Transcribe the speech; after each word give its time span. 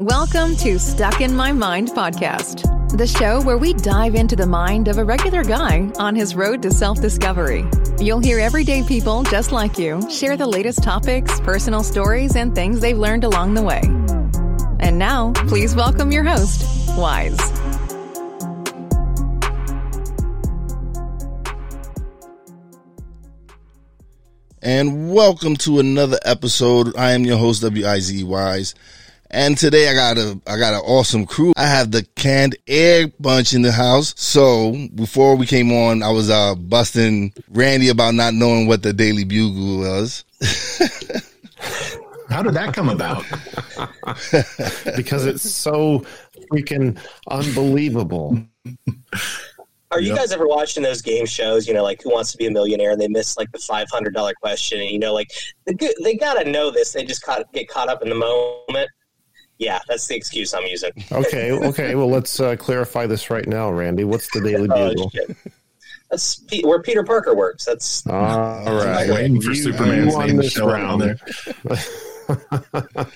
Welcome 0.00 0.54
to 0.58 0.78
Stuck 0.78 1.20
in 1.20 1.34
My 1.34 1.50
Mind 1.50 1.88
podcast, 1.88 2.62
the 2.96 3.04
show 3.04 3.42
where 3.42 3.58
we 3.58 3.72
dive 3.72 4.14
into 4.14 4.36
the 4.36 4.46
mind 4.46 4.86
of 4.86 4.96
a 4.96 5.04
regular 5.04 5.42
guy 5.42 5.90
on 5.98 6.14
his 6.14 6.36
road 6.36 6.62
to 6.62 6.70
self 6.70 7.00
discovery. 7.00 7.64
You'll 7.98 8.20
hear 8.20 8.38
everyday 8.38 8.84
people 8.84 9.24
just 9.24 9.50
like 9.50 9.76
you 9.76 10.08
share 10.08 10.36
the 10.36 10.46
latest 10.46 10.84
topics, 10.84 11.40
personal 11.40 11.82
stories, 11.82 12.36
and 12.36 12.54
things 12.54 12.78
they've 12.78 12.96
learned 12.96 13.24
along 13.24 13.54
the 13.54 13.62
way. 13.64 13.80
And 14.78 15.00
now, 15.00 15.32
please 15.48 15.74
welcome 15.74 16.12
your 16.12 16.22
host, 16.22 16.62
Wise. 16.96 17.36
And 24.62 25.12
welcome 25.12 25.56
to 25.56 25.80
another 25.80 26.20
episode. 26.24 26.96
I 26.96 27.14
am 27.14 27.24
your 27.24 27.38
host, 27.38 27.62
W-I-Z 27.62 28.22
Wise. 28.22 28.76
And 29.30 29.58
today 29.58 29.88
I 29.90 29.94
got 29.94 30.16
a, 30.16 30.40
I 30.46 30.58
got 30.58 30.74
an 30.74 30.80
awesome 30.80 31.26
crew. 31.26 31.52
I 31.56 31.66
have 31.66 31.90
the 31.90 32.06
canned 32.14 32.56
air 32.66 33.08
bunch 33.20 33.52
in 33.52 33.62
the 33.62 33.72
house. 33.72 34.14
So 34.16 34.88
before 34.94 35.36
we 35.36 35.46
came 35.46 35.70
on, 35.70 36.02
I 36.02 36.10
was, 36.10 36.30
uh, 36.30 36.54
busting 36.54 37.34
Randy 37.50 37.88
about 37.88 38.14
not 38.14 38.34
knowing 38.34 38.66
what 38.66 38.82
the 38.82 38.92
Daily 38.92 39.24
Bugle 39.24 39.78
was. 39.78 40.24
How 42.30 42.42
did 42.42 42.54
that 42.54 42.74
come 42.74 42.88
about? 42.88 43.24
because 44.96 45.26
it's 45.26 45.50
so 45.50 46.04
freaking 46.52 46.98
unbelievable. 47.30 48.38
Are 49.90 50.00
you 50.00 50.14
guys 50.14 50.32
ever 50.32 50.46
watching 50.46 50.82
those 50.82 51.00
game 51.00 51.24
shows? 51.24 51.66
You 51.66 51.72
know, 51.72 51.82
like 51.82 52.02
Who 52.02 52.10
Wants 52.10 52.32
to 52.32 52.38
Be 52.38 52.46
a 52.46 52.50
Millionaire, 52.50 52.90
and 52.92 53.00
they 53.00 53.08
miss 53.08 53.38
like 53.38 53.50
the 53.52 53.58
five 53.58 53.86
hundred 53.90 54.12
dollar 54.12 54.34
question, 54.34 54.80
and 54.80 54.90
you 54.90 54.98
know, 54.98 55.14
like 55.14 55.30
they, 55.64 55.74
they 56.04 56.14
got 56.14 56.34
to 56.34 56.50
know 56.50 56.70
this. 56.70 56.92
They 56.92 57.04
just 57.04 57.22
caught, 57.22 57.50
get 57.54 57.68
caught 57.68 57.88
up 57.88 58.02
in 58.02 58.10
the 58.10 58.14
moment. 58.14 58.90
Yeah, 59.58 59.80
that's 59.88 60.06
the 60.06 60.14
excuse 60.14 60.54
I'm 60.54 60.64
using. 60.66 60.92
Okay, 61.10 61.50
okay. 61.52 61.94
Well, 61.96 62.08
let's 62.08 62.38
uh, 62.38 62.54
clarify 62.56 63.06
this 63.06 63.28
right 63.30 63.46
now, 63.46 63.70
Randy. 63.70 64.04
What's 64.04 64.30
the 64.32 64.40
Daily 64.40 64.68
Oh, 64.70 64.88
Bugle? 64.90 65.10
shit. 65.10 65.36
That's 66.10 66.36
Pe- 66.36 66.62
where 66.62 66.80
Peter 66.80 67.02
Parker 67.04 67.34
works. 67.34 67.64
That's 67.64 68.06
All 68.06 68.14
right. 68.64 69.10
Waiting 69.10 69.40
for 69.42 69.50
You- 69.50 69.54
Superman's 69.56 70.12
you 70.12 70.18
won 70.18 70.26
name 70.28 70.40
to 70.40 70.48
show 70.48 70.68
up 70.70 70.88
on 70.88 70.98
there. 71.00 71.16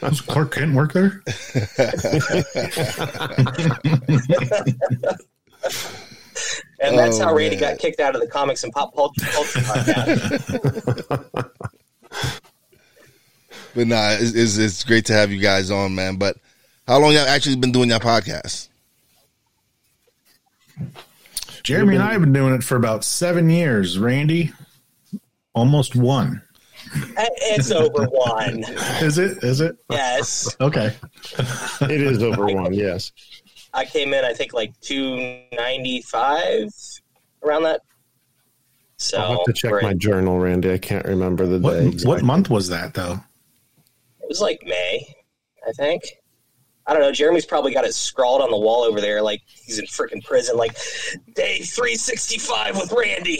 Does 0.00 0.20
Clark 0.22 0.54
Kent 0.54 0.74
work 0.74 0.92
there? 0.94 1.22
and 6.80 6.98
that's 6.98 7.20
Oh, 7.20 7.24
how 7.24 7.34
Randy 7.34 7.56
man. 7.56 7.72
got 7.72 7.78
kicked 7.78 8.00
out 8.00 8.14
of 8.14 8.20
the 8.20 8.26
comics 8.26 8.64
and 8.64 8.72
pop 8.72 8.94
culture, 8.94 9.24
culture 9.26 9.60
podcast. 9.60 11.50
But 13.74 13.86
nah, 13.86 14.10
it's, 14.12 14.34
it's, 14.34 14.58
it's 14.58 14.84
great 14.84 15.06
to 15.06 15.12
have 15.14 15.30
you 15.32 15.40
guys 15.40 15.70
on, 15.70 15.94
man. 15.94 16.16
But 16.16 16.36
how 16.86 16.98
long 16.98 17.12
y'all 17.12 17.26
actually 17.26 17.56
been 17.56 17.72
doing 17.72 17.88
your 17.88 18.00
podcast? 18.00 18.68
Jeremy 21.62 21.94
and 21.94 22.02
I 22.02 22.12
have 22.12 22.20
been 22.20 22.32
doing 22.32 22.54
it 22.54 22.64
for 22.64 22.76
about 22.76 23.04
seven 23.04 23.48
years. 23.48 23.98
Randy, 23.98 24.52
almost 25.54 25.94
one. 25.94 26.42
Uh, 26.94 27.24
it's 27.42 27.70
over 27.70 28.04
one. 28.06 28.64
Is 29.00 29.16
it? 29.18 29.42
Is 29.44 29.60
it? 29.60 29.76
Yes, 29.88 30.54
Okay. 30.60 30.94
It 31.82 31.90
is 32.02 32.22
over 32.22 32.46
one, 32.46 32.74
yes. 32.74 33.12
I 33.72 33.84
came 33.86 34.12
in. 34.12 34.24
I 34.24 34.34
think 34.34 34.52
like 34.52 34.78
two 34.80 35.40
ninety 35.52 36.02
five 36.02 36.68
around 37.42 37.62
that. 37.62 37.80
So 38.98 39.18
I'll 39.18 39.36
have 39.36 39.44
to 39.44 39.52
check 39.54 39.70
we're- 39.70 39.82
my 39.82 39.94
journal, 39.94 40.38
Randy. 40.38 40.70
I 40.72 40.78
can't 40.78 41.06
remember 41.06 41.46
the 41.46 41.58
What 41.60 41.72
day. 41.96 42.04
what 42.06 42.22
month 42.22 42.50
was 42.50 42.68
that 42.68 42.92
though? 42.94 43.20
It 44.22 44.28
was 44.28 44.40
like 44.40 44.60
May, 44.64 45.06
I 45.68 45.72
think. 45.72 46.02
I 46.86 46.92
don't 46.94 47.02
know. 47.02 47.12
Jeremy's 47.12 47.46
probably 47.46 47.72
got 47.72 47.84
it 47.84 47.94
scrawled 47.94 48.42
on 48.42 48.50
the 48.50 48.58
wall 48.58 48.82
over 48.82 49.00
there, 49.00 49.22
like 49.22 49.40
he's 49.46 49.78
in 49.78 49.84
freaking 49.86 50.24
prison. 50.24 50.56
Like 50.56 50.76
day 51.34 51.60
three 51.60 51.94
sixty 51.94 52.38
five 52.38 52.76
with 52.76 52.90
Randy. 52.92 53.38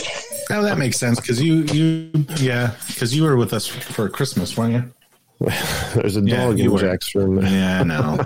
Oh, 0.51 0.63
that 0.63 0.79
makes 0.79 0.97
sense 0.97 1.19
because 1.19 1.43
you 1.43 1.63
you 1.65 2.11
yeah 2.37 2.75
because 2.87 3.15
you 3.17 3.25
were 3.25 3.37
with 3.37 3.53
us 3.53 3.67
for 3.67 4.09
Christmas, 4.09 4.57
weren't 4.57 4.75
you? 4.75 4.95
There's 5.95 6.17
a 6.17 6.21
Yeah, 6.21 6.45
dog 6.47 6.59
you 6.61 6.67
in 6.67 6.73
were. 6.73 6.79
Jack's 6.79 7.13
room. 7.17 7.45
Yeah, 7.45 7.81
I 7.81 7.85
know. 7.85 8.25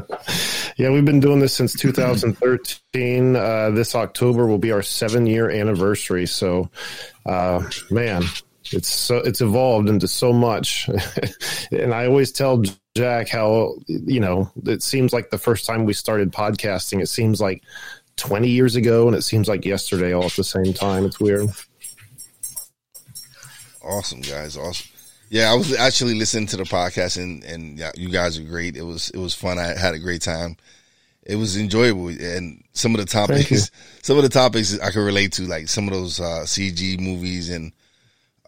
Yeah, 0.76 0.90
we've 0.90 1.04
been 1.04 1.20
doing 1.20 1.38
this 1.38 1.54
since 1.54 1.72
2013. 1.74 3.36
Uh, 3.36 3.70
this 3.70 3.94
October 3.94 4.46
will 4.48 4.58
be 4.58 4.72
our 4.72 4.82
seven 4.82 5.24
year 5.24 5.48
anniversary. 5.48 6.26
So, 6.26 6.68
uh, 7.26 7.62
man, 7.92 8.24
it's 8.74 8.88
so 8.88 9.18
it's 9.18 9.40
evolved 9.40 9.88
into 9.88 10.08
so 10.08 10.32
much. 10.32 10.88
and 11.72 11.94
I 11.94 12.06
always 12.06 12.32
tell 12.32 12.62
Jack 12.96 13.28
how 13.28 13.74
you 13.86 14.20
know 14.20 14.50
it 14.66 14.82
seems 14.82 15.12
like 15.12 15.30
the 15.30 15.38
first 15.38 15.66
time 15.66 15.84
we 15.84 15.92
started 15.92 16.32
podcasting, 16.32 17.00
it 17.00 17.08
seems 17.08 17.40
like 17.40 17.62
20 18.16 18.48
years 18.48 18.76
ago, 18.76 19.06
and 19.06 19.16
it 19.16 19.22
seems 19.22 19.48
like 19.48 19.64
yesterday 19.64 20.12
all 20.12 20.24
at 20.24 20.32
the 20.32 20.44
same 20.44 20.72
time. 20.72 21.04
It's 21.04 21.20
weird. 21.20 21.48
Awesome, 23.82 24.20
guys. 24.20 24.56
Awesome. 24.56 24.90
Yeah, 25.30 25.50
I 25.50 25.54
was 25.54 25.74
actually 25.74 26.14
listening 26.14 26.46
to 26.48 26.56
the 26.56 26.64
podcast, 26.64 27.20
and 27.20 27.42
and 27.44 27.78
yeah, 27.78 27.92
you 27.96 28.08
guys 28.08 28.38
are 28.38 28.44
great. 28.44 28.76
It 28.76 28.82
was 28.82 29.10
it 29.10 29.18
was 29.18 29.34
fun. 29.34 29.58
I 29.58 29.76
had 29.78 29.94
a 29.94 29.98
great 29.98 30.22
time. 30.22 30.56
It 31.24 31.36
was 31.36 31.56
enjoyable, 31.56 32.08
and 32.08 32.62
some 32.72 32.94
of 32.94 33.00
the 33.00 33.06
topics, 33.06 33.70
some 34.02 34.16
of 34.16 34.22
the 34.22 34.28
topics 34.28 34.78
I 34.78 34.90
could 34.90 35.00
relate 35.04 35.32
to, 35.32 35.42
like 35.42 35.68
some 35.68 35.88
of 35.88 35.94
those 35.94 36.20
uh, 36.20 36.44
CG 36.44 37.00
movies, 37.00 37.48
and 37.48 37.72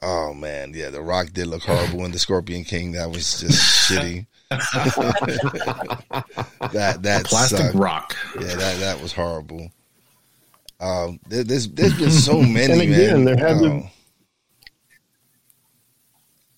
oh 0.03 0.35
man, 0.35 0.73
yeah, 0.75 0.91
The 0.91 1.01
Rock 1.03 1.29
did 1.33 1.47
look 1.49 1.63
horrible 1.63 2.05
in 2.05 2.13
The 2.13 2.19
Scorpion 2.19 2.65
King. 2.65 2.93
That 2.93 3.11
was 3.11 3.41
just 3.41 3.91
shitty. 3.91 4.27
that 6.73 6.99
that 7.03 7.25
Plastic 7.25 7.59
sucked. 7.59 7.75
rock. 7.75 8.17
Yeah, 8.41 8.55
that 8.55 8.79
that 8.81 9.01
was 9.01 9.13
horrible. 9.13 9.71
Um, 10.81 11.19
there, 11.29 11.45
there's 11.45 11.69
there's 11.69 11.97
been 11.99 12.11
so 12.11 12.41
many. 12.43 12.73
And 12.73 12.83
again, 12.83 13.25
man. 13.25 13.37
there 13.37 13.37
had 13.49 13.59
to- 13.61 13.67
Oh. 13.71 13.91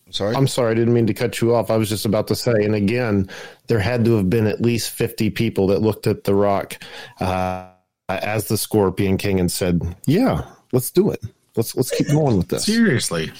I'm 0.06 0.12
sorry. 0.12 0.36
I'm 0.36 0.46
sorry, 0.48 0.70
I 0.70 0.74
didn't 0.74 0.94
mean 0.94 1.06
to 1.06 1.12
cut 1.14 1.38
you 1.42 1.54
off. 1.54 1.70
I 1.70 1.76
was 1.76 1.90
just 1.90 2.06
about 2.06 2.28
to 2.28 2.34
say, 2.34 2.52
and 2.64 2.74
again, 2.74 3.28
there 3.66 3.78
had 3.78 4.06
to 4.06 4.16
have 4.16 4.30
been 4.30 4.46
at 4.46 4.62
least 4.62 4.90
50 4.90 5.28
people 5.30 5.66
that 5.66 5.82
looked 5.82 6.06
at 6.06 6.24
The 6.24 6.34
Rock 6.34 6.82
uh, 7.20 7.68
as 8.08 8.48
the 8.48 8.56
Scorpion 8.56 9.18
King 9.18 9.38
and 9.38 9.52
said, 9.52 9.82
"Yeah, 10.06 10.46
let's 10.72 10.90
do 10.90 11.10
it. 11.10 11.20
Let's 11.58 11.76
let's 11.76 11.90
keep 11.90 12.06
going 12.08 12.38
with 12.38 12.48
this." 12.48 12.64
Seriously. 12.64 13.30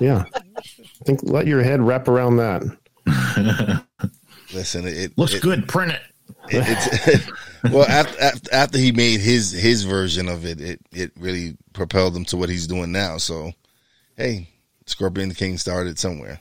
Yeah, 0.00 0.24
I 0.36 1.04
think 1.04 1.20
let 1.24 1.46
your 1.48 1.62
head 1.62 1.80
wrap 1.80 2.06
around 2.06 2.36
that. 2.36 2.62
Listen, 4.52 4.86
it, 4.86 4.96
it 4.96 5.18
Looks 5.18 5.34
it- 5.34 5.42
good. 5.42 5.66
Print 5.68 5.92
it. 5.92 6.00
it- 6.50 7.08
it's 7.08 7.30
well 7.72 7.86
after, 7.88 8.20
after 8.20 8.54
after 8.54 8.78
he 8.78 8.92
made 8.92 9.20
his 9.20 9.50
his 9.50 9.82
version 9.84 10.28
of 10.28 10.44
it, 10.44 10.60
it 10.60 10.80
it 10.92 11.12
really 11.18 11.56
propelled 11.72 12.16
him 12.16 12.24
to 12.26 12.36
what 12.36 12.48
he's 12.48 12.66
doing 12.66 12.92
now. 12.92 13.16
So, 13.18 13.52
hey, 14.16 14.48
Scorpion 14.86 15.30
the 15.30 15.34
King 15.34 15.58
started 15.58 15.98
somewhere. 15.98 16.40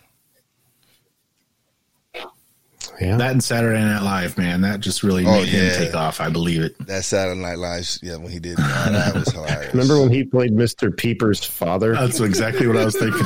Yeah, 3.02 3.18
That 3.18 3.32
and 3.32 3.44
Saturday 3.44 3.80
Night 3.82 4.04
Live, 4.04 4.38
man, 4.38 4.62
that 4.62 4.80
just 4.80 5.02
really 5.04 5.26
Oh, 5.26 5.32
made 5.32 5.48
yeah. 5.50 5.72
him 5.72 5.86
take 5.86 5.96
off. 5.96 6.22
I 6.22 6.30
believe 6.30 6.62
it. 6.62 6.78
That 6.86 7.04
Saturday 7.04 7.40
Night 7.42 7.58
Live, 7.58 7.98
yeah, 8.04 8.18
when 8.18 8.32
he 8.32 8.38
did 8.40 8.58
that, 8.58 8.92
that 8.92 9.16
was 9.16 9.32
hilarious. 9.32 9.74
remember 9.74 10.00
when 10.00 10.12
he 10.12 10.24
played 10.24 10.52
Mr. 10.54 10.96
Peeper's 10.96 11.44
father? 11.44 11.94
That's 11.96 12.20
exactly 12.20 12.68
what 12.68 12.78
I 12.78 12.86
was 12.86 12.96
thinking. 12.96 13.24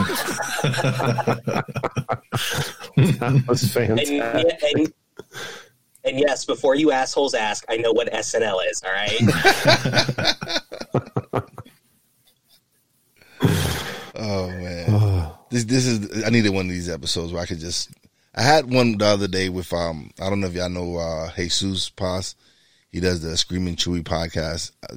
That 3.20 3.44
was 3.48 3.76
And, 3.76 4.00
fantastic. 4.00 4.74
and 4.74 4.94
and 6.04 6.20
yes, 6.20 6.46
before 6.46 6.76
you 6.76 6.92
assholes 6.92 7.34
ask, 7.34 7.66
I 7.70 7.78
know 7.78 7.92
what 7.92 8.12
SNL 8.14 8.60
is. 8.72 8.84
All 8.84 8.92
right. 8.92 9.20
Oh 14.20 14.48
man, 14.50 15.32
this 15.52 15.64
this 15.66 15.86
is 15.86 16.24
I 16.24 16.30
needed 16.30 16.50
one 16.50 16.66
of 16.66 16.72
these 16.72 16.90
episodes 16.90 17.32
where 17.32 17.42
I 17.42 17.46
could 17.46 17.60
just. 17.60 17.92
I 18.38 18.44
had 18.44 18.72
one 18.72 19.00
the 19.00 19.06
other 19.06 19.28
day 19.28 19.50
with 19.50 19.74
um 19.74 20.12
I 20.22 20.30
don't 20.30 20.40
know 20.40 20.48
if 20.48 20.54
y'all 20.54 20.70
know 20.70 20.98
uh 20.98 21.32
Jesus 21.36 21.90
Paz. 21.90 22.36
He 22.92 23.00
does 23.00 23.22
the 23.22 23.36
Screaming 23.36 23.76
Chewy 23.76 24.04
podcast, 24.04 24.72
uh, 24.84 24.96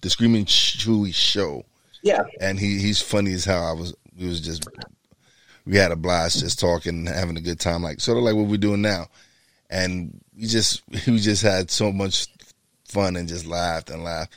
the 0.00 0.10
Screaming 0.10 0.46
Chewy 0.46 1.14
show, 1.14 1.64
yeah. 2.02 2.22
and 2.40 2.58
he 2.58 2.78
he's 2.78 3.00
funny 3.00 3.32
as 3.34 3.44
hell. 3.44 3.64
I 3.64 3.72
was 3.72 3.94
we 4.18 4.26
was 4.26 4.40
just 4.40 4.66
we 5.66 5.76
had 5.76 5.92
a 5.92 5.96
blast 5.96 6.40
just 6.40 6.58
talking, 6.58 7.04
having 7.06 7.36
a 7.36 7.42
good 7.42 7.60
time, 7.60 7.82
like 7.82 8.00
sort 8.00 8.16
of 8.16 8.24
like 8.24 8.34
what 8.34 8.46
we're 8.46 8.56
doing 8.56 8.80
now, 8.80 9.08
and 9.68 10.18
we 10.34 10.46
just 10.46 10.82
we 11.06 11.18
just 11.18 11.42
had 11.42 11.70
so 11.70 11.92
much 11.92 12.26
fun 12.86 13.16
and 13.16 13.28
just 13.28 13.44
laughed 13.44 13.90
and 13.90 14.02
laughed, 14.02 14.34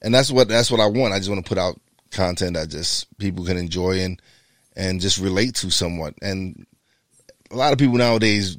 and 0.00 0.14
that's 0.14 0.30
what 0.30 0.48
that's 0.48 0.70
what 0.70 0.80
I 0.80 0.86
want. 0.86 1.14
I 1.14 1.18
just 1.18 1.30
want 1.30 1.44
to 1.44 1.48
put 1.48 1.58
out 1.58 1.80
content 2.12 2.54
that 2.54 2.68
just 2.68 3.16
people 3.18 3.44
can 3.44 3.56
enjoy 3.56 4.00
and 4.00 4.22
and 4.76 5.00
just 5.00 5.18
relate 5.18 5.56
to 5.56 5.70
somewhat. 5.70 6.14
And 6.22 6.64
a 7.52 7.56
lot 7.56 7.72
of 7.72 7.78
people 7.78 7.96
nowadays 7.96 8.56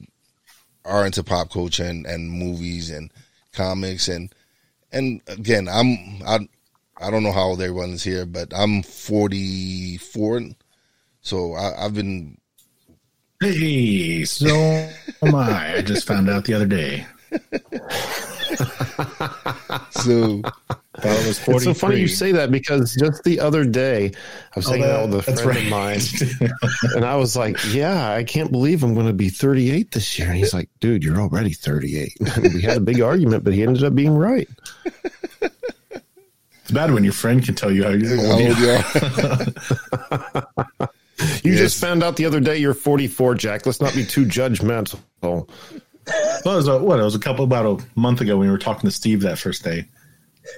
are 0.85 1.05
into 1.05 1.23
pop 1.23 1.49
culture 1.49 1.83
and, 1.83 2.05
and 2.05 2.31
movies 2.31 2.89
and 2.89 3.11
comics 3.51 4.07
and 4.07 4.33
and 4.91 5.21
again, 5.27 5.67
I'm 5.67 6.21
I 6.25 6.47
I 6.97 7.09
don't 7.09 7.23
know 7.23 7.31
how 7.31 7.45
old 7.45 7.61
everyone 7.61 7.89
is 7.89 8.03
here, 8.03 8.25
but 8.25 8.53
I'm 8.55 8.83
44, 8.83 10.41
so 11.21 11.53
I, 11.53 11.85
I've 11.85 11.95
been 11.95 12.37
Hey, 13.41 14.23
so 14.23 14.47
am 15.21 15.35
I. 15.35 15.77
I 15.77 15.81
just 15.81 16.07
found 16.07 16.29
out 16.29 16.45
the 16.45 16.53
other 16.53 16.67
day. 16.67 17.05
So 19.91 20.41
Thought 20.99 21.19
it 21.19 21.27
was 21.27 21.39
43. 21.39 21.55
It's 21.55 21.63
so 21.63 21.73
funny 21.73 21.99
you 21.99 22.07
say 22.07 22.31
that 22.33 22.51
because 22.51 22.93
just 22.95 23.23
the 23.23 23.39
other 23.39 23.65
day 23.65 24.07
I 24.07 24.11
was 24.59 24.67
Oh, 24.67 24.71
hanging 24.71 24.85
out 24.89 25.09
that- 25.09 25.15
with 25.15 25.27
a 25.29 25.35
friend 25.37 25.57
right. 25.57 25.65
of 25.65 25.71
mine, 25.71 25.99
and 26.95 27.03
I 27.05 27.15
was 27.15 27.35
like, 27.35 27.57
"Yeah, 27.73 28.11
I 28.13 28.23
can't 28.23 28.51
believe 28.51 28.83
I'm 28.83 28.93
going 28.93 29.07
to 29.07 29.13
be 29.13 29.29
38 29.29 29.91
this 29.91 30.19
year." 30.19 30.27
And 30.29 30.37
he's 30.37 30.53
like, 30.53 30.69
"Dude, 30.79 31.03
you're 31.03 31.19
already 31.19 31.53
38." 31.53 32.13
And 32.35 32.53
we 32.53 32.61
had 32.61 32.77
a 32.77 32.81
big 32.81 33.01
argument, 33.01 33.43
but 33.43 33.53
he 33.53 33.63
ended 33.63 33.83
up 33.83 33.95
being 33.95 34.15
right. 34.15 34.47
It's 36.61 36.71
bad 36.71 36.93
when 36.93 37.03
your 37.03 37.13
friend 37.13 37.43
can 37.43 37.55
tell 37.55 37.71
you 37.71 37.83
how 37.83 37.89
you're 37.89 38.17
old. 38.19 38.31
old 38.31 38.41
you 38.41 38.55
you 38.65 38.69
are? 38.69 38.83
You 41.43 41.51
Yes. 41.53 41.59
just 41.59 41.81
found 41.81 42.03
out 42.03 42.15
the 42.17 42.25
other 42.25 42.39
day 42.39 42.57
you're 42.57 42.73
44, 42.73 43.35
Jack. 43.35 43.65
Let's 43.65 43.81
not 43.81 43.93
be 43.93 44.05
too 44.05 44.25
judgmental. 44.25 44.99
Well, 46.45 46.55
it 46.55 46.57
was 46.57 46.67
a, 46.67 46.79
what? 46.79 46.99
It 46.99 47.03
was 47.03 47.15
a 47.15 47.19
couple 47.19 47.43
about 47.45 47.65
a 47.65 47.99
month 47.99 48.21
ago 48.21 48.37
when 48.37 48.47
we 48.47 48.51
were 48.51 48.57
talking 48.57 48.89
to 48.89 48.95
Steve 48.95 49.21
that 49.21 49.39
first 49.39 49.63
day. 49.63 49.87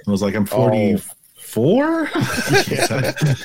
I 0.06 0.10
was 0.10 0.22
like, 0.22 0.34
I'm 0.34 0.46
44. 0.46 2.10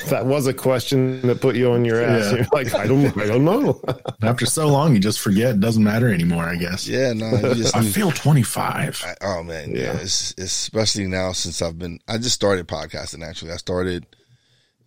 That 0.10 0.24
was 0.26 0.48
a 0.48 0.54
question 0.54 1.22
that 1.28 1.40
put 1.40 1.56
you 1.56 1.72
on 1.72 1.86
your 1.86 2.02
ass. 2.02 2.32
Yeah. 2.32 2.38
You're 2.40 2.48
like, 2.52 2.74
I 2.74 2.88
don't, 2.88 3.18
I 3.18 3.26
don't 3.28 3.46
know. 3.46 3.82
After 4.22 4.46
so 4.46 4.68
long, 4.68 4.94
you 4.94 5.00
just 5.00 5.20
forget. 5.20 5.56
It 5.56 5.60
doesn't 5.60 5.84
matter 5.84 6.12
anymore. 6.12 6.44
I 6.44 6.56
guess. 6.56 6.88
Yeah, 6.88 7.14
no, 7.14 7.30
you 7.30 7.56
just 7.56 7.76
I 7.76 7.84
feel 7.84 8.12
25. 8.12 9.04
I, 9.06 9.16
oh 9.22 9.44
man, 9.44 9.72
yeah. 9.72 9.82
Yeah. 9.82 9.94
It's, 9.94 10.32
it's 10.32 10.42
especially 10.42 11.08
now 11.08 11.32
since 11.32 11.62
I've 11.62 11.78
been. 11.80 12.00
I 12.08 12.18
just 12.18 12.36
started 12.36 12.68
podcasting. 12.68 13.24
Actually, 13.26 13.52
I 13.52 13.58
started 13.58 14.06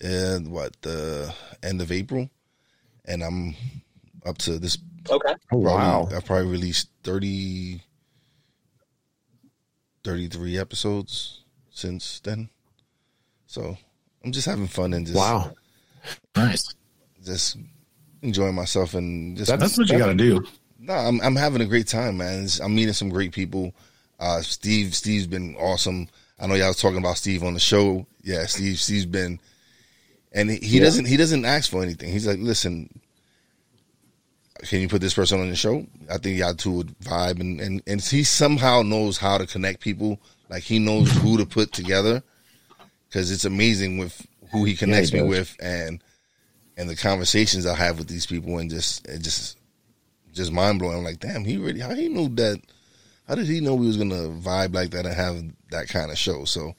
in 0.01 0.51
what 0.51 0.77
the 0.83 1.33
end 1.63 1.81
of 1.81 1.93
April, 1.93 2.29
and 3.05 3.23
I'm 3.23 3.55
up 4.27 4.39
to 4.39 4.59
this. 4.59 4.77
Okay. 5.11 5.33
Oh, 5.35 5.37
Probably, 5.49 5.67
wow. 5.67 6.09
I've 6.15 6.25
probably 6.25 6.47
released 6.51 6.89
30, 7.03 7.83
33 10.03 10.59
episodes 10.59 11.45
since 11.71 12.21
then. 12.21 12.49
So 13.47 13.77
I'm 14.25 14.33
just 14.33 14.47
having 14.47 14.67
fun 14.69 14.93
and 14.95 15.07
just 15.07 15.19
Wow. 15.19 15.53
Nice. 16.37 16.75
just 17.25 17.57
enjoying 18.23 18.55
myself 18.55 18.95
and 18.95 19.37
just 19.37 19.57
That's 19.59 19.79
what 19.79 19.89
you 19.89 19.99
got 19.99 20.07
to 20.09 20.15
do. 20.15 20.45
No, 20.79 20.93
I'm 20.95 21.21
I'm 21.23 21.37
having 21.37 21.63
a 21.63 21.67
great 21.67 21.87
time, 21.87 22.19
man. 22.19 22.41
It's- 22.41 22.61
I'm 22.61 22.75
meeting 22.75 22.93
some 22.93 23.09
great 23.09 23.33
people. 23.33 23.75
Uh, 24.21 24.41
Steve, 24.43 24.95
Steve's 24.95 25.27
been 25.27 25.57
awesome. 25.57 26.09
I 26.39 26.47
know 26.47 26.55
y'all 26.55 26.69
was 26.69 26.81
talking 26.81 26.99
about 26.99 27.17
Steve 27.17 27.43
on 27.43 27.55
the 27.55 27.61
show. 27.61 28.07
Yeah, 28.23 28.45
Steve, 28.47 28.79
Steve's 28.79 29.07
been, 29.07 29.41
and 30.33 30.51
he, 30.51 30.57
he 30.59 30.79
doesn't 30.81 31.05
he 31.07 31.17
doesn't 31.17 31.45
ask 31.45 31.71
for 31.71 31.83
anything. 31.83 32.11
He's 32.13 32.27
like, 32.27 32.39
listen, 32.39 33.01
can 34.63 34.81
you 34.81 34.89
put 34.89 35.01
this 35.01 35.15
person 35.15 35.41
on 35.41 35.51
the 35.51 35.57
show? 35.57 35.87
I 36.11 36.19
think 36.19 36.39
y'all 36.39 36.55
two 36.55 36.73
would 36.73 36.99
vibe, 37.01 37.41
and 37.41 37.61
and 37.61 37.83
and 37.87 38.01
he 38.01 38.25
somehow 38.25 38.83
knows 38.83 39.19
how 39.19 39.39
to 39.39 39.47
connect 39.47 39.81
people. 39.81 40.21
Like 40.49 40.63
he 40.63 40.79
knows 40.79 41.11
who 41.11 41.39
to 41.39 41.47
put 41.47 41.73
together, 41.73 42.23
because 43.09 43.31
it's 43.31 43.45
amazing 43.45 43.99
with 43.99 44.27
who 44.53 44.65
he 44.65 44.77
connects 44.77 45.11
he 45.11 45.21
me 45.21 45.29
with, 45.29 45.57
and 45.61 46.03
and 46.77 46.89
the 46.89 46.97
conversations 46.97 47.67
I 47.67 47.75
have 47.75 47.99
with 47.99 48.09
these 48.09 48.27
people, 48.27 48.59
and 48.59 48.71
just 48.71 49.07
it 49.09 49.23
just 49.23 49.59
just 50.33 50.53
mind 50.53 50.79
blowing. 50.79 50.99
I'm 50.99 51.05
like, 51.05 51.21
damn, 51.21 51.45
he 51.45 51.57
really 51.57 51.81
how 51.81 51.95
he 51.95 52.09
knew 52.09 52.29
that. 52.37 52.61
How 53.27 53.35
did 53.35 53.47
he 53.47 53.61
know 53.61 53.75
we 53.75 53.87
was 53.87 53.97
gonna 53.97 54.29
vibe 54.29 54.75
like 54.75 54.91
that 54.91 55.07
and 55.07 55.15
have 55.15 55.43
that 55.71 55.89
kind 55.89 56.11
of 56.11 56.19
show? 56.19 56.45
So, 56.45 56.75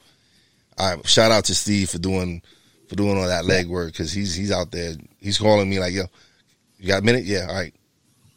I 0.77 0.95
shout 1.03 1.31
out 1.31 1.45
to 1.45 1.55
Steve 1.55 1.89
for 1.89 1.97
doing 1.97 2.41
for 2.87 2.95
doing 2.95 3.17
all 3.17 3.27
that 3.27 3.45
legwork 3.45 3.87
because 3.87 4.11
he's 4.11 4.35
he's 4.35 4.51
out 4.51 4.71
there. 4.71 4.93
He's 5.19 5.39
calling 5.39 5.69
me 5.69 5.79
like, 5.79 5.93
yo, 5.93 6.03
you 6.79 6.87
got 6.87 7.01
a 7.01 7.05
minute? 7.05 7.23
Yeah, 7.25 7.47
all 7.49 7.55
right. 7.55 7.73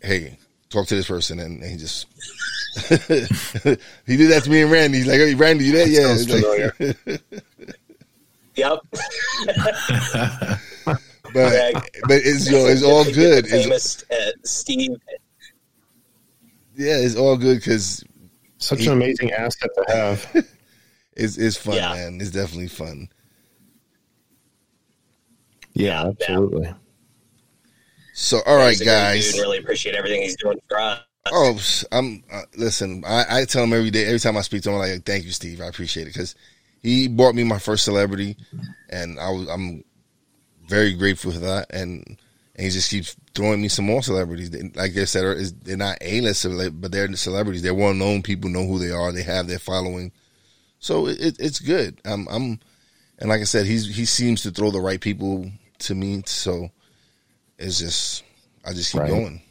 Hey, 0.00 0.38
talk 0.70 0.86
to 0.88 0.94
this 0.96 1.08
person, 1.08 1.38
and, 1.40 1.62
and 1.62 1.70
he 1.70 1.76
just 1.76 2.06
he 4.06 4.16
did 4.16 4.30
that 4.30 4.42
to 4.44 4.50
me 4.50 4.62
and 4.62 4.70
Randy. 4.70 4.98
He's 4.98 5.06
like, 5.06 5.16
hey, 5.18 5.34
Randy, 5.34 5.64
you 5.66 5.72
there? 5.72 5.88
Yeah. 5.88 6.16
like- 7.08 7.20
Yep. 8.56 8.78
but 10.84 11.02
but 11.32 12.20
it's 12.24 12.50
yo, 12.50 12.66
it's 12.66 12.82
all 12.82 13.04
good. 13.04 13.44
It's, 13.46 13.52
famous 13.64 14.04
uh, 14.10 14.30
Steve. 14.44 14.96
yeah, 16.74 16.96
it's 16.96 17.14
all 17.14 17.36
good 17.36 17.58
because 17.58 18.02
Such 18.58 18.84
an 18.86 18.92
amazing 18.94 19.30
asset 19.30 19.70
to 19.76 19.84
have. 19.94 20.46
it's 21.12 21.36
it's 21.38 21.56
fun, 21.56 21.76
Yeah. 21.76 21.92
man. 21.94 22.20
It's 22.20 22.30
definitely 22.30 22.66
fun. 22.66 23.08
Yeah, 25.74 26.06
absolutely. 26.08 26.74
So, 28.20 28.40
all 28.46 28.56
right, 28.56 28.76
guys. 28.84 29.30
dude 29.30 29.42
really 29.42 29.58
appreciate 29.58 29.94
everything 29.94 30.22
he's 30.22 30.36
doing 30.36 30.58
for 30.68 30.80
us. 30.80 31.00
Oh, 31.30 31.60
I'm 31.92 32.24
uh, 32.32 32.42
listen. 32.56 33.04
I, 33.06 33.24
I 33.30 33.44
tell 33.44 33.62
him 33.62 33.72
every 33.72 33.92
day, 33.92 34.06
every 34.06 34.18
time 34.18 34.36
I 34.36 34.40
speak 34.40 34.62
to 34.62 34.70
him, 34.70 34.74
I'm 34.74 34.80
like, 34.80 35.04
"Thank 35.04 35.24
you, 35.24 35.30
Steve. 35.30 35.60
I 35.60 35.68
appreciate 35.68 36.08
it." 36.08 36.14
Because 36.14 36.34
he 36.82 37.06
brought 37.06 37.36
me 37.36 37.44
my 37.44 37.60
first 37.60 37.84
celebrity, 37.84 38.36
and 38.90 39.20
I 39.20 39.30
was 39.30 39.48
I'm 39.48 39.84
very 40.66 40.94
grateful 40.94 41.30
for 41.30 41.38
that. 41.38 41.68
And, 41.70 42.18
and 42.56 42.64
he 42.64 42.70
just 42.70 42.90
keeps 42.90 43.14
throwing 43.36 43.62
me 43.62 43.68
some 43.68 43.84
more 43.84 44.02
celebrities. 44.02 44.50
Like 44.74 44.96
I 44.96 45.04
said, 45.04 45.36
they're 45.62 45.76
not 45.76 45.98
A 46.00 46.20
list, 46.20 46.44
but 46.80 46.90
they're 46.90 47.14
celebrities. 47.14 47.62
They're 47.62 47.72
well 47.72 47.94
known. 47.94 48.22
People 48.22 48.50
know 48.50 48.66
who 48.66 48.80
they 48.80 48.90
are. 48.90 49.12
They 49.12 49.22
have 49.22 49.46
their 49.46 49.60
following, 49.60 50.10
so 50.80 51.06
it, 51.06 51.20
it, 51.20 51.36
it's 51.38 51.60
good. 51.60 52.00
I'm, 52.04 52.26
I'm, 52.28 52.58
and 53.20 53.28
like 53.28 53.42
I 53.42 53.44
said, 53.44 53.66
he's 53.66 53.94
he 53.94 54.06
seems 54.06 54.42
to 54.42 54.50
throw 54.50 54.72
the 54.72 54.80
right 54.80 55.00
people 55.00 55.52
to 55.78 55.94
me. 55.94 56.24
So 56.26 56.72
it's 57.58 57.78
just 57.78 58.24
I 58.64 58.72
just 58.72 58.92
keep 58.92 59.02
Right. 59.02 59.10
going. 59.10 59.42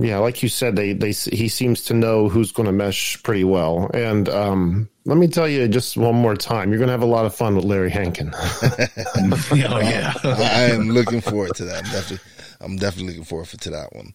Yeah, 0.00 0.18
like 0.18 0.44
you 0.44 0.48
said, 0.48 0.76
they 0.76 0.92
they 0.92 1.10
he 1.10 1.48
seems 1.48 1.82
to 1.86 1.94
know 1.94 2.28
who's 2.28 2.52
going 2.52 2.66
to 2.66 2.72
mesh 2.72 3.20
pretty 3.24 3.42
well. 3.42 3.90
And 3.92 4.28
um, 4.28 4.88
let 5.04 5.18
me 5.18 5.26
tell 5.26 5.48
you 5.48 5.66
just 5.66 5.96
one 5.96 6.14
more 6.14 6.36
time, 6.36 6.70
you're 6.70 6.78
going 6.78 6.86
to 6.86 6.92
have 6.92 7.02
a 7.02 7.06
lot 7.06 7.26
of 7.26 7.34
fun 7.34 7.56
with 7.56 7.64
Larry 7.64 7.90
Hankin. 7.90 8.30
oh, 8.36 9.80
yeah. 9.82 10.12
I, 10.22 10.30
I 10.30 10.62
am 10.70 10.90
looking 10.90 11.20
forward 11.20 11.56
to 11.56 11.64
that. 11.64 11.78
I'm 11.84 11.90
definitely, 11.90 12.18
I'm 12.60 12.76
definitely 12.76 13.08
looking 13.08 13.24
forward 13.24 13.48
to 13.48 13.70
that 13.70 13.92
one. 13.92 14.14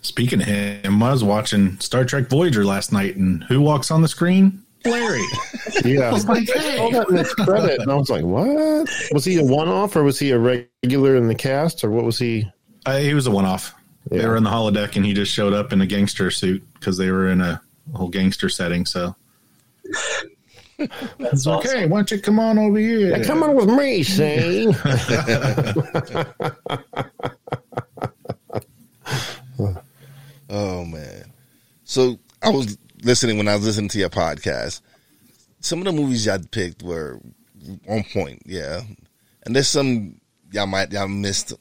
Speaking 0.00 0.40
of 0.40 0.46
him, 0.48 1.02
I 1.02 1.12
was 1.12 1.22
watching 1.22 1.78
Star 1.80 2.04
Trek 2.04 2.28
Voyager 2.28 2.64
last 2.64 2.92
night, 2.92 3.16
and 3.16 3.44
who 3.44 3.60
walks 3.60 3.90
on 3.90 4.02
the 4.02 4.08
screen? 4.08 4.62
Larry. 4.84 5.22
yeah, 5.84 6.12
was 6.12 6.26
like, 6.26 6.48
I 6.50 6.76
saw 6.76 6.90
that 6.90 7.08
in 7.10 7.16
his 7.16 7.34
credit, 7.34 7.80
and 7.80 7.90
I 7.90 7.94
was 7.94 8.10
like, 8.10 8.24
"What? 8.24 8.88
Was 9.12 9.24
he 9.24 9.36
a 9.38 9.44
one-off, 9.44 9.96
or 9.96 10.02
was 10.04 10.18
he 10.18 10.30
a 10.30 10.38
regular 10.38 11.16
in 11.16 11.28
the 11.28 11.34
cast, 11.34 11.84
or 11.84 11.90
what 11.90 12.04
was 12.04 12.18
he?" 12.18 12.48
Uh, 12.86 12.98
he 12.98 13.14
was 13.14 13.26
a 13.26 13.30
one-off. 13.30 13.74
They 14.10 14.26
were 14.26 14.36
in 14.36 14.44
the 14.44 14.50
holodeck, 14.50 14.96
and 14.96 15.04
he 15.04 15.12
just 15.12 15.32
showed 15.32 15.52
up 15.52 15.72
in 15.72 15.80
a 15.82 15.86
gangster 15.86 16.30
suit 16.30 16.62
because 16.74 16.96
they 16.96 17.10
were 17.10 17.28
in 17.28 17.40
a 17.42 17.60
whole 17.94 18.08
gangster 18.08 18.48
setting. 18.48 18.86
So 18.86 19.14
That's 19.84 20.24
it's 20.78 21.46
awesome. 21.46 21.70
okay. 21.70 21.86
Why 21.86 21.98
don't 21.98 22.10
you 22.12 22.20
come 22.20 22.40
on 22.40 22.58
over 22.58 22.78
here? 22.78 23.10
Yeah, 23.10 23.22
come 23.24 23.42
on 23.42 23.54
with 23.54 23.68
me, 23.68 24.02
see. 24.02 24.72
Oh 30.50 30.84
man! 30.84 31.30
So 31.84 32.18
I 32.42 32.48
was 32.48 32.78
listening 33.02 33.38
when 33.38 33.48
I 33.48 33.56
was 33.56 33.64
listening 33.66 33.88
to 33.90 33.98
your 33.98 34.10
podcast. 34.10 34.80
Some 35.60 35.80
of 35.80 35.84
the 35.86 35.92
movies 35.92 36.26
y'all 36.26 36.38
picked 36.50 36.82
were 36.82 37.20
on 37.88 38.04
point, 38.12 38.42
yeah. 38.46 38.82
And 39.44 39.54
there's 39.56 39.68
some 39.68 40.20
y'all 40.52 40.66
might 40.66 40.92
y'all 40.92 41.08
missed. 41.08 41.52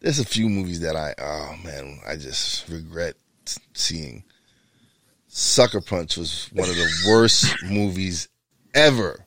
There's 0.00 0.18
a 0.18 0.24
few 0.24 0.48
movies 0.48 0.80
that 0.80 0.96
I 0.96 1.14
oh 1.18 1.56
man 1.64 2.00
I 2.06 2.16
just 2.16 2.68
regret 2.68 3.14
seeing. 3.72 4.24
Sucker 5.28 5.80
Punch 5.80 6.16
was 6.16 6.48
one 6.52 6.68
of 6.68 6.76
the 6.76 6.88
worst 7.08 7.54
movies 7.64 8.28
ever, 8.74 9.24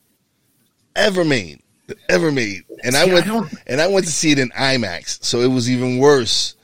ever 0.95 1.25
made, 1.25 1.61
ever 2.07 2.31
made. 2.31 2.63
And 2.83 2.95
I 2.95 3.03
See, 3.05 3.11
I 3.11 3.13
went 3.13 3.25
don't- 3.25 3.53
and 3.65 3.81
I 3.81 3.87
went 3.87 4.05
to 4.05 4.11
see 4.11 4.31
it 4.31 4.39
in 4.39 4.49
IMAX, 4.51 5.23
so 5.23 5.41
it 5.41 5.47
was 5.47 5.69
even 5.69 5.97
worse. 5.97 6.55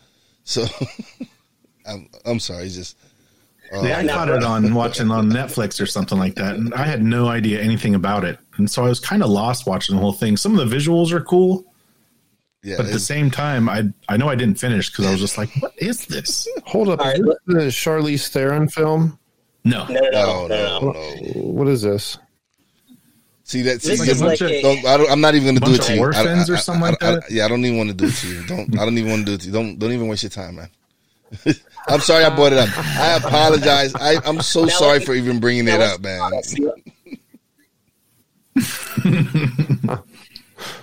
So 0.46 0.66
I'm 1.86 2.10
I'm 2.26 2.40
sorry, 2.40 2.70
just 2.70 2.98
Yeah, 3.74 3.98
oh. 3.98 4.00
I 4.00 4.08
caught 4.08 4.30
it 4.30 4.44
on 4.44 4.74
watching 4.74 5.10
on 5.12 5.32
Netflix 5.32 5.82
or 5.82 5.86
something 5.86 6.18
like 6.18 6.36
that, 6.36 6.56
and 6.56 6.74
I 6.74 6.86
had 6.86 7.04
no 7.04 7.28
idea 7.28 7.60
anything 7.62 7.96
about 7.96 8.24
it, 8.24 8.38
and 8.58 8.70
so 8.70 8.86
I 8.86 8.90
was 8.90 9.00
kind 9.00 9.24
of 9.24 9.30
lost 9.30 9.66
watching 9.66 9.96
the 9.96 10.02
whole 10.02 10.14
thing. 10.14 10.38
Some 10.38 10.58
of 10.58 10.70
the 10.70 10.76
visuals 10.76 11.12
are 11.12 11.22
cool, 11.22 11.66
yeah. 12.62 12.78
but 12.78 12.86
at 12.86 12.92
the 12.94 13.00
same 13.00 13.32
time, 13.32 13.68
I 13.68 13.86
I 14.08 14.18
know 14.18 14.30
I 14.30 14.36
didn't 14.36 14.60
finish 14.60 14.90
because 14.92 15.08
I 15.08 15.12
was 15.12 15.20
just 15.20 15.38
like, 15.40 15.50
"What 15.60 15.74
is 15.78 16.06
this?" 16.06 16.48
Hold 16.66 16.90
up, 16.90 17.00
All 17.00 17.08
is 17.08 17.20
right, 17.20 17.36
this 17.48 17.56
the 17.56 17.90
Charlize 17.90 18.28
Theron 18.28 18.68
film? 18.70 19.18
No, 19.66 19.86
No, 19.88 20.00
no, 20.12 20.48
no, 20.48 20.80
no. 20.80 20.92
What 21.42 21.68
is 21.70 21.82
this? 21.84 22.18
See 23.46 23.62
that? 23.64 23.82
See, 23.82 23.96
This 23.96 24.00
Like 24.00 24.10
a 24.10 24.20
bunch 24.20 24.42
of- 24.42 24.62
don't, 24.62 24.86
I 24.86 24.98
don't, 24.98 25.10
I'm 25.12 25.22
not 25.22 25.36
even 25.36 25.56
going 25.56 25.60
to 25.60 25.66
do 25.66 25.74
it 25.76 25.82
to 25.88 25.94
you. 25.96 26.00
I- 26.00 26.04
orphans 26.06 26.50
I- 26.50 26.54
or 26.54 26.58
something 26.58 26.84
I- 26.84 26.90
like 26.92 27.04
I- 27.04 27.12
that? 27.12 27.32
yeah, 27.32 27.46
I 27.46 27.48
don't 27.48 27.64
even 27.66 27.78
want 27.78 27.90
to 27.90 27.96
do 27.96 28.06
it 28.06 28.14
to 28.14 28.28
you. 28.28 28.46
Don't. 28.46 28.78
I 28.80 28.86
don't 28.86 28.98
even 28.98 29.10
want 29.12 29.22
to 29.22 29.32
do 29.32 29.34
it 29.36 29.42
to 29.42 29.48
you. 29.48 29.52
Don't. 29.54 29.80
Don't 29.80 29.92
even 29.92 30.08
waste 30.08 30.24
your 30.24 30.30
time, 30.32 30.56
man. 30.56 30.70
I'm 31.88 32.00
sorry 32.00 32.24
I 32.24 32.34
brought 32.36 32.54
it 32.54 32.60
up. 32.60 32.70
I 32.78 33.18
apologize. 33.24 33.94
I, 33.96 34.18
I'm 34.26 34.42
so 34.42 34.62
Now 34.66 34.68
sorry 34.70 35.00
let- 35.00 35.06
for 35.08 35.14
even 35.14 35.40
bringing 35.40 35.66
now 35.66 35.76
it 35.76 35.82
up, 35.82 36.02
man. 36.02 36.32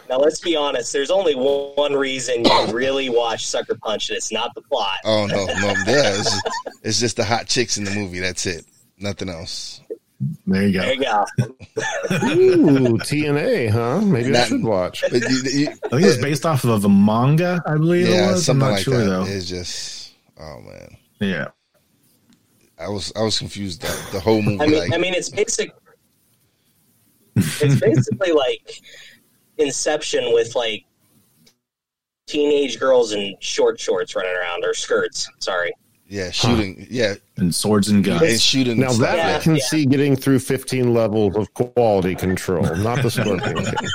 Now 0.09 0.19
let's 0.19 0.41
be 0.41 0.57
honest. 0.57 0.93
There's 0.93 1.11
only 1.13 1.35
one 1.37 1.93
reason 1.95 2.45
you 2.45 2.67
really 2.73 3.09
watch 3.09 3.47
Sucker 3.47 3.77
Punch, 3.81 4.11
and 4.11 4.17
it's 4.17 4.33
not 4.33 4.53
the 4.57 4.61
plot. 4.63 4.97
Oh 5.05 5.27
no, 5.27 5.47
no, 5.47 5.53
yeah, 5.87 6.15
it's 6.19 6.25
just, 6.31 6.49
it's 6.83 7.01
just 7.01 7.17
the 7.17 7.25
hot 7.25 7.47
chicks 7.47 7.77
in 7.79 7.85
the 7.85 7.93
movie. 7.93 8.19
That's 8.19 8.45
it. 8.45 8.65
Nothing 8.99 9.29
else. 9.29 9.81
There 10.49 10.67
you 10.67 10.73
go. 10.75 10.81
There 10.81 10.95
you 10.95 11.01
go. 11.01 11.25
Ooh, 12.25 12.99
TNA, 12.99 13.71
huh? 13.71 14.01
Maybe 14.01 14.37
I 14.37 14.45
should 14.47 14.65
watch. 14.65 15.03
But 15.11 15.23
you- 15.31 15.43
you- 15.45 15.69
I 15.85 15.89
think 15.91 16.03
it's 16.03 16.21
based 16.21 16.45
off 16.45 16.65
of 16.65 16.85
a 16.85 16.89
manga, 16.89 17.63
I 17.65 17.75
believe 17.77 18.09
Yeah, 18.09 18.13
it 18.13 18.17
yeah, 18.17 18.33
was. 18.33 18.49
I'm 18.49 18.59
not 18.59 18.73
like 18.73 18.83
sure 18.83 18.99
that. 18.99 19.05
though. 19.05 19.25
It's 19.27 19.47
just, 19.49 20.00
oh 20.41 20.61
man, 20.63 20.97
Yeah. 21.21 21.49
I 22.79 22.89
was 22.89 23.13
I 23.15 23.23
was 23.23 23.39
confused 23.39 23.83
the, 23.83 24.09
the 24.13 24.21
whole 24.21 24.41
movie. 24.41 24.61
I 24.63 24.67
mean, 24.67 24.79
like, 24.79 24.95
I 24.95 24.97
mean, 24.99 25.13
it's 25.15 25.29
basic. 25.29 25.71
It's 27.37 27.79
basically 27.81 28.33
like 28.33 28.81
Inception 29.59 30.33
with 30.33 30.55
like 30.57 30.85
teenage 32.27 32.79
girls 32.81 33.13
in 33.13 33.35
short 33.41 33.79
shorts 33.79 34.17
running 34.17 34.33
around 34.35 34.65
or 34.65 34.73
skirts. 34.73 35.29
Sorry. 35.41 35.73
yeah, 36.09 36.31
shooting, 36.31 36.87
yeah, 36.91 37.15
And 37.37 37.55
swords 37.55 37.89
and 37.91 38.03
guns. 38.03 38.23
and 38.23 38.41
shooting. 38.41 38.81
Now 38.81 38.93
and 38.93 39.01
that 39.03 39.17
Yeah, 39.19 39.37
I 39.37 39.41
can 39.41 39.57
yeah. 39.57 39.63
see 39.65 39.85
getting 39.85 40.17
through 40.17 40.39
15 40.39 40.95
levels 40.95 41.37
of 41.37 41.53
quality 41.55 42.15
control, 42.15 42.63
not 42.77 43.03
the 43.03 43.11
Scorpion 43.11 43.57
King. 43.65 43.89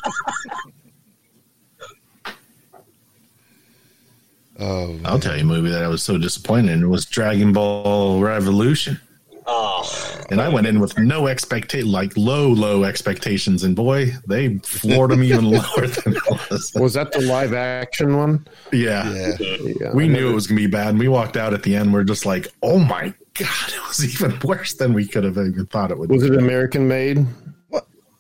Oh. 4.60 4.98
I'll 5.04 5.20
tell 5.20 5.36
you 5.36 5.42
a 5.44 5.46
movie 5.46 5.70
that 5.70 5.84
I 5.84 5.88
was 5.88 6.02
so 6.04 6.18
disappointed 6.18 6.72
in 6.72 6.84
It 6.84 6.88
was 6.88 7.06
Dragon 7.06 7.52
Ball 7.54 8.22
Revolution. 8.22 9.00
Oh, 9.48 10.24
And 10.32 10.42
I 10.42 10.50
went 10.50 10.66
in 10.66 10.80
with 10.80 10.98
no 10.98 11.28
expectation, 11.28 11.92
like 11.92 12.12
low, 12.18 12.48
low 12.50 12.84
expectations. 12.84 13.64
And 13.64 13.76
boy, 13.76 14.12
they 14.28 14.58
floored 14.60 15.12
them 15.12 15.22
even 15.24 15.46
lower 15.52 15.86
than 15.86 16.16
it 16.16 16.22
was. 16.50 16.72
Was 16.74 16.94
that 16.96 17.12
the 17.12 17.22
live 17.22 17.54
action 17.54 18.18
one? 18.18 18.48
Yeah. 18.74 19.08
yeah. 19.14 19.58
Yeah. 19.80 19.94
We 19.94 20.08
knew 20.08 20.32
it 20.32 20.34
was 20.34 20.48
going 20.48 20.58
to 20.58 20.64
be 20.68 20.72
bad. 20.72 20.88
And 20.90 21.00
we 21.00 21.10
walked 21.10 21.38
out 21.38 21.54
at 21.54 21.62
the 21.62 21.76
end. 21.76 21.94
We're 21.94 22.04
just 22.04 22.26
like, 22.26 22.48
oh 22.64 22.80
my 22.80 23.14
God, 23.36 23.68
it 23.68 23.88
was 23.88 24.04
even 24.04 24.40
worse 24.44 24.74
than 24.74 24.94
we 24.94 25.06
could 25.06 25.24
have 25.24 25.38
even 25.38 25.68
thought 25.68 25.92
it 25.92 26.00
would 26.00 26.10
Was 26.10 26.24
be. 26.28 26.30
it 26.36 26.40
American 26.42 26.88
made? 26.88 27.24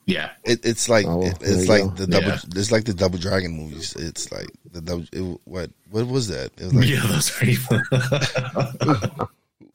Yeah. 0.05 0.31
It, 0.43 0.63
it's 0.65 0.88
like 0.88 1.05
Oh, 1.07 1.24
it- 1.25 1.38
it's 1.41 1.67
like 1.67 1.83
go. 1.83 1.89
the 1.89 2.07
double. 2.07 2.27
Yeah. 2.27 2.39
It's 2.55 2.71
like 2.71 2.83
the 2.85 2.93
double 2.93 3.17
dragon 3.17 3.51
movies. 3.51 3.95
It's 3.95 4.31
like 4.31 4.50
the 4.71 4.81
double. 4.81 5.05
It, 5.12 5.39
what 5.45 5.71
what 5.89 6.07
was 6.07 6.27
that? 6.27 6.51
It 6.57 6.65
was 6.65 6.74
like 6.75 6.88
yeah, 6.88 7.01
those 7.07 7.41
are 7.41 7.45
even. 7.45 7.81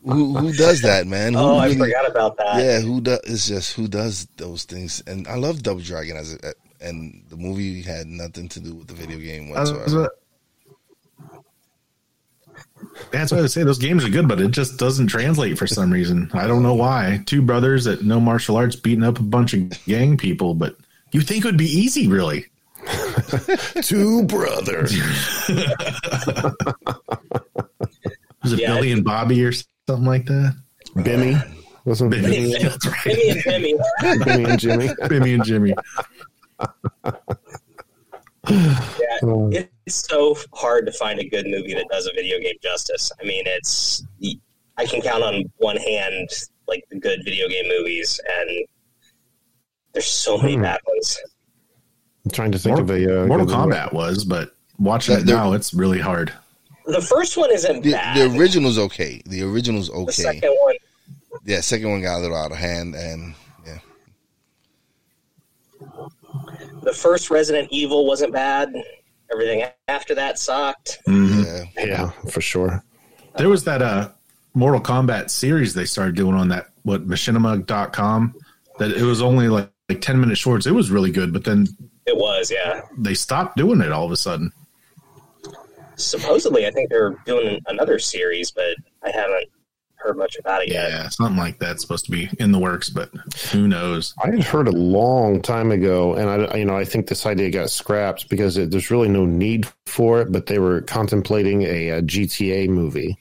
who 0.05 0.35
who 0.39 0.53
does 0.53 0.83
that, 0.83 1.07
man? 1.07 1.35
Who 1.35 1.41
oh, 1.41 1.57
I 1.57 1.67
really- 1.67 1.79
forgot 1.79 2.09
about 2.11 2.37
that. 2.39 2.63
Yeah, 2.63 2.81
who 2.81 3.01
does? 3.01 3.21
It's 3.25 3.49
just 3.49 3.75
who 3.75 3.89
does 3.89 4.27
those 4.37 4.65
things. 4.65 5.03
And 5.07 5.27
I 5.29 5.35
love 5.37 5.63
Double 5.63 5.81
Dragon 5.81 6.17
as 6.17 6.35
a, 6.35 6.55
and 6.81 7.23
the 7.29 7.37
movie 7.37 7.83
had 7.83 8.07
nothing 8.07 8.49
to 8.51 8.61
do 8.61 8.75
with 8.75 8.87
the 8.89 8.95
video 8.95 9.19
game 9.19 9.51
whatsoever. 9.51 10.11
That's 13.13 13.33
what 13.33 13.39
I 13.39 13.41
would 13.43 13.51
say. 13.51 13.63
Those 13.63 13.79
games 13.79 14.05
are 14.05 14.09
good, 14.11 14.29
but 14.29 14.41
it 14.41 14.51
just 14.51 14.79
doesn't 14.79 15.07
translate 15.09 15.59
for 15.59 15.67
some 15.67 15.91
reason. 15.93 16.31
I 16.35 16.47
don't 16.47 16.63
know 16.63 16.75
why. 16.75 17.23
Two 17.27 17.43
brothers 17.43 17.85
that 17.85 18.03
know 18.05 18.21
martial 18.21 18.57
arts 18.57 18.77
beating 18.77 19.05
up 19.05 19.19
a 19.19 19.23
bunch 19.23 19.55
of 19.55 19.71
gang 19.87 20.17
people, 20.17 20.55
but 20.55 20.77
you 21.13 21.21
think 21.23 21.45
it 21.45 21.49
would 21.49 21.57
be 21.57 21.65
easy, 21.65 22.07
really? 22.09 22.47
Two 23.83 24.25
brothers. 24.25 24.93
Was 28.43 28.53
it 28.55 28.61
Yeah. 28.61 28.75
Billy 28.75 28.93
and 28.93 29.05
Bobby 29.05 29.45
or 29.45 29.53
something 29.53 30.05
like 30.07 30.27
that? 30.27 30.57
Bimmy. 30.97 31.43
Wasn't 31.85 32.13
it 32.15 32.23
Bimmy. 32.25 32.53
Bimmy, 32.55 32.63
That's 32.63 32.87
right. 32.87 33.03
Timmy 33.03 33.31
and 33.31 33.43
Timmy. 33.43 33.75
Bimmy 34.03 34.49
and 34.51 34.61
Jimmy? 34.61 34.89
Bimmy 34.89 35.35
and 35.35 35.45
Jimmy. 35.45 35.75
Yeah, 38.49 39.19
Oh. 39.23 39.51
It's 39.91 40.09
so 40.09 40.37
hard 40.55 40.87
to 40.87 40.93
find 40.93 41.19
a 41.19 41.29
good 41.29 41.47
movie 41.49 41.75
that 41.75 41.87
does 41.91 42.07
a 42.07 42.13
video 42.13 42.39
game 42.39 42.55
justice. 42.63 43.11
I 43.21 43.25
mean, 43.25 43.43
it's 43.47 44.05
I 44.77 44.87
can 44.87 45.03
count 45.03 45.25
on 45.25 45.43
one 45.57 45.77
hand 45.79 46.31
like 46.69 46.85
the 46.91 46.99
good 47.01 47.23
video 47.25 47.49
game 47.49 47.69
movies, 47.69 48.21
and 48.39 48.67
there's 49.93 50.07
so 50.07 50.39
many 50.39 50.55
Hmm. 50.55 50.63
bad 50.63 50.81
ones. 50.87 51.19
I'm 52.25 52.31
trying 52.31 52.53
to 52.53 52.59
think 52.59 52.79
of 52.79 52.89
a 52.91 53.23
uh, 53.23 53.27
Mortal 53.27 53.47
good 53.47 53.57
one. 53.57 53.71
Kombat 53.71 53.93
was, 53.93 54.25
but 54.25 54.55
watching 54.79 55.17
That- 55.17 55.23
it 55.23 55.27
now, 55.27 55.55
it's 55.55 55.75
really 55.75 55.99
hard. 55.99 56.33
The 56.87 57.03
first 57.03 57.37
one 57.37 57.51
isn't 57.51 57.83
The, 57.83 57.91
bad. 57.93 58.17
the 58.17 58.39
original's 58.39 58.79
okay. 58.79 59.21
The 59.27 59.43
original's 59.43 59.89
The 59.89 59.95
okay. 59.95 60.13
second 60.13 60.51
one, 60.63 60.75
yeah, 61.45 61.61
second 61.61 61.91
one 61.91 62.01
got 62.03 62.19
a 62.19 62.21
little 62.21 62.37
out 62.37 62.53
of 62.53 62.59
hand, 62.59 62.95
and 62.95 63.35
yeah, 63.67 63.79
the 66.83 66.93
first 66.93 67.29
Resident 67.31 67.69
Evil 67.73 68.07
wasn't 68.07 68.33
bad. 68.33 68.73
Everything 69.33 69.65
after 69.89 70.15
that 70.15 70.39
sucked. 70.39 70.99
Mhm. 71.07 71.69
yeah. 71.77 71.85
Yeah, 71.87 72.11
for 72.31 72.41
sure. 72.41 72.83
There 73.37 73.49
was 73.49 73.65
that 73.65 73.81
uh, 73.83 74.11
Mortal 74.55 74.81
Kombat 74.81 75.31
series 75.31 75.75
they 75.75 75.85
started 75.85 76.17
doing 76.17 76.35
on 76.35 76.49
that, 76.49 76.67
what, 76.83 77.07
machinima.com, 77.07 78.35
that 78.79 78.91
it 78.91 79.03
was 79.03 79.23
only 79.23 79.49
like, 79.49 79.71
like 79.89 80.01
10 80.01 80.21
minute 80.21 80.37
shorts. 80.39 80.67
It 80.67 80.73
was 80.73 80.91
really 80.91 81.11
good, 81.13 81.33
but 81.33 81.45
then 81.45 81.67
It 82.07 82.17
was, 82.17 82.51
yeah. 82.51 82.83
they 82.99 83.15
stopped 83.15 83.57
doing 83.57 83.81
it 83.81 83.93
all 83.93 84.05
of 84.05 84.13
a 84.13 84.17
sudden. 84.17 84.53
Supposedly, 85.97 86.67
I 86.67 86.71
think 86.71 86.89
they're 86.91 87.15
doing 87.27 87.61
another 87.67 87.99
series, 87.99 88.51
but 88.51 88.75
I 89.05 89.11
haven't 89.11 89.49
heard 90.03 90.17
much 90.17 90.37
about 90.39 90.63
it 90.63 90.69
yet. 90.69 90.91
Yeah, 90.91 91.09
something 91.09 91.37
like 91.37 91.59
that's 91.59 91.83
supposed 91.83 92.05
to 92.07 92.11
be 92.11 92.31
in 92.39 92.53
the 92.53 92.59
works, 92.59 92.91
but 92.91 93.11
who 93.53 93.69
knows? 93.69 94.15
I 94.23 94.31
had 94.31 94.45
heard 94.45 94.69
a 94.69 94.73
long 94.73 95.43
time 95.43 95.71
ago, 95.71 96.15
and 96.15 96.29
I, 96.29 96.57
you 96.57 96.65
know, 96.65 96.77
I 96.77 96.85
think 96.85 97.09
this 97.09 97.27
idea 97.27 97.51
got 97.51 97.71
scrapped 97.71 98.29
because 98.29 98.57
it, 98.57 98.71
there's 98.71 98.91
really 98.91 99.09
no 99.09 99.27
need 99.27 99.67
for 99.87 100.21
it. 100.21 100.33
But 100.33 100.47
they 100.47 100.59
were 100.59 100.83
contemplating 100.83 101.63
a, 101.63 101.89
a 101.91 102.03
GTA 102.03 102.69
movie. 102.69 103.19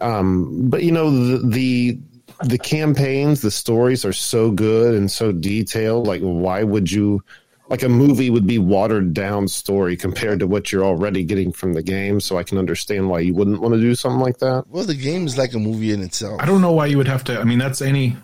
Um, 0.00 0.68
but 0.68 0.82
you 0.82 0.92
know, 0.92 1.10
the, 1.10 1.46
the 1.46 1.98
the 2.44 2.58
campaigns, 2.58 3.40
the 3.40 3.50
stories 3.50 4.04
are 4.04 4.12
so 4.12 4.50
good 4.50 4.94
and 4.94 5.10
so 5.10 5.32
detailed. 5.32 6.06
Like, 6.06 6.20
why 6.22 6.62
would 6.62 6.90
you? 6.90 7.22
Like 7.68 7.82
a 7.82 7.88
movie 7.88 8.30
would 8.30 8.46
be 8.46 8.58
watered 8.60 9.12
down 9.12 9.48
story 9.48 9.96
compared 9.96 10.38
to 10.38 10.46
what 10.46 10.70
you're 10.70 10.84
already 10.84 11.24
getting 11.24 11.50
from 11.52 11.72
the 11.72 11.82
game. 11.82 12.20
So 12.20 12.38
I 12.38 12.44
can 12.44 12.58
understand 12.58 13.08
why 13.10 13.20
you 13.20 13.34
wouldn't 13.34 13.60
want 13.60 13.74
to 13.74 13.80
do 13.80 13.94
something 13.96 14.20
like 14.20 14.38
that. 14.38 14.64
Well, 14.68 14.84
the 14.84 14.94
game 14.94 15.26
is 15.26 15.36
like 15.36 15.52
a 15.52 15.58
movie 15.58 15.92
in 15.92 16.00
itself. 16.02 16.40
I 16.40 16.46
don't 16.46 16.60
know 16.60 16.70
why 16.72 16.86
you 16.86 16.96
would 16.96 17.08
have 17.08 17.24
to. 17.24 17.40
I 17.40 17.44
mean, 17.44 17.58
that's 17.58 17.82
any. 17.82 18.16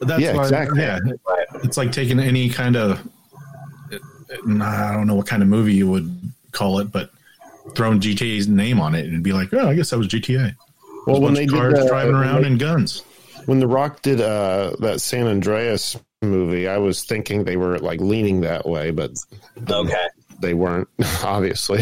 That's 0.00 0.20
Yeah, 0.20 0.34
why- 0.34 0.42
exactly. 0.42 0.80
Yeah, 0.80 0.98
it's 1.62 1.76
like 1.76 1.92
taking 1.92 2.18
any 2.18 2.48
kind 2.50 2.76
of. 2.76 3.00
I 4.60 4.92
don't 4.92 5.06
know 5.06 5.14
what 5.14 5.26
kind 5.26 5.42
of 5.42 5.48
movie 5.48 5.74
you 5.74 5.88
would 5.88 6.32
call 6.50 6.80
it, 6.80 6.90
but 6.90 7.10
throwing 7.76 8.00
GTA's 8.00 8.48
name 8.48 8.80
on 8.80 8.94
it 8.96 9.06
and 9.06 9.22
be 9.22 9.32
like, 9.32 9.54
oh, 9.54 9.68
I 9.68 9.74
guess 9.74 9.90
that 9.90 9.98
was 9.98 10.08
GTA. 10.08 10.54
Well, 10.56 10.56
Well, 11.06 11.14
when 11.20 11.22
when 11.22 11.34
they 11.34 11.46
did 11.46 11.78
uh, 11.78 11.86
driving 11.86 12.14
around 12.16 12.42
they- 12.42 12.48
in 12.48 12.58
guns. 12.58 13.02
when 13.46 13.60
The 13.60 13.66
Rock 13.68 14.02
did 14.02 14.20
uh, 14.20 14.74
that 14.80 15.00
San 15.00 15.26
Andreas 15.28 15.96
movie, 16.30 16.68
I 16.68 16.78
was 16.78 17.04
thinking 17.04 17.44
they 17.44 17.56
were 17.56 17.78
like 17.78 18.00
leaning 18.00 18.40
that 18.42 18.66
way, 18.66 18.90
but 18.90 19.12
Okay. 19.70 20.06
they 20.40 20.54
weren't, 20.54 20.88
obviously. 21.24 21.80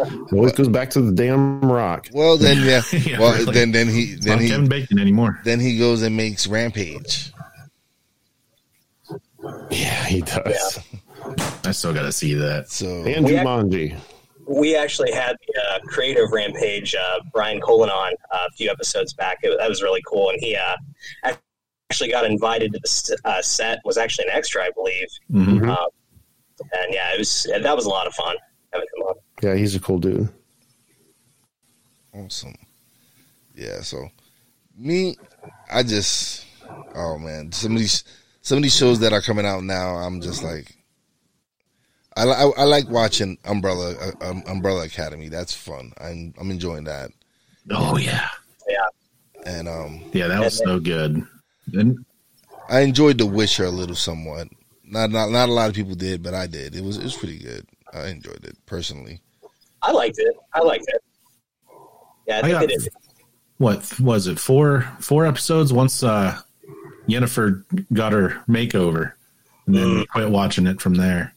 it 0.00 0.32
always 0.32 0.52
goes 0.52 0.68
back 0.68 0.90
to 0.90 1.00
the 1.00 1.12
damn 1.12 1.60
Rock. 1.60 2.08
Well, 2.12 2.36
then 2.36 2.58
yeah. 2.66 2.82
Yeah, 3.06 3.18
well, 3.20 3.32
really. 3.34 3.52
then 3.52 3.72
then 3.72 3.88
he 3.88 4.12
It's 4.14 4.24
then 4.24 4.36
not 4.36 4.42
he 4.42 4.48
Kevin 4.48 4.68
Bacon 4.68 4.98
anymore. 4.98 5.40
then 5.44 5.60
he 5.60 5.78
goes 5.78 6.02
and 6.02 6.16
makes 6.16 6.46
Rampage. 6.46 7.32
Yeah, 9.70 10.04
he 10.04 10.22
does. 10.22 10.78
I 11.64 11.70
still 11.72 11.92
got 11.92 12.02
to 12.02 12.12
see 12.12 12.34
that. 12.34 12.68
So 12.70 12.86
And 13.04 13.24
We 13.24 13.32
Jumanji. 13.32 13.98
We 14.48 14.76
actually 14.76 15.10
had 15.12 15.36
the 15.48 15.60
uh, 15.60 15.78
creative 15.88 16.30
rampage, 16.30 16.94
uh, 16.94 17.18
Brian 17.32 17.60
Colin 17.60 17.90
on 17.90 18.12
uh, 18.32 18.46
a 18.48 18.50
few 18.52 18.70
episodes 18.70 19.12
back. 19.12 19.38
It, 19.42 19.56
that 19.58 19.68
was 19.68 19.82
really 19.82 20.02
cool. 20.06 20.30
And 20.30 20.38
he 20.40 20.54
uh, 20.56 21.32
actually 21.90 22.10
got 22.10 22.24
invited 22.24 22.72
to 22.72 22.80
the 22.80 23.18
uh, 23.24 23.42
set, 23.42 23.80
was 23.84 23.96
actually 23.96 24.26
an 24.28 24.32
extra, 24.34 24.64
I 24.64 24.70
believe. 24.74 25.08
Mhm. 25.32 25.60
Mhm. 25.60 25.68
Um, 25.68 25.88
and 26.72 26.92
yeah, 26.94 27.12
it 27.14 27.18
was 27.18 27.46
that 27.50 27.76
was 27.76 27.84
a 27.84 27.88
lot 27.88 28.06
of 28.06 28.14
fun 28.14 28.36
having 28.72 28.88
him 28.96 29.02
on. 29.04 29.14
Yeah, 29.42 29.54
he's 29.54 29.74
a 29.74 29.80
cool 29.80 29.98
dude. 29.98 30.28
awesome. 32.14 32.54
Yeah. 33.54 33.82
So 33.82 34.08
me, 34.76 35.16
I 35.70 35.82
just 35.82 36.44
oh 36.94 37.18
man, 37.18 37.52
some 37.52 37.72
of 37.72 37.78
these 37.78 38.04
some 38.42 38.56
of 38.58 38.62
these 38.62 38.76
shows 38.76 39.00
that 39.00 39.12
are 39.12 39.20
coming 39.22 39.46
out 39.46 39.62
now, 39.64 39.96
I'm 39.96 40.20
just 40.20 40.42
like. 40.42 40.72
I, 42.18 42.24
I, 42.24 42.44
I 42.56 42.64
like 42.64 42.88
watching 42.88 43.36
Umbrella 43.44 43.94
uh, 44.00 44.30
um, 44.30 44.42
Umbrella 44.46 44.86
Academy. 44.86 45.28
That's 45.28 45.52
fun. 45.52 45.92
I'm 46.00 46.32
I'm 46.40 46.50
enjoying 46.50 46.84
that. 46.84 47.10
Oh 47.70 47.98
yeah, 47.98 48.28
Yeah, 48.66 48.86
And 49.44 49.68
um, 49.68 50.02
yeah, 50.14 50.28
that 50.28 50.40
was 50.40 50.56
so 50.56 50.80
good. 50.80 51.26
And 51.72 52.04
I 52.68 52.80
enjoyed 52.80 53.18
The 53.18 53.26
Witcher 53.26 53.64
a 53.64 53.70
little 53.70 53.96
somewhat. 53.96 54.48
Not 54.84 55.10
not 55.10 55.30
not 55.30 55.48
a 55.48 55.52
lot 55.52 55.68
of 55.68 55.74
people 55.74 55.94
did, 55.94 56.22
but 56.22 56.34
I 56.34 56.46
did. 56.46 56.76
It 56.76 56.84
was 56.84 56.96
it 56.96 57.04
was 57.04 57.16
pretty 57.16 57.38
good. 57.38 57.66
I 57.92 58.08
enjoyed 58.08 58.44
it 58.44 58.56
personally. 58.66 59.20
I 59.82 59.92
liked 59.92 60.18
it. 60.18 60.36
I 60.52 60.60
liked 60.60 60.86
it. 60.88 61.02
Yeah, 62.26 62.40
I 62.42 62.48
I 62.48 62.50
got 62.50 62.68
they 62.68 62.76
what 63.58 64.00
was 64.00 64.26
it? 64.26 64.38
Four 64.38 64.82
four 65.00 65.24
episodes. 65.26 65.72
Once 65.72 66.02
uh, 66.02 66.38
Yennefer 67.08 67.64
got 67.92 68.12
her 68.12 68.42
makeover, 68.48 69.12
and 69.66 69.74
then 69.74 69.94
we 69.94 70.06
quit 70.06 70.30
watching 70.30 70.66
it 70.66 70.80
from 70.80 70.94
there. 70.94 71.32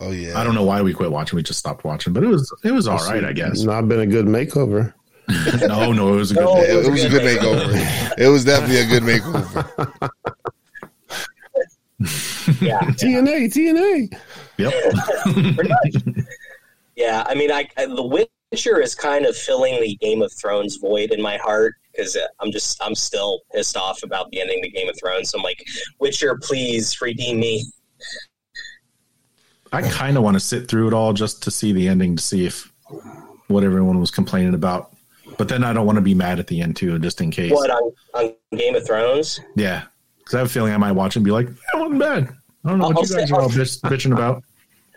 Oh 0.00 0.10
yeah. 0.10 0.38
I 0.38 0.44
don't 0.44 0.54
know 0.54 0.64
why 0.64 0.82
we 0.82 0.92
quit 0.92 1.10
watching. 1.10 1.36
We 1.36 1.42
just 1.42 1.58
stopped 1.58 1.84
watching, 1.84 2.12
but 2.12 2.22
it 2.22 2.28
was 2.28 2.52
it 2.62 2.72
was 2.72 2.86
all 2.86 2.98
right, 2.98 3.24
I 3.24 3.32
guess. 3.32 3.62
Not 3.62 3.88
been 3.88 4.00
a 4.00 4.06
good 4.06 4.26
makeover. 4.26 4.94
no, 5.66 5.92
no, 5.92 6.14
it 6.14 6.16
was 6.16 6.30
a 6.30 6.34
good. 6.34 6.44
No, 6.44 6.56
It, 6.58 6.86
it 6.86 6.90
was 6.90 7.04
a 7.04 7.08
good 7.08 7.22
makeover. 7.22 8.14
it 8.18 8.28
was 8.28 8.44
definitely 8.44 8.78
a 8.78 8.86
good 8.86 9.02
makeover. 9.02 10.10
Yeah, 12.60 12.78
TNA, 12.80 13.52
TNA. 13.52 14.16
Yep. 14.58 15.66
Yeah, 16.94 17.24
I 17.26 17.34
mean, 17.34 17.52
I, 17.52 17.68
I 17.76 17.86
The 17.86 18.28
Witcher 18.52 18.80
is 18.80 18.94
kind 18.94 19.26
of 19.26 19.36
filling 19.36 19.80
the 19.80 19.96
Game 19.96 20.22
of 20.22 20.32
Thrones 20.32 20.76
void 20.76 21.10
in 21.10 21.20
my 21.20 21.36
heart 21.36 21.74
because 21.92 22.16
I'm 22.40 22.50
just 22.52 22.82
I'm 22.82 22.94
still 22.94 23.40
pissed 23.52 23.76
off 23.76 24.02
about 24.02 24.30
the 24.30 24.40
ending 24.40 24.62
to 24.62 24.70
Game 24.70 24.88
of 24.88 24.96
Thrones. 24.98 25.30
So 25.30 25.38
I'm 25.38 25.42
like, 25.44 25.62
Witcher, 26.00 26.38
please 26.42 27.00
redeem 27.02 27.40
me. 27.40 27.64
I 29.72 29.82
kind 29.82 30.16
of 30.16 30.22
want 30.22 30.34
to 30.36 30.40
sit 30.40 30.68
through 30.68 30.88
it 30.88 30.94
all 30.94 31.12
just 31.12 31.42
to 31.42 31.50
see 31.50 31.72
the 31.72 31.88
ending 31.88 32.16
to 32.16 32.22
see 32.22 32.46
if 32.46 32.72
what 33.48 33.62
everyone 33.64 34.00
was 34.00 34.10
complaining 34.10 34.54
about. 34.54 34.95
But 35.38 35.48
then 35.48 35.64
I 35.64 35.72
don't 35.72 35.86
want 35.86 35.96
to 35.96 36.02
be 36.02 36.14
mad 36.14 36.38
at 36.38 36.46
the 36.46 36.60
end 36.60 36.76
too, 36.76 36.98
just 36.98 37.20
in 37.20 37.30
case. 37.30 37.52
What 37.52 37.70
on, 37.70 37.92
on 38.14 38.34
Game 38.56 38.74
of 38.74 38.86
Thrones? 38.86 39.40
Yeah, 39.54 39.84
because 40.18 40.34
I 40.34 40.38
have 40.38 40.46
a 40.46 40.50
feeling 40.50 40.72
I 40.72 40.78
might 40.78 40.92
watch 40.92 41.16
it 41.16 41.18
and 41.18 41.24
be 41.24 41.30
like, 41.30 41.48
"That 41.48 41.80
wasn't 41.80 42.00
bad." 42.00 42.28
I 42.64 42.70
don't 42.70 42.78
know 42.78 42.88
what 42.88 42.96
I'll 42.96 43.02
you 43.04 43.16
guys 43.16 43.28
say- 43.28 43.34
are 43.34 43.40
all 43.42 43.48
bitch, 43.48 43.80
bitching 43.82 44.12
about. 44.12 44.42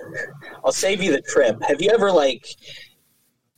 I'll 0.66 0.72
save 0.72 1.04
you 1.04 1.12
the 1.12 1.22
trip. 1.22 1.62
Have 1.68 1.82
you 1.82 1.92
ever 1.92 2.12
like 2.12 2.48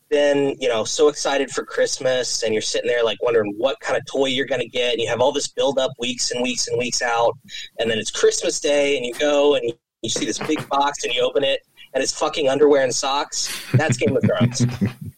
been, 0.09 0.55
you 0.59 0.67
know, 0.67 0.83
so 0.83 1.07
excited 1.07 1.49
for 1.49 1.63
Christmas 1.63 2.43
and 2.43 2.53
you're 2.53 2.61
sitting 2.61 2.89
there 2.89 3.03
like 3.03 3.17
wondering 3.23 3.53
what 3.57 3.79
kind 3.79 3.97
of 3.97 4.05
toy 4.05 4.25
you're 4.25 4.45
going 4.45 4.59
to 4.61 4.67
get 4.67 4.91
and 4.91 5.01
you 5.01 5.07
have 5.07 5.21
all 5.21 5.31
this 5.31 5.47
build 5.47 5.79
up 5.79 5.91
weeks 5.99 6.31
and 6.31 6.43
weeks 6.43 6.67
and 6.67 6.77
weeks 6.77 7.01
out 7.01 7.33
and 7.79 7.89
then 7.89 7.97
it's 7.97 8.11
Christmas 8.11 8.59
day 8.59 8.97
and 8.97 9.05
you 9.05 9.13
go 9.13 9.55
and 9.55 9.73
you 10.01 10.09
see 10.09 10.25
this 10.25 10.37
big 10.39 10.67
box 10.67 11.05
and 11.05 11.13
you 11.13 11.21
open 11.21 11.43
it 11.45 11.61
and 11.93 12.03
it's 12.03 12.11
fucking 12.11 12.49
underwear 12.49 12.83
and 12.83 12.93
socks. 12.93 13.65
That's 13.73 13.97
Game 13.97 14.15
of 14.15 14.23
Thrones. 14.23 14.65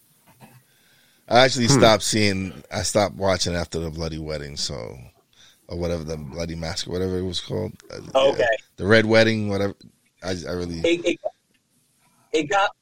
I 1.33 1.39
actually 1.39 1.67
stopped 1.67 2.03
seeing. 2.03 2.53
I 2.71 2.83
stopped 2.83 3.15
watching 3.15 3.55
after 3.55 3.79
the 3.79 3.89
bloody 3.89 4.19
wedding. 4.19 4.55
So, 4.55 4.95
or 5.67 5.77
whatever 5.79 6.03
the 6.03 6.15
bloody 6.15 6.53
mask, 6.53 6.87
or 6.87 6.91
whatever 6.91 7.17
it 7.17 7.23
was 7.23 7.41
called. 7.41 7.73
Uh, 7.91 8.01
yeah. 8.13 8.21
Okay. 8.33 8.57
The 8.77 8.85
red 8.85 9.07
wedding, 9.07 9.49
whatever. 9.49 9.73
I, 10.21 10.35
I 10.47 10.51
really. 10.51 10.79
It, 10.81 11.05
it, 11.05 11.19
it 12.33 12.43
got 12.43 12.75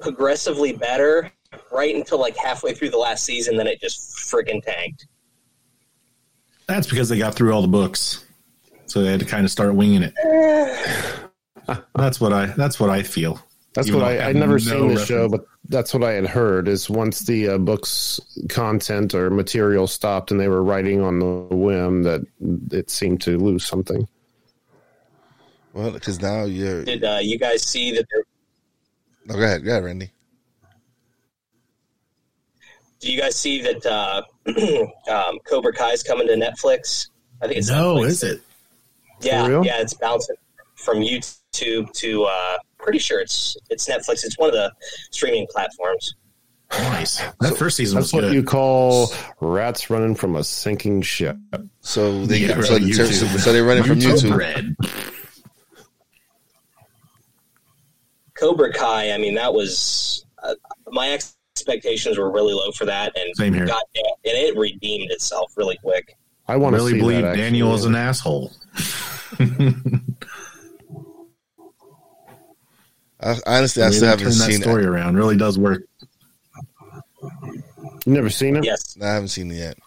progressively 0.00 0.72
better 0.72 1.32
right 1.72 1.96
until 1.96 2.20
like 2.20 2.36
halfway 2.36 2.74
through 2.74 2.90
the 2.90 2.98
last 2.98 3.24
season, 3.24 3.56
then 3.56 3.66
it 3.66 3.80
just 3.80 4.16
friggin' 4.16 4.62
tanked. 4.62 5.06
That's 6.68 6.86
because 6.86 7.08
they 7.08 7.18
got 7.18 7.34
through 7.34 7.52
all 7.52 7.62
the 7.62 7.68
books, 7.68 8.24
so 8.86 9.02
they 9.02 9.10
had 9.10 9.20
to 9.20 9.26
kind 9.26 9.44
of 9.44 9.50
start 9.50 9.74
winging 9.74 10.04
it. 10.04 10.14
that's 11.96 12.20
what 12.20 12.32
I. 12.32 12.46
That's 12.46 12.78
what 12.78 12.88
I 12.88 13.02
feel. 13.02 13.42
That's 13.76 13.88
Even 13.88 14.00
what 14.00 14.06
though 14.06 14.12
I, 14.12 14.14
have 14.14 14.28
I'd 14.28 14.36
never 14.36 14.52
no 14.54 14.58
seen 14.58 14.88
the 14.94 15.04
show, 15.04 15.28
but 15.28 15.44
that's 15.68 15.92
what 15.92 16.02
I 16.02 16.12
had 16.12 16.26
heard 16.26 16.66
is 16.66 16.88
once 16.88 17.20
the 17.20 17.50
uh, 17.50 17.58
book's 17.58 18.18
content 18.48 19.14
or 19.14 19.28
material 19.28 19.86
stopped 19.86 20.30
and 20.30 20.40
they 20.40 20.48
were 20.48 20.62
writing 20.62 21.02
on 21.02 21.18
the 21.18 21.54
whim 21.54 22.02
that 22.04 22.26
it 22.72 22.88
seemed 22.88 23.20
to 23.20 23.36
lose 23.36 23.66
something. 23.66 24.08
Well, 25.74 25.90
because 25.90 26.22
now 26.22 26.44
you're. 26.44 26.86
Did 26.86 27.04
uh, 27.04 27.18
you 27.20 27.38
guys 27.38 27.64
see 27.64 27.92
that? 27.92 28.06
There, 28.10 28.24
No, 29.26 29.34
go 29.34 29.42
ahead, 29.44 29.62
go 29.62 29.72
ahead, 29.72 29.84
Randy. 29.84 30.10
do 32.98 33.12
you 33.12 33.20
guys 33.20 33.36
see 33.36 33.60
that 33.60 33.84
uh, 33.84 34.22
um, 35.14 35.38
Cobra 35.46 35.74
Kai 35.74 35.90
is 35.90 36.02
coming 36.02 36.26
to 36.28 36.34
Netflix? 36.34 37.10
I 37.42 37.46
think 37.46 37.58
it's 37.58 37.68
No, 37.68 37.96
Netflix. 37.96 38.06
is 38.06 38.22
it? 38.22 38.40
Yeah, 39.20 39.60
yeah, 39.62 39.82
it's 39.82 39.92
bouncing 39.92 40.36
from 40.76 41.00
YouTube 41.00 41.92
to. 41.92 42.24
Uh, 42.24 42.56
pretty 42.86 43.00
sure 43.00 43.18
it's 43.20 43.56
it's 43.68 43.88
Netflix. 43.88 44.24
It's 44.24 44.38
one 44.38 44.48
of 44.48 44.54
the 44.54 44.72
streaming 45.10 45.46
platforms. 45.50 46.14
Nice. 46.70 47.20
That 47.40 47.56
first 47.56 47.76
season 47.76 47.96
was 47.96 48.06
That's 48.06 48.12
what 48.14 48.20
good. 48.22 48.34
you 48.34 48.42
call 48.42 49.12
rats 49.40 49.90
running 49.90 50.14
from 50.14 50.36
a 50.36 50.44
sinking 50.44 51.02
ship. 51.02 51.36
So 51.80 52.24
they 52.26 52.38
Yeah, 52.38 52.60
so, 52.60 52.74
really, 52.74 52.92
the, 52.92 53.02
YouTube. 53.02 53.38
so 53.38 53.52
they're 53.52 53.64
running 53.64 53.84
from 53.84 53.98
YouTube. 54.00 54.36
Red. 54.36 54.76
Cobra 58.34 58.72
Kai. 58.72 59.12
I 59.12 59.18
mean, 59.18 59.34
that 59.34 59.52
was 59.52 60.24
uh, 60.42 60.54
my 60.88 61.12
expectations 61.12 62.18
were 62.18 62.30
really 62.30 62.52
low 62.52 62.70
for 62.72 62.84
that, 62.84 63.16
and 63.16 63.34
Same 63.36 63.54
here. 63.54 63.66
got 63.66 63.82
and 63.94 64.10
it 64.24 64.56
redeemed 64.56 65.10
itself 65.10 65.52
really 65.56 65.78
quick. 65.82 66.16
I 66.48 66.56
want 66.56 66.74
to 66.74 66.78
really 66.78 66.92
see 66.92 66.98
believe 66.98 67.22
that, 67.22 67.36
Daniel 67.36 67.74
is 67.74 67.84
an 67.84 67.94
asshole. 67.94 68.52
I, 73.20 73.36
honestly, 73.46 73.82
I 73.82 73.86
The 73.86 73.90
way 73.92 73.96
still 73.96 74.08
haven't 74.08 74.24
turn 74.32 74.38
that 74.38 74.52
story 74.62 74.82
it. 74.84 74.88
around. 74.88 75.16
Really 75.16 75.36
does 75.36 75.58
work. 75.58 75.82
You 77.22 78.12
never 78.12 78.30
seen 78.30 78.56
it? 78.56 78.64
Yes, 78.64 78.96
I 79.02 79.06
haven't 79.06 79.28
seen 79.28 79.50
it 79.50 79.54
yet. 79.56 79.78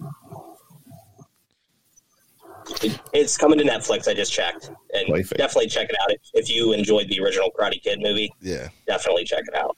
it, 2.84 3.00
it's 3.14 3.38
coming 3.38 3.58
to 3.60 3.64
Netflix. 3.66 4.08
I 4.08 4.14
just 4.14 4.32
checked, 4.34 4.70
and 4.94 5.06
Playface. 5.08 5.38
definitely 5.38 5.68
check 5.68 5.90
it 5.90 5.96
out 6.02 6.12
if, 6.12 6.20
if 6.34 6.50
you 6.50 6.74
enjoyed 6.74 7.08
the 7.08 7.20
original 7.22 7.50
Karate 7.58 7.82
Kid 7.82 8.00
movie. 8.02 8.32
Yeah. 8.42 8.68
Definitely 8.88 9.26
check 9.26 9.44
it 9.48 9.56
out. 9.56 9.78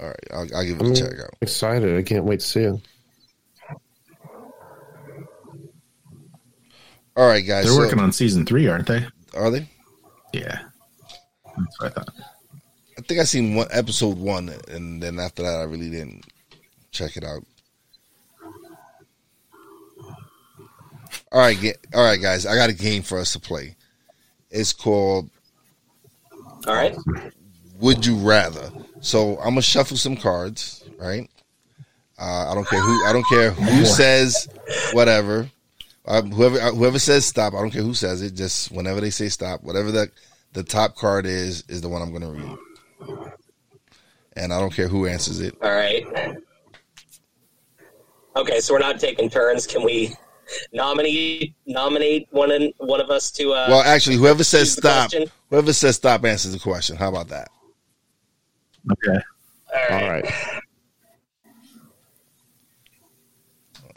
All 0.00 0.06
right. 0.08 0.16
I'll, 0.32 0.46
I'll 0.56 0.64
give 0.64 0.80
it 0.80 0.84
I'm 0.86 0.92
a 0.92 0.96
check 0.96 1.12
out. 1.22 1.30
excited. 1.40 1.96
I 1.98 2.02
can't 2.02 2.24
wait 2.24 2.40
to 2.40 2.46
see 2.46 2.60
it. 2.62 2.80
All 7.16 7.26
right, 7.28 7.46
guys. 7.46 7.64
They're 7.64 7.74
so- 7.74 7.78
working 7.78 7.98
on 8.00 8.12
season 8.12 8.46
three, 8.46 8.68
aren't 8.68 8.86
they? 8.86 9.04
Are 9.34 9.50
they? 9.50 9.68
Yeah. 10.32 10.60
That's 11.56 11.80
what 11.80 11.90
I 11.90 11.94
thought. 11.94 12.08
I 13.12 13.14
think 13.14 13.20
I 13.20 13.24
seen 13.24 13.54
one 13.54 13.68
episode 13.70 14.16
one, 14.16 14.50
and 14.68 15.02
then 15.02 15.18
after 15.18 15.42
that, 15.42 15.60
I 15.60 15.64
really 15.64 15.90
didn't 15.90 16.24
check 16.92 17.18
it 17.18 17.24
out. 17.24 17.44
All 21.30 21.40
right, 21.40 21.58
ge- 21.58 21.76
all 21.94 22.02
right, 22.02 22.18
guys. 22.18 22.46
I 22.46 22.54
got 22.54 22.70
a 22.70 22.72
game 22.72 23.02
for 23.02 23.18
us 23.18 23.34
to 23.34 23.38
play. 23.38 23.76
It's 24.50 24.72
called 24.72 25.28
All 26.66 26.74
right. 26.74 26.96
Would 27.80 28.06
You 28.06 28.16
Rather. 28.16 28.70
So 29.02 29.36
I'm 29.40 29.50
gonna 29.50 29.60
shuffle 29.60 29.98
some 29.98 30.16
cards, 30.16 30.82
right? 30.96 31.28
Uh, 32.18 32.50
I 32.50 32.54
don't 32.54 32.66
care 32.66 32.80
who. 32.80 33.04
I 33.04 33.12
don't 33.12 33.28
care 33.28 33.50
who 33.50 33.84
says 33.84 34.48
whatever. 34.94 35.50
Uh, 36.06 36.22
whoever 36.22 36.58
uh, 36.58 36.72
whoever 36.72 36.98
says 36.98 37.26
stop. 37.26 37.52
I 37.52 37.58
don't 37.60 37.72
care 37.72 37.82
who 37.82 37.92
says 37.92 38.22
it. 38.22 38.34
Just 38.34 38.72
whenever 38.72 39.02
they 39.02 39.10
say 39.10 39.28
stop, 39.28 39.62
whatever 39.62 39.90
the 39.90 40.10
the 40.54 40.62
top 40.62 40.96
card 40.96 41.26
is 41.26 41.62
is 41.68 41.82
the 41.82 41.90
one 41.90 42.00
I'm 42.00 42.10
gonna 42.10 42.30
read. 42.32 42.58
And 44.34 44.52
I 44.52 44.60
don't 44.60 44.72
care 44.72 44.88
who 44.88 45.06
answers 45.06 45.40
it. 45.40 45.54
All 45.62 45.70
right. 45.70 46.04
Okay, 48.34 48.60
so 48.60 48.72
we're 48.72 48.80
not 48.80 48.98
taking 48.98 49.28
turns. 49.28 49.66
Can 49.66 49.84
we 49.84 50.14
nominate 50.72 51.54
nominate 51.66 52.28
one 52.30 52.50
and 52.50 52.72
one 52.78 53.00
of 53.00 53.10
us 53.10 53.30
to? 53.32 53.52
Uh, 53.52 53.66
Well, 53.68 53.82
actually, 53.82 54.16
whoever 54.16 54.42
says 54.42 54.72
stop, 54.72 55.10
question? 55.10 55.28
whoever 55.50 55.72
says 55.72 55.96
stop 55.96 56.24
answers 56.24 56.52
the 56.52 56.58
question. 56.58 56.96
How 56.96 57.08
about 57.10 57.28
that? 57.28 57.48
Okay. 58.90 59.20
all 59.74 59.80
right. 59.90 60.02
All 60.02 60.10
right. 60.10 60.34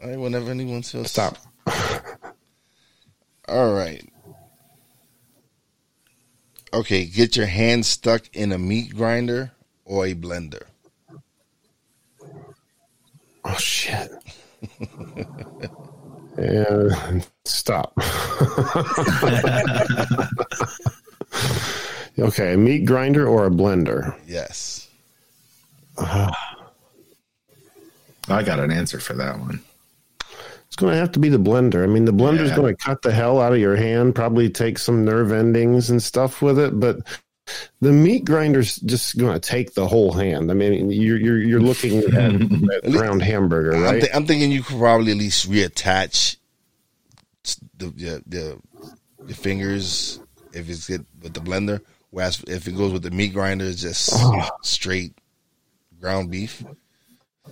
All 0.03 0.09
right, 0.09 0.19
whenever 0.19 0.51
anyone 0.51 0.83
says 0.83 1.09
Stop. 1.09 1.37
All 3.47 3.73
right. 3.73 4.07
Okay, 6.75 7.05
get 7.05 7.37
your 7.37 7.45
hand 7.45 7.85
stuck 7.85 8.23
in 8.35 8.51
a 8.51 8.57
meat 8.57 8.93
grinder 8.93 9.53
or 9.85 10.07
a 10.07 10.13
blender. 10.13 10.63
Oh 13.45 13.55
shit. 13.55 14.11
and 16.37 17.25
stop. 17.45 17.93
okay, 22.19 22.55
a 22.55 22.57
meat 22.57 22.83
grinder 22.83 23.25
or 23.25 23.45
a 23.45 23.49
blender? 23.49 24.13
Yes. 24.27 24.89
I 25.97 26.33
got 28.27 28.59
an 28.59 28.73
answer 28.73 28.99
for 28.99 29.13
that 29.13 29.39
one. 29.39 29.61
It's 30.75 30.81
going 30.81 30.91
to 30.91 30.99
have 30.99 31.13
to 31.13 31.19
be 31.19 31.29
the 31.29 31.37
blender. 31.39 31.83
I 31.83 31.85
mean, 31.87 32.03
the 32.03 32.11
blender's 32.11 32.49
Yeah. 32.49 32.57
going 32.57 32.75
to 32.75 32.83
cut 32.83 33.01
the 33.01 33.13
hell 33.13 33.39
out 33.39 33.53
of 33.53 33.59
your 33.59 33.77
hand, 33.77 34.13
probably 34.13 34.49
take 34.49 34.77
some 34.77 35.05
nerve 35.05 35.31
endings 35.31 35.89
and 35.89 36.03
stuff 36.03 36.41
with 36.41 36.59
it, 36.59 36.77
but 36.77 36.97
the 37.79 37.93
meat 37.93 38.25
grinder's 38.25 38.75
just 38.81 39.17
going 39.17 39.31
to 39.33 39.39
take 39.39 39.73
the 39.73 39.87
whole 39.87 40.11
hand. 40.11 40.51
I 40.51 40.53
mean, 40.53 40.91
you're 40.91 41.17
you're, 41.17 41.37
you're 41.37 41.61
looking 41.61 41.99
at 41.99 42.11
that 42.11 42.81
ground 42.91 43.21
hamburger, 43.21 43.73
I'm, 43.73 43.83
right? 43.83 44.03
I'm 44.13 44.25
thinking 44.27 44.51
you 44.51 44.63
could 44.63 44.77
probably 44.77 45.13
at 45.13 45.17
least 45.17 45.49
reattach 45.49 46.35
the 47.77 47.85
the, 47.85 48.23
the, 48.27 48.61
the 49.27 49.33
fingers 49.33 50.19
if 50.51 50.69
it's 50.69 50.89
good 50.89 51.05
with 51.21 51.33
the 51.35 51.39
blender. 51.39 51.79
Whereas 52.09 52.43
if 52.49 52.67
it 52.67 52.75
goes 52.75 52.91
with 52.91 53.03
the 53.03 53.11
meat 53.11 53.31
grinder, 53.31 53.63
it's 53.63 53.81
just 53.81 54.09
Oh. 54.13 54.49
straight 54.61 55.13
ground 56.01 56.31
beef. 56.31 56.65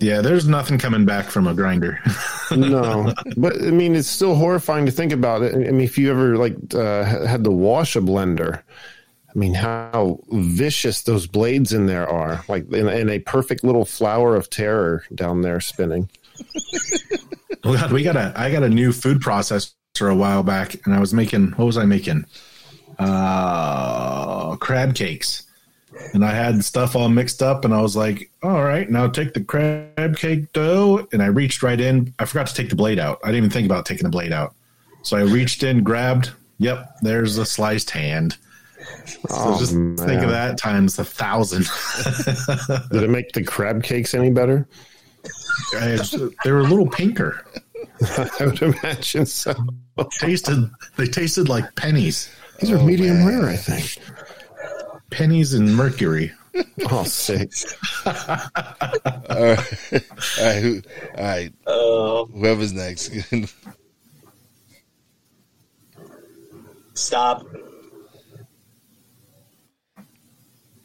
Yeah, 0.00 0.20
there's 0.22 0.48
nothing 0.48 0.78
coming 0.78 1.04
back 1.04 1.26
from 1.26 1.46
a 1.46 1.54
grinder. 1.54 2.00
no, 2.56 3.12
but 3.36 3.54
I 3.62 3.70
mean, 3.70 3.94
it's 3.94 4.08
still 4.08 4.34
horrifying 4.34 4.86
to 4.86 4.92
think 4.92 5.12
about 5.12 5.42
it. 5.42 5.54
I 5.54 5.58
mean, 5.58 5.80
if 5.80 5.96
you 5.96 6.10
ever 6.10 6.36
like 6.36 6.56
uh, 6.74 7.04
had 7.04 7.44
to 7.44 7.50
wash 7.50 7.94
a 7.94 8.00
blender, 8.00 8.62
I 9.34 9.38
mean, 9.38 9.54
how 9.54 10.20
vicious 10.30 11.02
those 11.02 11.26
blades 11.26 11.72
in 11.72 11.86
there 11.86 12.08
are, 12.08 12.44
like 12.48 12.70
in, 12.72 12.88
in 12.88 13.08
a 13.08 13.20
perfect 13.20 13.62
little 13.62 13.84
flower 13.84 14.34
of 14.34 14.50
terror 14.50 15.04
down 15.14 15.42
there 15.42 15.60
spinning. 15.60 16.10
got, 17.62 17.92
we 17.92 18.02
got 18.02 18.16
a, 18.16 18.32
I 18.36 18.50
got 18.50 18.64
a 18.64 18.68
new 18.68 18.92
food 18.92 19.20
processor 19.20 19.72
a 20.00 20.14
while 20.14 20.42
back, 20.42 20.74
and 20.86 20.94
I 20.94 20.98
was 20.98 21.14
making, 21.14 21.52
what 21.52 21.66
was 21.66 21.78
I 21.78 21.84
making? 21.84 22.26
Uh, 22.98 24.56
crab 24.56 24.94
cakes 24.94 25.44
and 26.12 26.24
I 26.24 26.32
had 26.32 26.64
stuff 26.64 26.96
all 26.96 27.08
mixed 27.08 27.42
up, 27.42 27.64
and 27.64 27.74
I 27.74 27.80
was 27.80 27.96
like, 27.96 28.30
"All 28.42 28.62
right, 28.62 28.88
now 28.88 29.08
take 29.08 29.34
the 29.34 29.42
crab 29.42 30.16
cake 30.16 30.52
dough." 30.52 31.06
And 31.12 31.22
I 31.22 31.26
reached 31.26 31.62
right 31.62 31.80
in. 31.80 32.14
I 32.18 32.24
forgot 32.24 32.46
to 32.48 32.54
take 32.54 32.70
the 32.70 32.76
blade 32.76 32.98
out. 32.98 33.20
I 33.22 33.28
didn't 33.28 33.38
even 33.38 33.50
think 33.50 33.66
about 33.66 33.86
taking 33.86 34.04
the 34.04 34.10
blade 34.10 34.32
out. 34.32 34.54
So 35.02 35.16
I 35.16 35.22
reached 35.22 35.62
in, 35.62 35.82
grabbed. 35.82 36.32
Yep, 36.58 36.98
there's 37.02 37.38
a 37.38 37.44
sliced 37.44 37.90
hand. 37.90 38.36
So 39.06 39.26
oh, 39.30 39.58
just 39.58 39.74
man. 39.74 39.96
think 39.96 40.22
of 40.22 40.30
that 40.30 40.58
times 40.58 40.98
a 40.98 41.04
thousand. 41.04 41.66
Did 42.90 43.02
it 43.02 43.10
make 43.10 43.32
the 43.32 43.42
crab 43.42 43.82
cakes 43.82 44.14
any 44.14 44.30
better? 44.30 44.68
I, 45.76 45.98
they 46.44 46.52
were 46.52 46.60
a 46.60 46.64
little 46.64 46.88
pinker. 46.88 47.44
I 48.40 48.46
would 48.46 48.60
imagine 48.62 49.26
so. 49.26 49.54
tasted 50.20 50.70
they 50.96 51.06
tasted 51.06 51.48
like 51.48 51.74
pennies. 51.76 52.30
These 52.60 52.70
are 52.70 52.78
oh, 52.78 52.84
medium 52.84 53.18
man. 53.18 53.40
rare, 53.40 53.50
I 53.50 53.56
think 53.56 53.98
pennies 55.14 55.54
and 55.54 55.74
mercury. 55.74 56.32
oh, 56.90 57.04
six. 57.04 57.76
all 58.06 58.12
right. 58.12 58.40
All 59.04 59.54
right. 60.40 60.62
Who, 60.62 60.82
all 61.16 61.24
right. 61.24 61.52
Uh, 61.66 62.24
Whoever's 62.26 62.72
next. 62.72 63.12
Stop. 66.94 67.46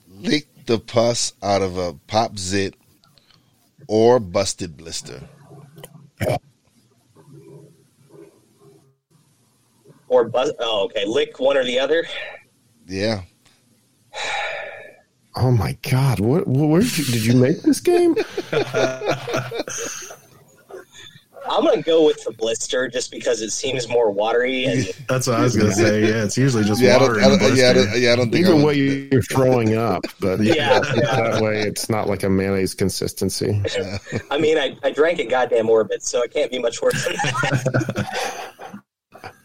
Lick 0.08 0.48
the 0.66 0.80
pus 0.80 1.34
out 1.42 1.62
of 1.62 1.78
a 1.78 1.94
pop 2.08 2.38
zit 2.38 2.76
or 3.88 4.20
busted 4.20 4.78
blister. 4.78 5.22
Or 10.08 10.26
bust. 10.26 10.54
Oh, 10.60 10.86
okay. 10.86 11.06
Lick 11.06 11.40
one 11.40 11.56
or 11.56 11.64
the 11.64 11.80
other. 11.80 12.06
Yeah. 12.88 13.22
Oh 15.36 15.52
my 15.52 15.78
god! 15.90 16.20
What? 16.20 16.48
Where 16.48 16.82
did 16.82 16.98
you, 16.98 17.06
did 17.06 17.26
you 17.26 17.36
make 17.36 17.62
this 17.62 17.80
game? 17.80 18.16
I'm 21.50 21.64
gonna 21.66 21.82
go 21.82 22.06
with 22.06 22.24
the 22.24 22.32
blister 22.32 22.88
just 22.88 23.12
because 23.12 23.42
it 23.42 23.52
seems 23.52 23.88
more 23.88 24.12
watery. 24.12 24.66
And- 24.66 24.86
That's 25.08 25.28
what 25.28 25.38
I 25.40 25.44
was 25.44 25.56
gonna 25.56 25.72
say. 25.72 26.02
Yeah, 26.02 26.24
it's 26.24 26.38
usually 26.38 26.64
just 26.64 26.82
yeah, 26.82 26.98
water. 26.98 27.20
I 27.22 27.30
don't, 27.30 27.42
I 27.42 27.48
don't, 27.48 27.58
yeah, 27.58 27.70
I 27.70 27.74
don't, 27.74 28.00
yeah, 28.00 28.14
I 28.14 28.16
don't 28.16 28.32
think 28.32 28.48
either 28.48 28.56
way 28.56 28.76
you're 29.12 29.22
throwing 29.32 29.76
up, 29.76 30.04
but 30.20 30.40
yeah, 30.42 30.54
yeah, 30.54 30.80
that 30.82 31.42
way 31.42 31.62
it's 31.62 31.90
not 31.90 32.08
like 32.08 32.24
a 32.24 32.30
mayonnaise 32.30 32.74
consistency. 32.74 33.62
I 34.30 34.38
mean, 34.38 34.58
I, 34.58 34.78
I 34.84 34.92
drank 34.92 35.20
a 35.20 35.26
goddamn 35.26 35.70
orbit, 35.70 36.04
so 36.04 36.22
it 36.22 36.34
can't 36.34 36.52
be 36.52 36.60
much 36.60 36.82
worse. 36.82 37.08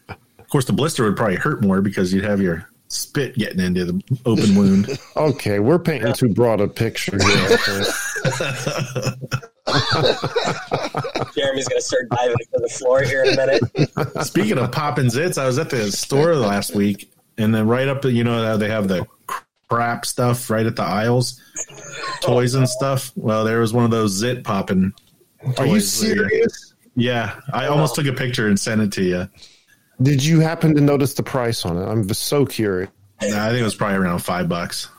of 0.09 0.49
course, 0.49 0.65
the 0.65 0.73
blister 0.73 1.03
would 1.05 1.15
probably 1.15 1.37
hurt 1.37 1.61
more 1.61 1.81
because 1.81 2.13
you'd 2.13 2.25
have 2.25 2.41
your 2.41 2.69
spit 2.95 3.35
getting 3.35 3.59
into 3.59 3.85
the 3.85 4.19
open 4.25 4.55
wound. 4.55 4.99
okay, 5.17 5.59
we're 5.59 5.79
painting 5.79 6.13
too 6.13 6.29
broad 6.29 6.61
a 6.61 6.67
picture 6.67 7.17
here. 7.17 7.57
Jeremy's 11.35 11.67
going 11.67 11.79
to 11.79 11.81
start 11.81 12.09
diving 12.09 12.35
into 12.39 12.59
the 12.59 12.69
floor 12.71 13.01
here 13.01 13.23
in 13.23 13.33
a 13.33 13.35
minute. 13.35 13.61
Speaking 14.25 14.57
of 14.57 14.71
popping 14.71 15.05
zits, 15.05 15.37
I 15.37 15.45
was 15.45 15.59
at 15.59 15.69
the 15.69 15.91
store 15.91 16.35
last 16.35 16.75
week, 16.75 17.11
and 17.37 17.53
then 17.53 17.67
right 17.67 17.87
up, 17.87 18.05
you 18.05 18.23
know, 18.23 18.57
they 18.57 18.69
have 18.69 18.87
the 18.87 19.05
crap 19.67 20.05
stuff 20.05 20.49
right 20.49 20.65
at 20.65 20.75
the 20.75 20.83
aisles, 20.83 21.41
toys 22.21 22.55
and 22.55 22.67
stuff. 22.69 23.11
Well, 23.15 23.43
there 23.43 23.59
was 23.59 23.73
one 23.73 23.85
of 23.85 23.91
those 23.91 24.11
zit 24.11 24.43
popping. 24.43 24.93
Are 25.57 25.65
you 25.65 25.79
serious? 25.79 26.73
Yeah, 26.95 27.39
I 27.53 27.67
almost 27.67 27.95
took 27.95 28.05
a 28.05 28.13
picture 28.13 28.47
and 28.47 28.59
sent 28.59 28.81
it 28.81 28.91
to 28.93 29.03
you. 29.03 29.29
Did 30.01 30.23
you 30.23 30.39
happen 30.39 30.75
to 30.75 30.81
notice 30.81 31.13
the 31.13 31.23
price 31.23 31.65
on 31.65 31.77
it? 31.77 31.85
I'm 31.85 32.07
so 32.13 32.45
curious. 32.45 32.89
Nah, 33.21 33.45
I 33.45 33.49
think 33.49 33.61
it 33.61 33.63
was 33.63 33.75
probably 33.75 33.97
around 33.97 34.19
five 34.19 34.49
bucks, 34.49 34.89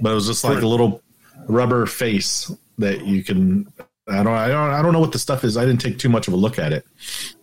but 0.00 0.10
it 0.10 0.14
was 0.14 0.26
just 0.26 0.42
like 0.44 0.62
a 0.62 0.66
little 0.66 1.02
rubber 1.46 1.86
face 1.86 2.50
that 2.78 3.04
you 3.04 3.22
can. 3.22 3.72
I 4.06 4.22
don't, 4.22 4.28
I 4.28 4.48
don't, 4.48 4.70
I 4.70 4.82
don't 4.82 4.92
know 4.92 5.00
what 5.00 5.12
the 5.12 5.18
stuff 5.18 5.44
is. 5.44 5.56
I 5.56 5.64
didn't 5.64 5.80
take 5.80 5.98
too 5.98 6.10
much 6.10 6.28
of 6.28 6.34
a 6.34 6.36
look 6.36 6.58
at 6.58 6.72
it, 6.72 6.84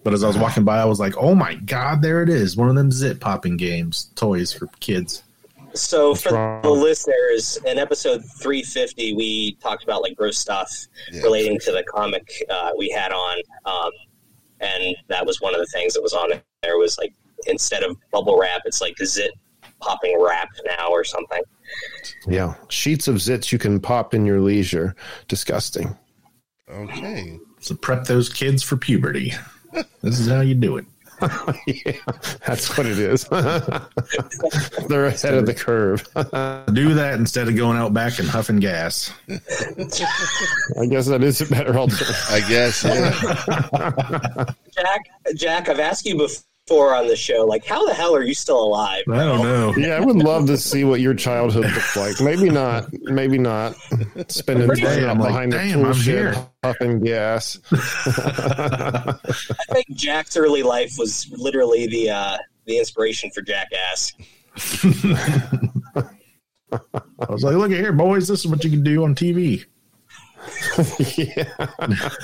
but 0.04 0.14
as 0.14 0.24
I 0.24 0.28
was 0.28 0.38
walking 0.38 0.64
by, 0.64 0.80
I 0.80 0.86
was 0.86 1.00
like, 1.00 1.18
"Oh 1.18 1.34
my 1.34 1.56
god, 1.56 2.02
there 2.02 2.22
it 2.22 2.30
is! 2.30 2.58
One 2.58 2.70
of 2.70 2.76
them 2.76 2.92
zit 2.92 3.20
popping 3.20 3.58
games, 3.58 4.12
toys 4.16 4.54
for 4.54 4.68
kids." 4.80 5.24
So 5.74 6.14
for 6.14 6.60
the 6.62 6.70
listeners, 6.70 7.58
in 7.66 7.78
episode 7.78 8.24
350, 8.42 9.14
we 9.14 9.54
talked 9.56 9.84
about 9.84 10.02
like 10.02 10.18
gross 10.18 10.38
stuff 10.38 10.70
yeah. 11.12 11.22
relating 11.22 11.60
to 11.60 11.72
the 11.72 11.84
comic 11.84 12.30
uh, 12.50 12.72
we 12.78 12.90
had 12.90 13.12
on, 13.12 13.38
um, 13.66 13.92
and 14.62 14.96
that 15.08 15.26
was 15.26 15.42
one 15.42 15.54
of 15.54 15.60
the 15.60 15.68
things 15.68 15.94
that 15.94 16.02
was 16.02 16.14
on 16.14 16.32
it 16.32 16.44
there 16.64 16.78
was 16.78 16.98
like 16.98 17.14
instead 17.48 17.84
of 17.84 17.98
bubble 18.12 18.40
wrap, 18.40 18.62
it's 18.66 18.82
like 18.82 18.96
zit 19.04 19.32
popping 19.80 20.22
wrap 20.22 20.50
now 20.78 20.90
or 20.90 21.04
something. 21.04 21.42
Yeah, 22.28 22.54
sheets 22.70 23.08
of 23.08 23.16
zits 23.16 23.52
you 23.52 23.58
can 23.58 23.80
pop 23.80 24.14
in 24.14 24.26
your 24.26 24.40
leisure. 24.40 24.96
Disgusting. 25.28 25.98
Okay, 26.70 27.40
so 27.60 27.76
prep 27.76 28.06
those 28.06 28.30
kids 28.30 28.64
for 28.64 28.78
puberty. 28.78 29.34
this 30.02 30.20
is 30.20 30.28
how 30.28 30.42
you 30.42 30.56
do 30.56 30.78
it. 30.78 30.86
yeah, 31.68 31.94
that's 32.46 32.78
what 32.78 32.86
it 32.86 33.00
is. 33.00 33.24
They're 34.88 35.06
ahead 35.06 35.34
of 35.34 35.46
the 35.46 35.54
curve. 35.56 36.04
do 36.74 36.94
that 36.94 37.16
instead 37.20 37.48
of 37.48 37.56
going 37.56 37.78
out 37.78 37.94
back 37.94 38.20
and 38.20 38.28
huffing 38.28 38.60
gas. 38.60 39.14
I 39.30 40.86
guess 40.88 41.08
that 41.08 41.22
is 41.24 41.42
a 41.42 41.46
better 41.46 41.78
alternative. 41.78 42.16
I 42.30 42.40
guess, 42.48 42.84
yeah. 42.84 44.46
Jack, 44.74 45.02
Jack, 45.36 45.70
I've 45.70 45.80
asked 45.80 46.06
you 46.06 46.18
before 46.18 46.44
before 46.72 46.96
on 46.96 47.08
the 47.08 47.16
show. 47.16 47.46
Like, 47.46 47.66
how 47.66 47.86
the 47.86 47.94
hell 47.94 48.16
are 48.16 48.24
you 48.24 48.34
still 48.34 48.64
alive? 48.64 49.04
I 49.10 49.24
don't 49.26 49.44
know. 49.44 49.74
Yeah, 49.76 49.96
I 49.96 50.00
would 50.00 50.16
love 50.18 50.48
to 50.48 50.58
see 50.58 50.84
what 50.84 51.02
your 51.02 51.14
childhood 51.14 51.66
looked 51.66 51.96
like. 51.96 52.22
Maybe 52.22 52.50
not. 52.50 52.88
Maybe 52.94 53.38
not. 53.38 53.76
Spending 54.30 54.70
time 54.70 55.18
behind 55.18 55.54
like, 55.54 55.68
the 55.68 55.74
tool 55.74 55.94
shed, 55.94 56.48
puffing 56.62 57.02
gas. 57.02 57.60
I 57.72 59.16
think 59.74 59.92
Jack's 59.92 60.38
early 60.38 60.64
life 60.64 60.96
was 60.98 61.30
literally 61.32 61.88
the 61.88 62.10
uh, 62.10 62.38
the 62.66 62.78
inspiration 62.78 63.32
for 63.32 63.42
Jackass. 63.42 64.14
I 66.74 67.30
was 67.30 67.44
like, 67.44 67.56
look 67.56 67.72
at 67.72 67.78
here, 67.78 67.92
boys. 67.92 68.28
This 68.28 68.46
is 68.46 68.48
what 68.48 68.64
you 68.64 68.70
can 68.70 68.84
do 68.84 69.04
on 69.04 69.14
TV. 69.14 69.66
yeah. 71.18 71.68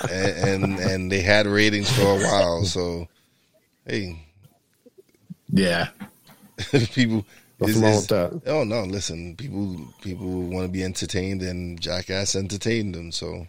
and, 0.09 0.63
and 0.63 0.79
and 0.79 1.11
they 1.11 1.21
had 1.21 1.45
ratings 1.45 1.91
for 1.91 2.01
a 2.01 2.15
while, 2.15 2.63
so 2.65 3.07
hey, 3.85 4.26
yeah. 5.51 5.89
people. 6.93 7.25
Nothing 7.59 7.81
wrong 7.81 7.95
with 7.95 8.07
that. 8.07 8.41
Oh 8.45 8.63
no! 8.63 8.83
Listen, 8.83 9.35
people 9.35 9.87
people 10.01 10.27
want 10.27 10.65
to 10.65 10.71
be 10.71 10.83
entertained, 10.83 11.41
and 11.41 11.81
Jackass 11.81 12.35
entertained 12.35 12.93
them. 12.93 13.11
So 13.11 13.47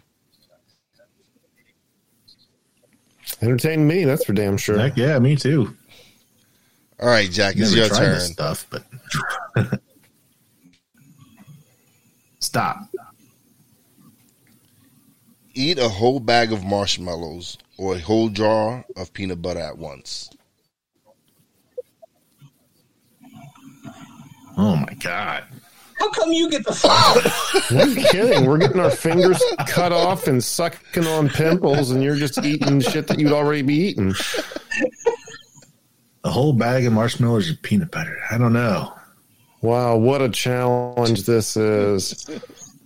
entertain 3.41 3.87
me. 3.87 4.05
That's 4.05 4.25
for 4.25 4.33
damn 4.33 4.57
sure. 4.57 4.79
Heck 4.79 4.97
yeah, 4.97 5.19
me 5.19 5.35
too. 5.35 5.75
All 6.99 7.07
right, 7.07 7.29
Jack, 7.29 7.55
it's 7.55 7.73
your 7.73 7.87
turn. 7.87 8.19
Stuff, 8.19 8.67
but 8.69 8.83
stop. 12.39 12.79
Eat 15.53 15.77
a 15.77 15.87
whole 15.87 16.19
bag 16.19 16.51
of 16.51 16.63
marshmallows 16.63 17.57
or 17.77 17.95
a 17.95 17.99
whole 17.99 18.29
jar 18.29 18.85
of 18.97 19.13
peanut 19.13 19.41
butter 19.41 19.59
at 19.59 19.77
once. 19.77 20.29
Oh 24.59 24.75
my 24.75 24.93
god. 24.95 25.45
How 25.99 26.09
come 26.11 26.33
you 26.33 26.49
get 26.49 26.65
the 26.65 26.73
fuck? 26.73 27.71
Are 27.71 27.87
you 27.87 28.07
kidding? 28.09 28.45
We're 28.45 28.57
getting 28.57 28.81
our 28.81 28.91
fingers 28.91 29.41
cut 29.69 29.93
off 29.93 30.27
and 30.27 30.43
sucking 30.43 31.07
on 31.07 31.29
pimples, 31.29 31.91
and 31.91 32.03
you're 32.03 32.17
just 32.17 32.37
eating 32.43 32.81
shit 32.81 33.07
that 33.07 33.19
you'd 33.19 33.31
already 33.31 33.61
be 33.61 33.75
eating. 33.75 34.13
A 36.25 36.29
whole 36.29 36.51
bag 36.51 36.85
of 36.85 36.91
marshmallows 36.91 37.47
and 37.47 37.61
peanut 37.61 37.89
butter. 37.89 38.17
I 38.29 38.37
don't 38.37 38.51
know. 38.51 38.93
Wow, 39.61 39.95
what 39.95 40.21
a 40.21 40.27
challenge 40.27 41.23
this 41.23 41.55
is. 41.55 42.29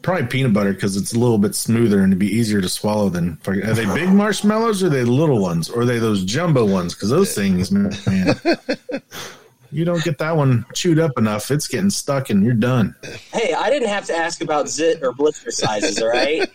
Probably 0.04 0.28
peanut 0.28 0.54
butter 0.54 0.74
because 0.74 0.96
it's 0.96 1.14
a 1.14 1.20
little 1.20 1.40
bit 1.40 1.56
smoother 1.56 2.04
and 2.04 2.14
it'd 2.14 2.20
be 2.20 2.28
easier 2.28 2.62
to 2.62 2.70
swallow 2.70 3.10
than. 3.10 3.40
Are 3.48 3.74
they 3.74 3.86
big 3.96 4.10
marshmallows 4.10 4.84
or 4.84 4.88
are 4.88 4.90
they 4.92 5.04
little 5.04 5.42
ones? 5.42 5.72
Or 5.72 5.82
are 5.82 5.86
they 5.86 5.98
those 5.98 6.24
jumbo 6.24 6.66
ones? 6.66 6.94
Because 6.94 7.10
those 7.10 7.34
things, 7.34 7.72
man. 7.72 7.96
you 9.74 9.86
don't 9.86 10.04
get 10.04 10.18
that 10.20 10.36
one 10.36 10.66
chewed 10.74 11.00
up 11.00 11.12
enough, 11.18 11.52
it's 11.52 11.68
getting 11.68 11.90
stuck 11.90 12.30
and 12.30 12.44
you're 12.44 12.54
done. 12.54 12.96
Hey, 13.32 13.54
I 13.54 13.70
didn't 13.70 13.90
have 13.90 14.06
to 14.06 14.16
ask 14.16 14.42
about 14.42 14.70
zit 14.70 15.04
or 15.04 15.14
blister 15.14 15.52
sizes, 15.52 16.02
all 16.02 16.10
right? 16.10 16.50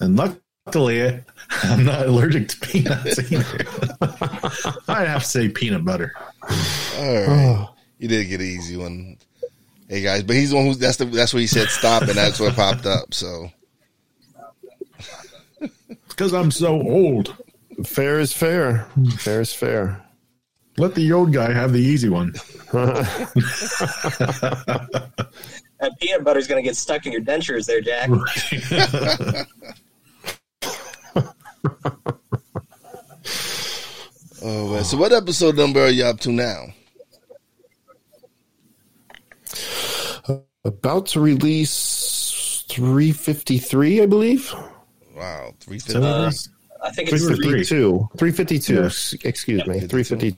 and 0.00 0.16
luckily, 0.16 1.22
I'm 1.62 1.84
not 1.84 2.06
allergic 2.06 2.48
to 2.48 2.60
peanuts 2.60 3.18
either. 3.30 3.64
I'd 4.88 5.08
have 5.08 5.22
to 5.22 5.28
say 5.28 5.48
peanut 5.48 5.84
butter. 5.84 6.12
All 6.98 7.14
right, 7.14 7.68
you 7.98 8.08
did 8.08 8.26
get 8.26 8.40
an 8.40 8.46
easy 8.46 8.76
one. 8.76 9.16
Hey 9.88 10.02
guys, 10.02 10.24
but 10.24 10.34
he's 10.34 10.50
the 10.50 10.56
one 10.56 10.66
who 10.66 10.74
that's 10.74 10.96
the 10.96 11.04
that's 11.04 11.32
what 11.32 11.40
he 11.40 11.46
said 11.46 11.68
stop, 11.68 12.02
and 12.02 12.10
that's 12.10 12.40
what 12.40 12.54
popped 12.56 12.86
up. 12.86 13.14
So 13.14 13.50
Because 16.08 16.32
I'm 16.32 16.50
so 16.50 16.80
old. 16.80 17.36
Fair 17.84 18.18
is 18.20 18.32
fair. 18.32 18.88
Fair 19.18 19.42
is 19.42 19.52
fair. 19.52 20.02
Let 20.78 20.94
the 20.94 21.12
old 21.12 21.32
guy 21.32 21.52
have 21.52 21.72
the 21.72 21.80
easy 21.80 22.08
one. 22.08 22.34
That 25.78 25.92
peanut 26.00 26.24
butter's 26.24 26.46
going 26.46 26.62
to 26.62 26.66
get 26.66 26.74
stuck 26.74 27.04
in 27.04 27.12
your 27.12 27.20
dentures 27.20 27.66
there, 27.66 27.82
Jack. 27.82 28.08
oh 34.42 34.72
man, 34.72 34.84
so 34.84 34.96
what 34.96 35.12
episode 35.12 35.56
number 35.56 35.82
are 35.82 35.88
you 35.90 36.04
up 36.04 36.20
to 36.20 36.32
now? 36.32 36.66
About 40.64 41.06
to 41.08 41.20
release 41.20 42.64
353, 42.68 44.02
I 44.02 44.06
believe. 44.06 44.52
Wow, 45.14 45.54
three 45.60 45.78
So 45.78 45.92
fifty. 46.00 46.06
Uh, 46.06 46.30
I 46.84 46.90
think 46.90 47.12
it's 47.12 47.22
Three 47.24 47.32
or 47.32 47.36
three. 47.36 47.64
three. 47.64 47.64
352. 47.64 48.08
352. 48.18 48.74
Yeah. 48.74 48.80
s- 48.86 49.14
Excuse 49.24 49.66
me. 49.66 49.80
352. 49.80 50.36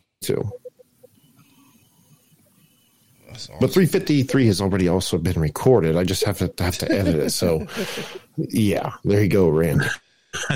That's 3.29 3.47
But 3.61 3.73
353 3.73 4.47
has 4.47 4.61
already 4.61 4.89
also 4.89 5.19
been 5.19 5.41
recorded. 5.41 5.97
I 5.97 6.05
just 6.05 6.25
have 6.25 6.39
to 6.39 6.53
have 6.63 6.79
to 6.79 6.91
edit 6.91 7.17
it. 7.17 7.31
So, 7.31 7.67
yeah, 8.37 8.95
there 9.05 9.23
you 9.23 9.29
go, 9.29 9.49
Randy. 9.49 9.87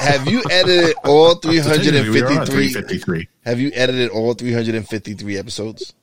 Have 0.00 0.26
you 0.28 0.42
edited 0.50 0.96
all 1.04 1.34
three 1.34 1.60
So 1.60 1.68
hundred 1.68 1.94
and 1.94 2.06
technically 2.06 2.10
we 2.10 2.22
are 2.22 2.40
at 2.40 2.48
fifty-three? 2.48 2.72
353. 2.72 3.28
Have 3.44 3.60
you 3.60 3.70
edited 3.74 4.10
all 4.10 4.32
three 4.32 4.52
hundred 4.52 4.74
and 4.74 4.88
fifty-three 4.88 5.36
episodes? 5.36 5.94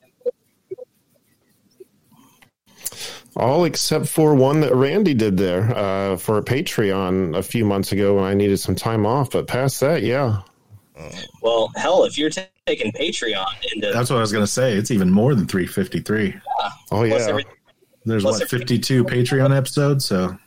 All 3.35 3.65
except 3.65 4.07
for 4.07 4.35
one 4.35 4.59
that 4.61 4.75
Randy 4.75 5.13
did 5.13 5.37
there 5.37 5.75
uh, 5.75 6.17
for 6.17 6.37
a 6.37 6.43
Patreon 6.43 7.35
a 7.35 7.41
few 7.41 7.65
months 7.65 7.91
ago 7.91 8.15
when 8.15 8.23
I 8.23 8.33
needed 8.33 8.57
some 8.57 8.75
time 8.75 9.05
off. 9.05 9.31
But 9.31 9.47
past 9.47 9.79
that, 9.79 10.03
yeah. 10.03 10.41
Well, 11.41 11.71
hell, 11.75 12.03
if 12.03 12.17
you're 12.17 12.29
ta- 12.29 12.45
taking 12.65 12.91
Patreon 12.91 13.45
into 13.73 13.91
That's 13.91 14.09
what 14.09 14.17
I 14.17 14.21
was 14.21 14.31
going 14.31 14.43
to 14.43 14.51
say. 14.51 14.73
It's 14.73 14.91
even 14.91 15.09
more 15.09 15.35
than 15.35 15.47
353. 15.47 16.35
Oh, 16.61 16.71
plus 16.89 17.07
yeah. 17.09 17.29
everything, 17.29 17.53
There's 18.05 18.23
Plus 18.23 18.39
what 18.39 18.49
52 18.49 19.03
Patreon 19.05 19.55
episodes. 19.55 20.05
So 20.05 20.37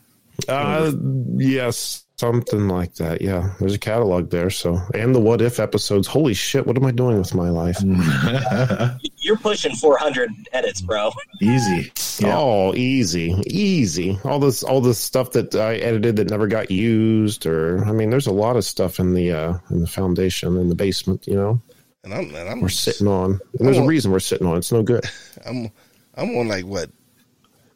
Uh, 0.49 0.93
yes, 1.37 2.05
something 2.22 2.68
like 2.68 2.94
that. 2.94 3.20
Yeah, 3.20 3.52
there's 3.58 3.74
a 3.74 3.78
catalog 3.78 4.30
there. 4.30 4.48
So, 4.48 4.78
and 4.94 5.12
the 5.14 5.18
what 5.20 5.42
if 5.42 5.58
episodes. 5.58 6.06
Holy 6.06 6.35
shit, 6.35 6.66
what 6.66 6.76
am 6.76 6.87
I 6.87 6.92
doing 6.92 7.18
with 7.18 7.35
my 7.35 7.50
life? 7.50 7.76
you're 9.18 9.37
pushing 9.37 9.74
400 9.74 10.30
edits, 10.52 10.80
bro. 10.80 11.11
easy. 11.40 11.92
Yeah. 12.20 12.37
Oh, 12.38 12.74
easy, 12.74 13.35
easy. 13.48 14.18
All 14.24 14.38
this, 14.38 14.62
all 14.62 14.80
this 14.80 14.98
stuff 14.98 15.32
that 15.32 15.54
I 15.56 15.76
edited 15.76 16.16
that 16.16 16.30
never 16.30 16.46
got 16.46 16.70
used, 16.70 17.44
or 17.46 17.85
I 17.87 17.92
mean, 17.92 18.11
there's 18.11 18.28
a 18.28 18.32
lot 18.32 18.56
of 18.56 18.64
stuff 18.64 19.00
in 19.00 19.14
the 19.14 19.32
uh, 19.32 19.58
in 19.70 19.80
the 19.80 19.87
foundation 19.88 20.56
in 20.58 20.68
the 20.68 20.74
basement. 20.76 21.26
You 21.26 21.35
know, 21.35 21.62
And 22.04 22.14
I'm 22.14 22.35
and 22.35 22.48
I'm 22.48 22.61
we're 22.61 22.68
sitting 22.68 23.08
on. 23.08 23.40
And 23.58 23.66
there's 23.66 23.78
a 23.78 23.82
Oh. 23.82 23.87
reason 23.87 24.12
we're 24.12 24.20
sitting 24.20 24.46
on. 24.46 24.56
It's 24.58 24.70
no 24.70 24.82
good. 24.85 25.04
I'm 25.46 25.70
I'm 26.14 26.37
on 26.37 26.46
like 26.48 26.66
what, 26.66 26.90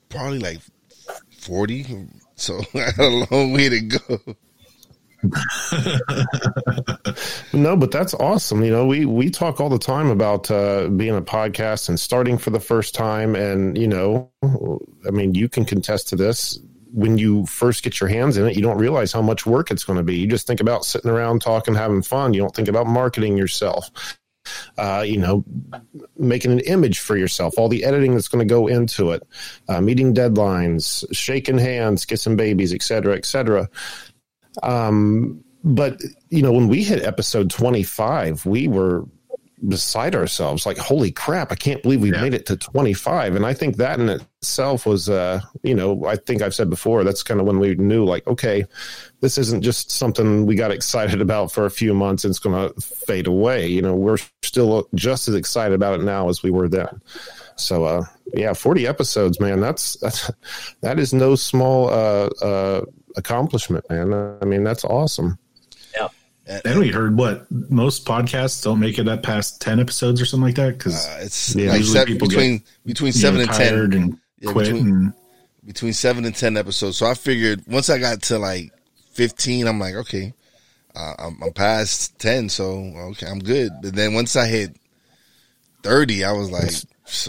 probably 0.09 0.39
like 0.39 0.59
forty. 1.41 1.85
So 2.37 2.61
I 2.75 2.79
had 2.79 2.99
a 2.99 3.27
long 3.31 3.53
way 3.53 3.69
to 3.69 3.81
go. 3.81 4.21
No, 7.53 7.77
but 7.77 7.91
that's 7.91 8.13
awesome. 8.15 8.63
You 8.63 8.71
know, 8.71 8.87
we 8.87 9.07
we 9.07 9.31
talk 9.31 9.61
all 9.61 9.69
the 9.69 9.79
time 9.79 10.09
about 10.11 10.51
uh, 10.51 10.89
being 10.89 11.17
a 11.17 11.23
podcast 11.23 11.89
and 11.89 11.99
starting 11.99 12.37
for 12.39 12.51
the 12.51 12.61
first 12.61 12.95
time, 12.95 13.35
and 13.35 13.79
you 13.79 13.89
know, 13.89 14.31
I 15.07 15.11
mean, 15.11 15.35
you 15.35 15.49
can 15.49 15.65
contest 15.65 16.09
to 16.09 16.17
this. 16.17 16.59
When 16.93 17.19
you 17.19 17.47
first 17.47 17.83
get 17.83 18.01
your 18.01 18.09
hands 18.09 18.37
in 18.37 18.47
it, 18.47 18.57
you 18.57 18.63
don't 18.63 18.79
realize 18.79 19.13
how 19.13 19.23
much 19.23 19.47
work 19.47 19.71
it's 19.71 19.85
going 19.85 19.97
to 19.97 20.03
be. 20.03 20.17
You 20.17 20.27
just 20.27 20.47
think 20.47 20.61
about 20.61 20.85
sitting 20.85 21.11
around 21.11 21.41
talking, 21.41 21.75
having 21.75 22.03
fun. 22.03 22.35
You 22.35 22.41
don't 22.41 22.55
think 22.55 22.69
about 22.69 22.87
marketing 22.87 23.37
yourself. 23.37 23.91
Uh, 24.79 25.05
you 25.07 25.19
know, 25.19 25.45
making 26.19 26.53
an 26.53 26.61
image 26.61 27.01
for 27.01 27.17
yourself, 27.17 27.55
all 27.59 27.69
the 27.69 27.85
editing 27.85 28.15
that's 28.15 28.29
going 28.29 28.47
to 28.47 28.53
go 28.53 28.67
into 28.67 29.13
it, 29.13 29.23
uh, 29.69 29.81
meeting 29.81 30.15
deadlines, 30.15 31.05
shaking 31.13 31.59
hands, 31.59 32.05
kissing 32.05 32.37
babies, 32.37 32.73
et 32.73 32.83
cetera, 32.83 33.17
et 33.17 33.25
cetera. 33.25 33.69
Um, 34.63 35.43
but 35.65 36.01
you 36.31 36.43
know, 36.43 36.53
when 36.53 36.69
we 36.69 36.85
hit 36.85 37.03
episode 37.03 37.51
25, 37.51 38.47
we 38.47 38.69
were 38.69 39.05
beside 39.69 40.15
ourselves 40.15 40.67
like 40.67 40.77
holy 40.77 41.11
crap 41.11 41.51
i 41.51 41.55
can't 41.55 41.83
believe 41.83 42.03
we 42.03 42.13
Yeah. 42.13 42.21
made 42.21 42.35
it 42.35 42.45
to 42.47 42.57
25 42.59 43.37
and 43.37 43.47
i 43.47 43.55
think 43.55 43.77
that 43.77 43.99
in 43.99 44.11
itself 44.11 44.85
was 44.85 45.09
uh 45.09 45.41
you 45.63 45.75
know 45.75 46.05
i 46.05 46.15
think 46.15 46.43
i've 46.43 46.55
said 46.55 46.69
before 46.69 47.05
that's 47.05 47.23
kind 47.23 47.41
of 47.41 47.47
when 47.47 47.59
we 47.59 47.75
knew 47.75 48.05
like 48.05 48.27
okay 48.27 48.67
this 49.21 49.39
isn't 49.39 49.63
just 49.63 49.91
something 49.91 50.45
we 50.45 50.57
got 50.57 50.71
excited 50.71 51.23
about 51.23 51.51
for 51.51 51.65
a 51.65 51.71
few 51.71 51.95
months 51.95 52.25
and 52.25 52.31
it's 52.33 52.39
going 52.39 52.55
to 52.71 52.81
fade 52.83 53.27
away. 53.27 53.67
You 53.67 53.81
know 53.81 53.95
we're 53.95 54.19
still 54.43 54.89
just 54.95 55.27
as 55.27 55.35
excited 55.35 55.75
about 55.75 55.99
it 55.99 56.05
now 56.05 56.29
as 56.29 56.43
we 56.43 56.51
were 56.51 56.69
then. 56.69 57.01
So 57.57 57.85
uh 57.85 58.03
yeah 58.35 58.53
40 58.53 58.87
episodes 58.87 59.41
man 59.41 59.61
that's 59.61 59.97
that's 59.97 60.31
that 60.83 60.99
is 60.99 61.15
no 61.15 61.35
small 61.35 61.89
uh 61.89 62.29
uh 62.43 62.85
accomplishment 63.17 63.89
man. 63.89 64.13
I 64.43 64.45
mean 64.45 64.63
that's 64.65 64.85
awesome 64.85 65.39
And 66.47 66.79
we 66.79 66.89
heard 66.93 67.17
what 67.17 67.51
most 67.51 68.05
podcasts 68.07 68.63
don't 68.63 68.79
make 68.79 68.99
it 69.01 69.09
up 69.09 69.23
past 69.25 69.61
10 69.61 69.81
episodes 69.81 70.21
or 70.21 70.27
something 70.27 70.45
like 70.47 70.55
that 70.57 70.79
because 70.79 71.05
Uh, 71.07 71.19
it's 71.23 71.55
Yeah. 71.57 71.71
like 71.71 71.79
Usually 71.81 71.99
seven, 71.99 72.13
people 72.15 72.29
between 72.29 72.63
between 72.85 73.13
seven 73.13 73.41
and 73.41 73.51
ten. 73.51 73.75
and 73.93 74.17
Yeah, 74.39 74.53
quit. 74.53 74.67
between- 74.67 74.89
and, 74.89 75.13
between 75.65 75.93
seven 75.93 76.25
and 76.25 76.35
ten 76.37 76.57
episodes. 76.57 76.97
So 76.99 77.07
I 77.07 77.15
figured 77.15 77.65
once 77.67 77.91
I 77.91 77.99
got 77.99 78.23
to 78.23 78.39
like 78.39 78.71
fifteen, 79.13 79.67
I'm 79.67 79.81
like, 79.81 79.97
okay, 79.97 80.35
uh, 80.95 81.15
I'm, 81.19 81.43
I'm 81.43 81.53
past 81.53 82.17
ten, 82.21 82.49
so 82.49 82.93
okay, 83.11 83.27
I'm 83.27 83.41
good. 83.41 83.73
But 83.83 83.97
then 83.97 84.15
once 84.15 84.37
I 84.37 84.47
hit 84.47 84.77
thirty, 85.83 86.25
I 86.25 86.31
was 86.31 86.51
like, 86.53 86.71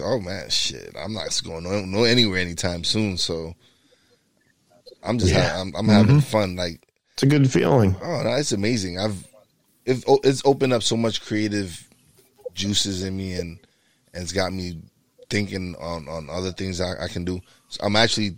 oh 0.04 0.20
man, 0.20 0.48
shit, 0.50 0.94
I'm 0.96 1.12
not 1.12 1.40
going 1.44 1.64
no, 1.64 1.84
no 1.84 2.04
anywhere 2.04 2.38
anytime 2.38 2.84
soon. 2.84 3.16
So 3.18 3.56
I'm 5.02 5.18
just 5.18 5.32
Yeah. 5.32 5.48
ha- 5.48 5.60
I'm, 5.60 5.74
I'm 5.74 5.88
having 5.88 6.20
fun. 6.20 6.54
Like, 6.56 6.80
it's 7.18 7.24
a 7.24 7.26
good 7.26 7.50
feeling 7.50 7.96
oh, 8.00 8.22
no, 8.22 8.30
it's 8.36 8.52
amazing. 8.52 8.96
I've 8.96 9.26
it, 9.84 10.04
it's 10.22 10.40
opened 10.44 10.72
up 10.72 10.84
so 10.84 10.96
much 10.96 11.20
creative 11.24 11.88
juices 12.54 13.02
in 13.02 13.16
me, 13.16 13.32
and 13.32 13.58
and 14.14 14.22
it's 14.22 14.30
got 14.32 14.52
me 14.52 14.78
thinking 15.28 15.74
on 15.80 16.08
on 16.08 16.30
other 16.30 16.52
things 16.52 16.80
I, 16.80 16.92
I 17.04 17.08
can 17.08 17.24
do. 17.24 17.40
So 17.70 17.80
I'm 17.82 17.96
actually 17.96 18.36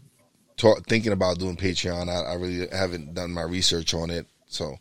ta- 0.56 0.80
thinking 0.88 1.12
about 1.12 1.38
doing 1.38 1.58
Patreon. 1.58 2.08
I, 2.08 2.30
I 2.30 2.34
really 2.36 2.68
haven't 2.72 3.12
done 3.12 3.32
my 3.32 3.42
research 3.42 3.92
on 3.92 4.08
it, 4.10 4.26
so 4.46 4.76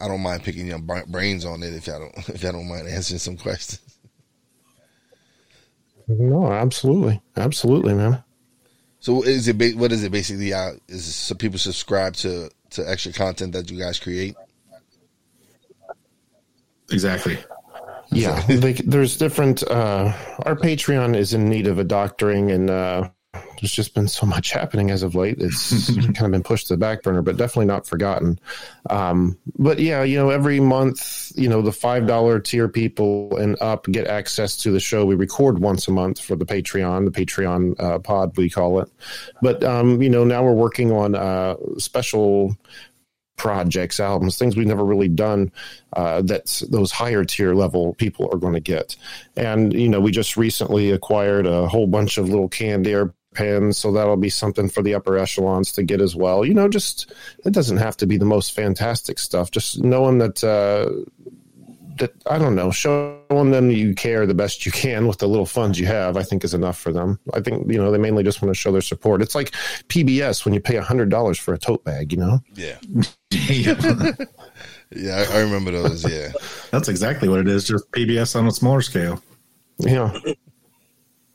I 0.00 0.06
don't 0.06 0.22
mind 0.22 0.44
picking 0.44 0.68
your 0.68 0.78
brains 0.78 1.44
on 1.44 1.64
it 1.64 1.74
if 1.74 1.88
I 1.88 1.98
don't 1.98 2.16
if 2.28 2.44
I 2.44 2.52
don't 2.52 2.68
mind 2.68 2.86
answering 2.86 3.18
some 3.18 3.36
questions. 3.36 3.80
no 6.06 6.52
absolutely 6.52 7.20
absolutely 7.36 7.94
man 7.94 8.22
So 9.00 9.22
is 9.24 9.48
it 9.48 9.58
ba- 9.58 9.72
what 9.76 9.90
is 9.90 10.04
it 10.04 10.12
basically? 10.12 10.52
Uh, 10.52 10.74
is 10.86 11.14
so 11.14 11.34
people 11.34 11.58
subscribe 11.58 12.14
to 12.16 12.48
to 12.74 12.88
extra 12.88 13.12
content 13.12 13.52
that 13.52 13.70
you 13.70 13.78
guys 13.78 13.98
create? 13.98 14.36
exactly. 16.90 17.38
Yeah, 18.10 18.40
they, 18.46 18.74
there's 18.74 19.16
different. 19.16 19.62
Uh, 19.62 20.12
our 20.44 20.54
Patreon 20.54 21.16
is 21.16 21.34
in 21.34 21.48
need 21.48 21.66
of 21.66 21.78
a 21.78 21.84
doctoring, 21.84 22.50
and 22.50 22.70
uh, 22.70 23.10
there's 23.60 23.72
just 23.72 23.94
been 23.94 24.08
so 24.08 24.26
much 24.26 24.50
happening 24.50 24.90
as 24.90 25.02
of 25.02 25.14
late. 25.14 25.36
It's 25.38 25.94
kind 25.94 26.22
of 26.22 26.30
been 26.30 26.42
pushed 26.42 26.68
to 26.68 26.74
the 26.74 26.78
back 26.78 27.02
burner, 27.02 27.22
but 27.22 27.36
definitely 27.36 27.66
not 27.66 27.86
forgotten. 27.86 28.38
Um, 28.90 29.38
but 29.58 29.78
yeah, 29.78 30.02
you 30.02 30.16
know, 30.16 30.30
every 30.30 30.60
month, 30.60 31.32
you 31.34 31.48
know, 31.48 31.62
the 31.62 31.72
five 31.72 32.06
dollar 32.06 32.40
tier 32.40 32.68
people 32.68 33.36
and 33.36 33.60
up 33.60 33.86
get 33.86 34.06
access 34.06 34.56
to 34.58 34.70
the 34.70 34.80
show. 34.80 35.04
We 35.04 35.14
record 35.14 35.58
once 35.58 35.88
a 35.88 35.92
month 35.92 36.20
for 36.20 36.36
the 36.36 36.46
Patreon, 36.46 37.04
the 37.04 37.24
Patreon 37.24 37.80
uh, 37.80 37.98
pod 37.98 38.36
we 38.36 38.50
call 38.50 38.80
it. 38.80 38.90
But 39.42 39.62
um, 39.64 40.02
you 40.02 40.10
know, 40.10 40.24
now 40.24 40.44
we're 40.44 40.52
working 40.52 40.92
on 40.92 41.14
uh, 41.14 41.56
special 41.78 42.56
projects, 43.36 44.00
albums, 44.00 44.38
things 44.38 44.56
we've 44.56 44.66
never 44.66 44.84
really 44.84 45.08
done 45.08 45.50
uh, 45.94 46.22
that 46.22 46.62
those 46.70 46.90
higher 46.90 47.24
tier 47.24 47.54
level 47.54 47.94
people 47.94 48.28
are 48.32 48.38
going 48.38 48.54
to 48.54 48.60
get. 48.60 48.96
And, 49.36 49.72
you 49.72 49.88
know, 49.88 50.00
we 50.00 50.12
just 50.12 50.36
recently 50.36 50.90
acquired 50.90 51.46
a 51.46 51.68
whole 51.68 51.86
bunch 51.86 52.18
of 52.18 52.28
little 52.28 52.48
canned 52.48 52.86
air 52.86 53.12
pens, 53.34 53.78
so 53.78 53.92
that'll 53.92 54.16
be 54.16 54.30
something 54.30 54.68
for 54.68 54.82
the 54.82 54.94
upper 54.94 55.18
echelons 55.18 55.72
to 55.72 55.82
get 55.82 56.00
as 56.00 56.16
well. 56.16 56.44
You 56.44 56.54
know, 56.54 56.68
just 56.68 57.12
it 57.44 57.52
doesn't 57.52 57.78
have 57.78 57.96
to 57.98 58.06
be 58.06 58.16
the 58.16 58.24
most 58.24 58.52
fantastic 58.52 59.18
stuff, 59.18 59.50
just 59.50 59.82
knowing 59.82 60.18
that. 60.18 60.42
Uh, 60.42 61.04
that 61.98 62.12
I 62.26 62.38
don't 62.38 62.54
know, 62.54 62.70
showing 62.70 63.50
them 63.50 63.70
you 63.70 63.94
care 63.94 64.26
the 64.26 64.34
best 64.34 64.66
you 64.66 64.72
can 64.72 65.06
with 65.06 65.18
the 65.18 65.28
little 65.28 65.46
funds 65.46 65.78
you 65.78 65.86
have, 65.86 66.16
I 66.16 66.22
think 66.22 66.44
is 66.44 66.54
enough 66.54 66.78
for 66.78 66.92
them. 66.92 67.20
I 67.32 67.40
think 67.40 67.70
you 67.70 67.78
know 67.78 67.90
they 67.90 67.98
mainly 67.98 68.24
just 68.24 68.42
want 68.42 68.54
to 68.54 68.58
show 68.58 68.72
their 68.72 68.80
support. 68.80 69.22
It's 69.22 69.34
like 69.34 69.52
PBS 69.88 70.44
when 70.44 70.54
you 70.54 70.60
pay 70.60 70.76
a 70.76 70.82
hundred 70.82 71.08
dollars 71.10 71.38
for 71.38 71.54
a 71.54 71.58
tote 71.58 71.84
bag, 71.84 72.12
you 72.12 72.18
know. 72.18 72.40
Yeah, 72.54 72.78
yeah. 73.30 73.74
yeah, 74.90 75.24
I, 75.30 75.38
I 75.38 75.40
remember 75.42 75.70
those. 75.70 76.10
Yeah, 76.10 76.32
That's 76.70 76.88
exactly 76.88 77.28
what 77.28 77.40
it 77.40 77.48
is. 77.48 77.64
Just 77.64 77.90
PBS 77.92 78.36
on 78.36 78.46
a 78.46 78.50
smaller 78.50 78.80
scale. 78.80 79.22
Yeah, 79.78 80.12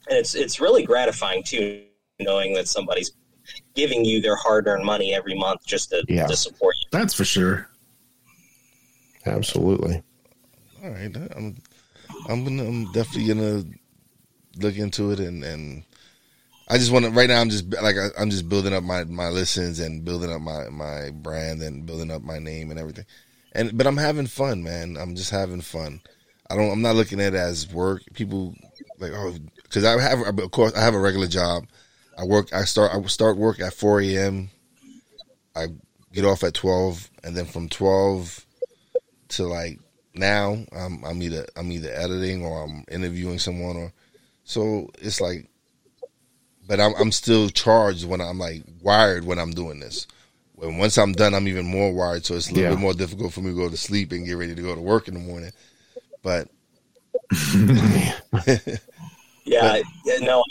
and 0.09 0.17
it's 0.17 0.35
it's 0.35 0.59
really 0.59 0.83
gratifying 0.83 1.43
too, 1.43 1.83
knowing 2.19 2.53
that 2.53 2.67
somebody's 2.67 3.11
giving 3.75 4.05
you 4.05 4.21
their 4.21 4.35
hard-earned 4.35 4.85
money 4.85 5.13
every 5.13 5.35
month 5.35 5.65
just 5.65 5.89
to, 5.89 6.03
Yeah. 6.07 6.27
to 6.27 6.35
support 6.35 6.75
you. 6.81 6.87
That's 6.91 7.13
for 7.13 7.25
sure. 7.25 7.67
absolutely. 9.25 10.03
all 10.83 10.89
right. 10.91 11.15
I'm, 11.35 11.57
I'm 12.27 12.43
gonna, 12.43 12.63
I'm 12.63 12.91
definitely 12.91 13.27
gonna 13.33 13.63
look 14.57 14.77
into 14.77 15.11
it, 15.11 15.19
and 15.19 15.43
and 15.43 15.83
I 16.67 16.77
just 16.77 16.91
want 16.91 17.05
to. 17.05 17.11
Right 17.11 17.29
now, 17.29 17.39
I'm 17.41 17.49
just 17.49 17.71
like 17.81 17.95
I, 17.97 18.07
I'm 18.19 18.29
just 18.29 18.49
building 18.49 18.73
up 18.73 18.83
my 18.83 19.03
my 19.05 19.29
listens 19.29 19.79
and 19.79 20.03
building 20.05 20.31
up 20.31 20.41
my 20.41 20.69
my 20.69 21.11
brand 21.11 21.61
and 21.61 21.85
building 21.85 22.11
up 22.11 22.21
my 22.23 22.39
name 22.39 22.71
and 22.71 22.79
everything. 22.79 23.05
And 23.53 23.77
but 23.77 23.87
I'm 23.87 23.97
having 23.97 24.27
fun, 24.27 24.63
man. 24.63 24.97
I'm 24.99 25.15
just 25.15 25.31
having 25.31 25.61
fun. 25.61 26.01
I 26.49 26.55
don't. 26.55 26.71
I'm 26.71 26.81
not 26.81 26.95
looking 26.95 27.19
at 27.21 27.33
it 27.33 27.37
as 27.37 27.71
work. 27.71 28.01
People 28.13 28.55
like 28.99 29.11
oh, 29.13 29.35
because 29.63 29.83
I 29.83 29.99
have 30.01 30.19
of 30.39 30.51
course 30.51 30.73
I 30.75 30.81
have 30.81 30.95
a 30.95 30.99
regular 30.99 31.27
job. 31.27 31.65
I 32.19 32.25
work. 32.25 32.53
I 32.53 32.65
start. 32.65 32.91
I 32.93 33.01
start 33.07 33.37
work 33.37 33.61
at 33.61 33.73
4 33.73 34.01
a.m. 34.01 34.51
I 35.55 35.67
get 36.13 36.25
off 36.25 36.43
at 36.43 36.53
12, 36.55 37.09
and 37.23 37.37
then 37.37 37.45
from 37.45 37.69
12 37.69 38.45
to 39.29 39.47
like 39.47 39.79
now, 40.15 40.57
I'm, 40.75 41.03
I'm 41.05 41.21
either 41.23 41.47
I'm 41.55 41.71
either 41.71 41.91
editing 41.93 42.43
or 42.45 42.63
I'm 42.63 42.85
interviewing 42.91 43.39
someone, 43.39 43.77
or 43.77 43.93
so 44.43 44.89
it's 44.99 45.21
like. 45.21 45.49
But 46.67 46.79
I'm 46.79 46.93
I'm 46.95 47.11
still 47.11 47.49
charged 47.49 48.05
when 48.05 48.21
I'm 48.21 48.37
like 48.39 48.63
wired 48.81 49.25
when 49.25 49.39
I'm 49.39 49.51
doing 49.53 49.79
this. 49.79 50.07
When 50.53 50.77
once 50.77 50.97
I'm 50.97 51.13
done, 51.13 51.33
I'm 51.33 51.47
even 51.47 51.65
more 51.65 51.93
wired, 51.93 52.25
so 52.25 52.35
it's 52.35 52.49
a 52.49 52.53
little 52.53 52.67
Yeah. 52.69 52.69
bit 52.69 52.79
more 52.79 52.93
difficult 52.93 53.33
for 53.33 53.41
me 53.41 53.51
to 53.51 53.55
go 53.55 53.69
to 53.69 53.77
sleep 53.77 54.11
and 54.11 54.25
get 54.25 54.33
ready 54.37 54.55
to 54.55 54.61
go 54.61 54.75
to 54.75 54.81
work 54.81 55.07
in 55.07 55.15
the 55.15 55.19
morning. 55.19 55.51
But 56.23 56.49
Yeah, 59.45 59.81
yeah, 60.05 60.17
no, 60.21 60.43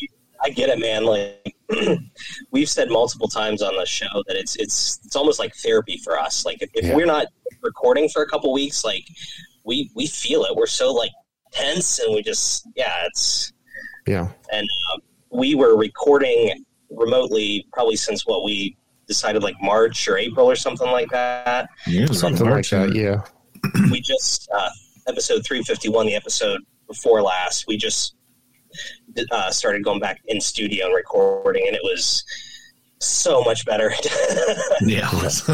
I 0.42 0.50
get 0.50 0.70
it, 0.70 0.78
man. 0.78 1.04
Like 1.04 1.57
we've 2.50 2.68
said 2.68 2.88
multiple 2.90 3.28
times 3.28 3.62
on 3.62 3.76
the 3.76 3.85
show 3.87 4.22
that 4.26 4.37
it's 4.37 4.57
it's 4.57 5.00
it's 5.04 5.16
almost 5.16 5.38
like 5.38 5.54
therapy 5.57 5.98
for 6.02 6.18
us. 6.18 6.44
Like 6.46 6.62
if, 6.62 6.70
if 6.74 6.85
Yeah. 6.87 6.94
we're 6.94 7.07
not 7.07 7.26
recording 7.62 8.09
for 8.09 8.22
a 8.22 8.26
couple 8.26 8.52
weeks, 8.52 8.85
like 8.85 9.04
we 9.64 9.90
we 9.94 10.07
feel 10.07 10.44
it. 10.44 10.57
We're 10.57 10.66
so 10.66 10.92
like 10.92 11.11
tense, 11.52 11.98
and 11.98 12.14
we 12.14 12.22
just 12.22 12.66
yeah, 12.74 13.04
it's 13.07 13.52
Yeah, 14.07 14.28
and 14.52 14.66
uh, 14.92 14.98
we 15.31 15.54
were 15.54 15.76
recording 15.76 16.64
remotely 16.90 17.66
probably 17.72 17.96
since 17.96 18.26
what 18.26 18.44
we 18.44 18.76
decided 19.07 19.42
like 19.42 19.57
March 19.61 20.09
or 20.09 20.16
April 20.18 20.46
or 20.50 20.57
something 20.57 20.90
like 20.90 21.11
that. 21.11 21.68
Yeah, 21.87 22.02
it 22.04 22.09
was 22.09 22.20
something 22.20 22.48
like 22.48 22.68
that. 22.70 22.94
Yeah, 22.94 23.22
we 23.90 24.00
just 24.00 24.48
uh, 24.54 24.70
episode 25.07 25.44
351 25.44 26.07
the 26.07 26.14
episode 26.14 26.61
before 26.87 27.20
last 27.22 27.66
we 27.66 27.76
just 27.76 28.14
uh, 29.31 29.50
started 29.50 29.85
going 29.85 30.00
back 30.00 30.20
in 30.28 30.40
studio 30.40 30.87
and 30.87 30.94
recording 30.94 31.66
and 31.66 31.74
it 31.76 31.83
was 31.83 32.24
so 33.00 33.42
much 33.42 33.64
better 33.64 33.92
Yeah. 34.81 35.09
was. 35.22 35.48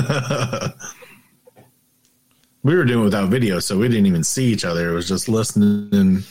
we 2.63 2.75
were 2.75 2.85
doing 2.85 3.01
it 3.01 3.05
without 3.05 3.29
video, 3.29 3.59
so 3.59 3.79
we 3.79 3.89
didn't 3.89 4.07
even 4.07 4.25
see 4.25 4.47
each 4.47 4.65
other. 4.65 4.91
It 4.91 4.95
was 4.95 5.07
just 5.09 5.29
listening, 5.29 6.23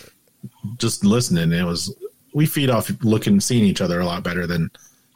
just 0.80 1.06
listening. 1.06 1.52
It 1.52 1.64
was 1.64 1.96
we 2.34 2.46
feed 2.48 2.70
off 2.72 2.90
looking, 3.04 3.40
seeing 3.40 3.64
each 3.66 3.82
other 3.82 4.00
a 4.00 4.06
lot 4.06 4.24
better 4.24 4.48
than 4.48 4.72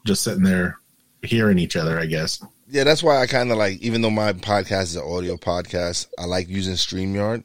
just 0.05 0.23
sitting 0.23 0.43
there 0.43 0.77
hearing 1.23 1.57
each 1.57 1.75
other. 1.75 1.99
I 1.99 2.05
guess. 2.05 2.43
Yeah, 2.69 2.83
that's 2.83 3.01
why 3.01 3.17
I 3.21 3.27
kind 3.27 3.49
of 3.51 3.57
like, 3.57 3.79
even 3.79 4.01
though 4.01 4.09
my 4.11 4.33
podcast 4.33 4.83
is 4.83 4.95
an 4.97 5.03
audio 5.07 5.37
podcast, 5.37 6.07
I 6.19 6.25
like 6.25 6.49
using 6.49 6.73
StreamYard 6.73 7.43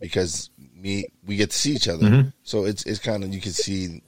because 0.00 0.50
me 0.76 1.06
we 1.26 1.36
get 1.36 1.50
to 1.52 1.56
see 1.56 1.72
each 1.74 1.88
other. 1.88 2.06
Mhm. 2.06 2.32
So 2.42 2.66
it's 2.66 2.84
it's 2.84 2.98
kind 2.98 3.24
of 3.24 3.32
you 3.32 3.40
can 3.40 3.52
see 3.52 4.02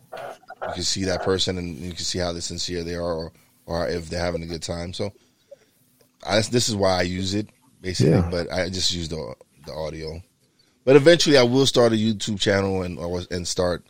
you 0.69 0.75
can 0.75 0.83
see 0.83 1.05
that 1.05 1.23
person 1.23 1.59
and 1.59 1.77
you 1.79 1.91
can 1.93 2.05
see 2.05 2.19
how 2.19 2.33
sincere 2.39 2.83
they 2.85 2.95
are 2.95 3.03
or, 3.03 3.33
or 3.67 3.89
if 3.89 4.09
they're 4.09 4.21
having 4.21 4.43
a 4.43 4.47
good 4.47 4.63
time. 4.63 4.93
So 4.93 5.13
I, 6.27 6.41
this 6.41 6.69
is 6.69 6.77
why 6.77 6.99
I 6.99 7.03
use 7.03 7.35
it 7.35 7.49
basically, 7.81 8.13
Yeah. 8.13 8.29
but 8.31 8.53
I 8.53 8.69
just 8.69 8.93
use 8.93 9.09
the 9.09 9.35
the 9.67 9.73
audio. 9.73 10.21
But 10.85 10.95
eventually, 10.97 11.37
I 11.37 11.43
will 11.43 11.67
start 11.67 11.93
a 11.93 11.97
YouTube 11.97 12.39
channel 12.41 12.83
and 12.83 12.99
or, 12.99 13.23
and 13.31 13.47
start, 13.47 13.85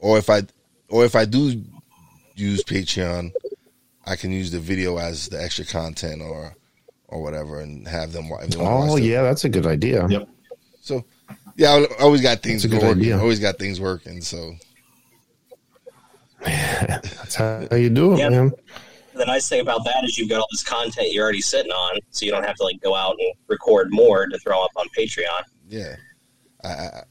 or 0.00 0.18
if 0.18 0.28
I 0.28 0.42
or 0.88 1.04
if 1.04 1.14
I 1.14 1.24
do 1.24 1.62
use 2.34 2.64
Patreon, 2.64 3.32
I 4.06 4.16
can 4.16 4.32
use 4.32 4.50
the 4.50 4.58
video 4.58 4.96
as 4.98 5.28
the 5.28 5.40
extra 5.40 5.64
content 5.64 6.20
or 6.22 6.54
or 7.08 7.22
whatever, 7.22 7.60
and 7.60 7.86
have 7.86 8.12
them. 8.12 8.26
if 8.42 8.50
they 8.50 8.58
Oh 8.58 8.86
watch 8.94 9.02
yeah, 9.02 9.22
that's 9.22 9.44
a 9.44 9.48
good 9.48 9.66
idea. 9.66 10.06
Yep. 10.08 10.28
So 10.80 11.04
yeah, 11.56 11.72
I 11.74 12.02
always 12.02 12.22
got 12.22 12.42
things 12.42 12.62
That's 12.62 12.74
a 12.74 12.76
good 12.76 12.82
going. 12.82 12.98
idea. 12.98 13.18
Always 13.18 13.38
got 13.40 13.58
things 13.58 13.80
working. 13.80 14.20
So 14.20 14.54
That's 16.44 17.34
how 17.34 17.66
you 17.72 17.90
do 17.90 18.14
it, 18.14 18.18
Yeah. 18.18 18.28
man. 18.30 18.52
the 19.14 19.26
nice 19.26 19.48
thing 19.48 19.60
about 19.60 19.84
that 19.84 20.02
is 20.04 20.16
you've 20.16 20.28
got 20.30 20.38
all 20.40 20.46
this 20.50 20.62
content 20.62 21.12
you're 21.12 21.22
already 21.24 21.42
sitting 21.42 21.70
on 21.72 21.98
so 22.10 22.24
you 22.24 22.30
don't 22.32 22.44
have 22.44 22.56
to 22.56 22.62
like 22.62 22.80
go 22.80 22.94
out 22.94 23.16
and 23.18 23.32
record 23.48 23.88
more 23.90 24.26
to 24.26 24.38
throw 24.38 24.62
up 24.64 24.70
on 24.76 24.86
patreon 24.96 25.42
yeah, 25.68 25.96
I, 26.64 26.68
I, 26.68 27.02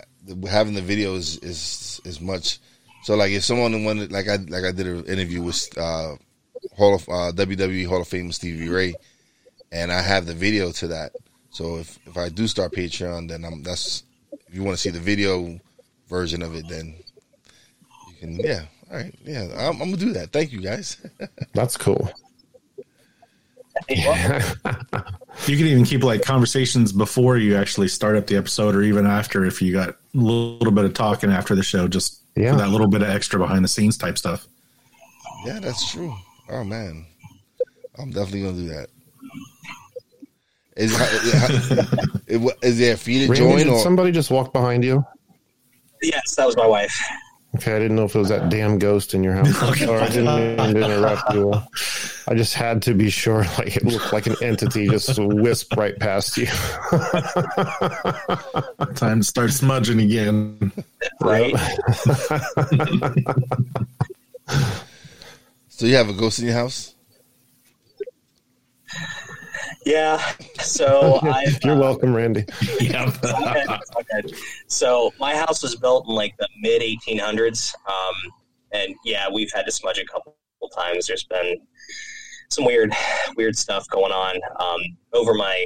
having 0.49 0.73
the 0.73 0.81
videos 0.81 1.41
is 1.43 2.01
is 2.03 2.19
much. 2.19 2.59
So 3.03 3.15
like 3.15 3.31
if 3.31 3.43
someone 3.43 3.85
wanted, 3.85 4.11
like 4.11 4.27
I 4.27 4.35
like 4.35 4.65
I 4.65 4.71
did 4.73 4.85
an 4.85 5.05
interview 5.05 5.41
with 5.41 5.65
uh, 5.77 6.15
Hall 6.75 6.95
of 6.95 7.07
uh, 7.07 7.31
WWE 7.33 7.87
Hall 7.87 8.01
of 8.01 8.07
Fame 8.09 8.31
Stevie 8.33 8.67
Ray, 8.67 8.93
and 9.71 9.91
I 9.93 10.01
have 10.01 10.25
the 10.25 10.33
video 10.33 10.71
to 10.73 10.87
that. 10.89 11.13
So 11.51 11.77
if 11.77 11.97
if 12.05 12.17
I 12.17 12.27
do 12.27 12.47
start 12.47 12.73
Patreon, 12.73 13.29
then 13.29 13.45
I'm 13.45 13.63
that's 13.63 14.03
if 14.47 14.53
you 14.53 14.63
want 14.63 14.75
to 14.75 14.81
see 14.81 14.89
the 14.89 14.99
video 14.99 15.57
version 16.09 16.41
of 16.41 16.53
it, 16.55 16.67
then 16.67 16.95
you 18.09 18.15
can. 18.19 18.35
Yeah, 18.35 18.63
all 18.91 18.97
right, 18.97 19.13
yeah, 19.23 19.47
I'm, 19.57 19.81
I'm 19.81 19.89
gonna 19.91 19.97
do 19.97 20.13
that. 20.13 20.31
Thank 20.31 20.51
you 20.51 20.61
guys. 20.61 20.97
That's 21.53 21.77
cool. 21.77 22.11
You 25.47 25.55
can 25.57 25.67
even 25.67 25.85
keep 25.85 26.03
like 26.03 26.21
conversations 26.21 26.91
before 26.91 27.37
you 27.37 27.55
actually 27.55 27.87
start 27.87 28.17
up 28.17 28.27
the 28.27 28.35
episode, 28.35 28.75
or 28.75 28.81
even 28.83 29.05
after 29.07 29.45
if 29.45 29.61
you 29.61 29.71
got 29.71 29.89
a 29.89 29.95
little 30.13 30.71
bit 30.73 30.83
of 30.85 30.93
talking 30.93 31.31
after 31.31 31.55
the 31.55 31.63
show, 31.63 31.87
just 31.87 32.21
Yeah. 32.35 32.51
for 32.51 32.57
that 32.57 32.69
little 32.69 32.87
bit 32.87 33.01
of 33.01 33.09
extra 33.09 33.39
behind 33.39 33.63
the 33.63 33.69
scenes 33.69 33.97
type 33.97 34.17
stuff. 34.17 34.47
yeah, 35.45 35.59
that's 35.59 35.91
true. 35.91 36.13
Oh 36.49 36.63
man, 36.65 37.05
I'm 37.97 38.09
definitely 38.11 38.41
gonna 38.41 38.57
do 38.57 38.67
that. 38.69 38.89
Is, 40.75 40.91
is, 42.27 42.51
is 42.61 42.79
there 42.79 42.93
a 42.95 42.97
fee 42.97 43.25
to 43.25 43.31
Randy, 43.31 43.39
join 43.39 43.57
did 43.59 43.67
or? 43.67 43.79
somebody 43.79 44.11
just 44.11 44.29
walk 44.31 44.51
behind 44.51 44.83
you? 44.83 45.05
yes 46.01 46.35
that 46.35 46.45
was 46.45 46.55
my 46.57 46.65
wife 46.67 46.97
Okay, 47.55 47.75
I 47.75 47.79
didn't 47.79 47.95
know 47.95 48.05
if 48.05 48.13
it 48.13 48.19
was 48.19 48.29
that 48.29 48.49
damn 48.49 48.77
ghost 48.77 49.15
in 49.15 49.23
your 49.23 49.33
house. 49.33 49.57
Sorry, 49.57 50.01
I 50.01 50.07
didn't 50.09 50.35
mean 50.35 50.57
to 50.75 50.85
interrupt 50.85 51.33
you. 51.33 51.51
I 52.27 52.35
just 52.35 52.53
had 52.53 52.83
to 52.83 52.93
be 52.93 53.09
sure. 53.09 53.43
Like 53.57 53.75
it 53.75 53.83
looked 53.83 54.13
like 54.13 54.27
an 54.27 54.35
entity 54.41 54.87
just 54.87 55.17
whisked 55.17 55.75
right 55.75 55.97
past 55.99 56.37
you. 56.37 56.45
Time 58.95 59.19
to 59.21 59.23
start 59.23 59.51
smudging 59.51 59.99
again. 59.99 60.71
right 61.21 61.55
So 65.69 65.85
you 65.85 65.95
have 65.95 66.09
a 66.09 66.13
ghost 66.13 66.39
in 66.39 66.45
your 66.45 66.55
house? 66.55 66.93
Yeah 69.89 70.21
so 70.61 71.19
i 71.23 71.45
You're 71.63 71.75
welcome, 71.75 72.15
Randy. 72.15 72.45
Yep. 72.79 73.23
Okay, 73.23 73.65
okay. 73.97 74.35
So 74.67 75.11
my 75.19 75.35
house 75.35 75.63
was 75.63 75.75
built 75.75 76.07
in 76.07 76.15
like 76.15 76.35
the 76.37 76.47
mid 76.61 76.81
1800s, 76.81 77.73
um, 77.87 78.15
and 78.71 78.95
yeah, 79.03 79.27
we've 79.31 79.51
had 79.53 79.65
to 79.65 79.71
smudge 79.71 79.99
a 79.99 80.05
couple 80.05 80.35
times. 80.75 81.07
There's 81.07 81.23
been 81.23 81.57
some 82.49 82.65
weird, 82.65 82.93
weird 83.35 83.57
stuff 83.57 83.87
going 83.89 84.11
on. 84.11 84.35
Um, 84.59 84.79
over 85.13 85.33
my 85.33 85.65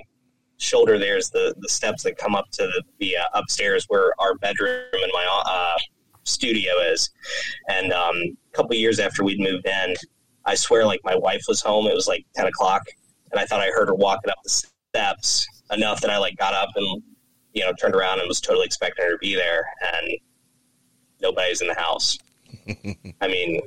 shoulder, 0.57 0.97
there's 0.97 1.29
the 1.29 1.53
the 1.59 1.69
steps 1.69 2.03
that 2.03 2.17
come 2.17 2.35
up 2.35 2.49
to 2.51 2.63
the, 2.63 2.83
the 2.99 3.17
uh, 3.17 3.25
upstairs 3.33 3.85
where 3.89 4.13
our 4.19 4.35
bedroom 4.35 4.83
and 4.93 5.11
my 5.13 5.43
uh, 5.45 5.77
studio 6.23 6.73
is. 6.79 7.09
And 7.69 7.91
um, 7.91 8.15
a 8.15 8.55
couple 8.55 8.75
years 8.75 8.99
after 8.99 9.23
we'd 9.23 9.39
moved 9.39 9.67
in, 9.67 9.95
I 10.45 10.55
swear, 10.55 10.85
like 10.85 11.01
my 11.03 11.15
wife 11.15 11.43
was 11.47 11.61
home. 11.61 11.87
It 11.87 11.93
was 11.93 12.07
like 12.07 12.25
10 12.35 12.47
o'clock, 12.47 12.83
and 13.33 13.41
I 13.41 13.45
thought 13.45 13.59
I 13.59 13.71
heard 13.71 13.89
her 13.89 13.95
walking 13.95 14.29
up 14.29 14.37
the 14.43 14.49
steps 14.49 15.47
enough 15.71 15.99
that 16.01 16.11
I 16.11 16.17
like 16.17 16.37
got 16.37 16.53
up 16.53 16.69
and 16.75 17.01
you 17.53 17.65
know 17.65 17.73
turned 17.73 17.95
around 17.95 18.19
and 18.19 18.27
was 18.27 18.39
totally 18.39 18.65
expecting 18.65 19.03
her 19.03 19.11
to 19.11 19.17
be 19.17 19.35
there, 19.35 19.65
and 19.95 20.11
nobody's 21.21 21.61
in 21.61 21.67
the 21.67 21.73
house. 21.73 22.17
I 23.21 23.27
mean, 23.27 23.59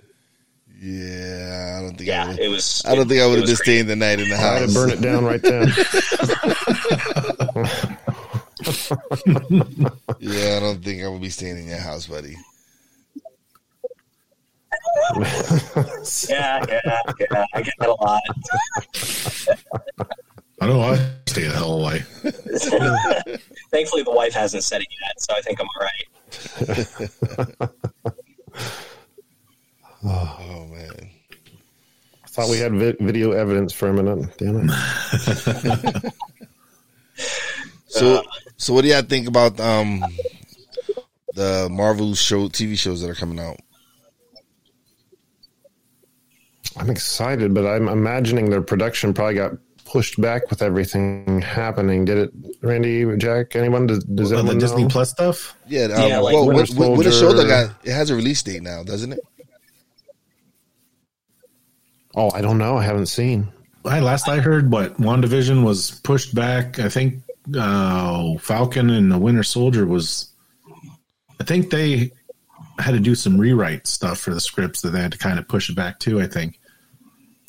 Yeah, 0.80 1.76
I 1.78 1.82
don't 1.82 1.96
think. 1.96 2.08
I, 2.08 2.12
yeah, 2.12 2.28
would, 2.28 2.38
it 2.38 2.48
was. 2.48 2.82
I 2.86 2.94
don't 2.94 3.08
think 3.08 3.20
I 3.20 3.26
would 3.26 3.38
have 3.38 3.48
just 3.48 3.64
been 3.64 3.64
staying 3.64 3.86
the 3.86 3.96
night 3.96 4.20
in 4.20 4.28
the 4.30 4.36
house. 4.36 4.56
I'd 4.56 4.60
house. 4.62 4.72
to 4.72 4.78
burn 4.78 4.90
it 4.90 5.00
down 5.00 5.24
right 5.24 5.42
then. 5.42 5.68
yeah, 10.20 10.56
I 10.56 10.60
don't 10.60 10.82
think 10.82 11.02
I 11.02 11.08
will 11.08 11.18
be 11.18 11.30
staying 11.30 11.58
in 11.58 11.66
your 11.66 11.78
house, 11.78 12.06
buddy. 12.06 12.36
yeah, 16.28 16.64
yeah, 16.68 16.80
yeah. 17.30 17.44
I 17.54 17.62
get 17.62 17.74
that 17.78 17.88
a 17.88 17.94
lot. 17.94 18.22
I 20.60 20.66
know 20.66 20.80
I 20.80 20.96
stay 21.26 21.44
the 21.44 21.52
hell 21.54 21.80
away. 21.80 22.00
Thankfully, 23.70 24.02
the 24.02 24.10
wife 24.10 24.32
hasn't 24.32 24.64
said 24.64 24.80
it 24.80 24.88
yet, 25.02 25.20
so 25.20 25.34
I 25.34 25.40
think 25.42 25.60
I'm 25.60 25.68
all 25.76 25.82
right. 25.82 27.70
Oh 30.08 30.68
man. 30.70 31.10
I 32.24 32.28
thought 32.28 32.48
we 32.48 32.58
had 32.58 32.72
vi- 32.72 32.94
video 33.00 33.32
evidence 33.32 33.72
for 33.72 33.88
a 33.88 33.92
minute. 33.92 34.38
Damn 34.38 34.70
it. 34.70 36.12
So, 37.96 38.22
so 38.58 38.74
what 38.74 38.82
do 38.82 38.88
y'all 38.88 39.02
think 39.02 39.26
about 39.26 39.58
um 39.58 40.04
the 41.34 41.68
Marvel 41.70 42.14
show 42.14 42.48
TV 42.48 42.76
shows 42.78 43.00
that 43.00 43.10
are 43.10 43.14
coming 43.14 43.40
out? 43.40 43.58
I'm 46.76 46.90
excited, 46.90 47.54
but 47.54 47.66
I'm 47.66 47.88
imagining 47.88 48.50
their 48.50 48.62
production 48.62 49.14
probably 49.14 49.34
got 49.34 49.52
pushed 49.86 50.20
back 50.20 50.50
with 50.50 50.62
everything 50.62 51.40
happening. 51.40 52.04
Did 52.04 52.18
it, 52.18 52.32
Randy, 52.60 53.16
Jack, 53.16 53.56
anyone? 53.56 53.86
Does, 53.86 54.04
does 54.04 54.30
the 54.30 54.38
anyone 54.38 54.58
Disney 54.58 54.82
know? 54.82 54.88
Plus 54.88 55.10
stuff. 55.10 55.56
Yeah, 55.66 55.84
um, 55.84 56.08
Yeah, 56.08 56.18
like 56.18 56.34
well, 56.34 56.46
Winter 56.46 56.60
with, 56.62 56.78
with, 56.78 56.98
with 56.98 57.06
a 57.06 57.12
show 57.12 57.32
that 57.32 57.48
Soldier. 57.48 57.68
got 57.68 57.86
it 57.86 57.92
has 57.92 58.10
a 58.10 58.14
release 58.14 58.42
date 58.42 58.62
now, 58.62 58.82
doesn't 58.82 59.12
it? 59.12 59.20
Oh, 62.14 62.30
I 62.32 62.40
don't 62.40 62.58
know. 62.58 62.76
I 62.76 62.82
haven't 62.82 63.06
seen. 63.06 63.48
I 63.84 64.00
last 64.00 64.28
I 64.28 64.38
heard, 64.38 64.72
what 64.72 64.96
WandaVision 64.98 65.64
was 65.64 66.00
pushed 66.00 66.34
back. 66.34 66.78
I 66.78 66.88
think 66.88 67.22
uh, 67.56 68.36
Falcon 68.38 68.90
and 68.90 69.12
the 69.12 69.18
Winter 69.18 69.42
Soldier 69.42 69.86
was. 69.86 70.32
I 71.38 71.44
think 71.44 71.70
they 71.70 72.10
had 72.78 72.92
to 72.92 73.00
do 73.00 73.14
some 73.14 73.38
rewrite 73.38 73.86
stuff 73.86 74.18
for 74.18 74.34
the 74.34 74.40
scripts 74.40 74.80
that 74.82 74.90
they 74.90 75.00
had 75.00 75.12
to 75.12 75.18
kind 75.18 75.38
of 75.38 75.46
push 75.46 75.70
it 75.70 75.76
back 75.76 75.98
too. 76.00 76.20
I 76.20 76.26
think. 76.26 76.58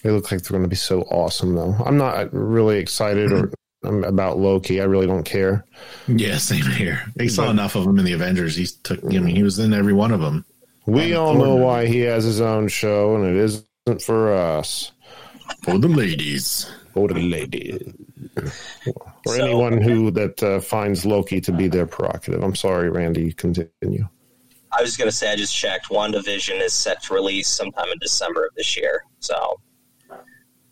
They 0.08 0.14
look 0.14 0.32
like 0.32 0.42
they're 0.42 0.52
going 0.58 0.64
to 0.64 0.70
be 0.70 0.76
so 0.78 1.02
awesome, 1.02 1.54
though. 1.56 1.76
I'm 1.86 1.98
not 1.98 2.34
really 2.34 2.78
excited 2.78 3.34
or 3.34 3.52
um, 3.84 4.06
about 4.06 4.38
Loki. 4.40 4.80
I 4.80 4.86
really 4.86 5.06
don't 5.06 5.26
care. 5.26 5.66
Yeah, 6.08 6.38
same 6.38 6.64
here. 6.64 7.02
They 7.18 7.28
saw 7.28 7.50
enough 7.50 7.76
of 7.76 7.84
him 7.86 8.00
in 8.00 8.06
the 8.06 8.14
Avengers. 8.14 8.56
He 8.56 8.68
took. 8.84 9.04
I 9.04 9.20
mean, 9.20 9.36
he 9.36 9.44
was 9.44 9.60
in 9.60 9.74
every 9.74 9.92
one 9.92 10.14
of 10.14 10.22
them. 10.22 10.46
We 10.86 11.14
Um, 11.14 11.22
all 11.22 11.34
know 11.34 11.56
why 11.58 11.88
he 11.88 12.00
has 12.00 12.24
his 12.24 12.40
own 12.40 12.70
show, 12.70 13.18
and 13.18 13.26
it 13.26 13.36
isn't 13.36 14.02
for 14.02 14.32
us. 14.34 14.94
For 15.64 15.78
the 15.78 15.90
ladies. 15.90 16.72
Or 16.96 17.10
the 17.10 17.16
lady. 17.20 17.94
Or 18.38 18.48
So- 19.36 19.44
anyone 19.44 19.82
who 19.82 20.10
that 20.12 20.42
uh, 20.42 20.62
finds 20.62 21.06
Loki 21.06 21.42
to 21.42 21.52
be 21.52 21.68
their 21.68 21.86
prerogative. 21.86 22.42
I'm 22.42 22.56
sorry, 22.56 22.90
Randy. 22.90 23.34
Continue. 23.34 24.08
I 24.72 24.82
was 24.82 24.96
going 24.96 25.10
to 25.10 25.16
say 25.16 25.34
I 25.34 25.36
just 25.36 25.54
checked. 25.54 25.90
WandaVision 25.90 26.62
is 26.62 26.72
set 26.72 27.04
to 27.04 27.14
release 27.14 27.50
sometime 27.50 27.90
in 27.92 28.00
December 28.00 28.46
of 28.46 28.56
this 28.56 28.78
year. 28.78 29.04
So 29.20 29.60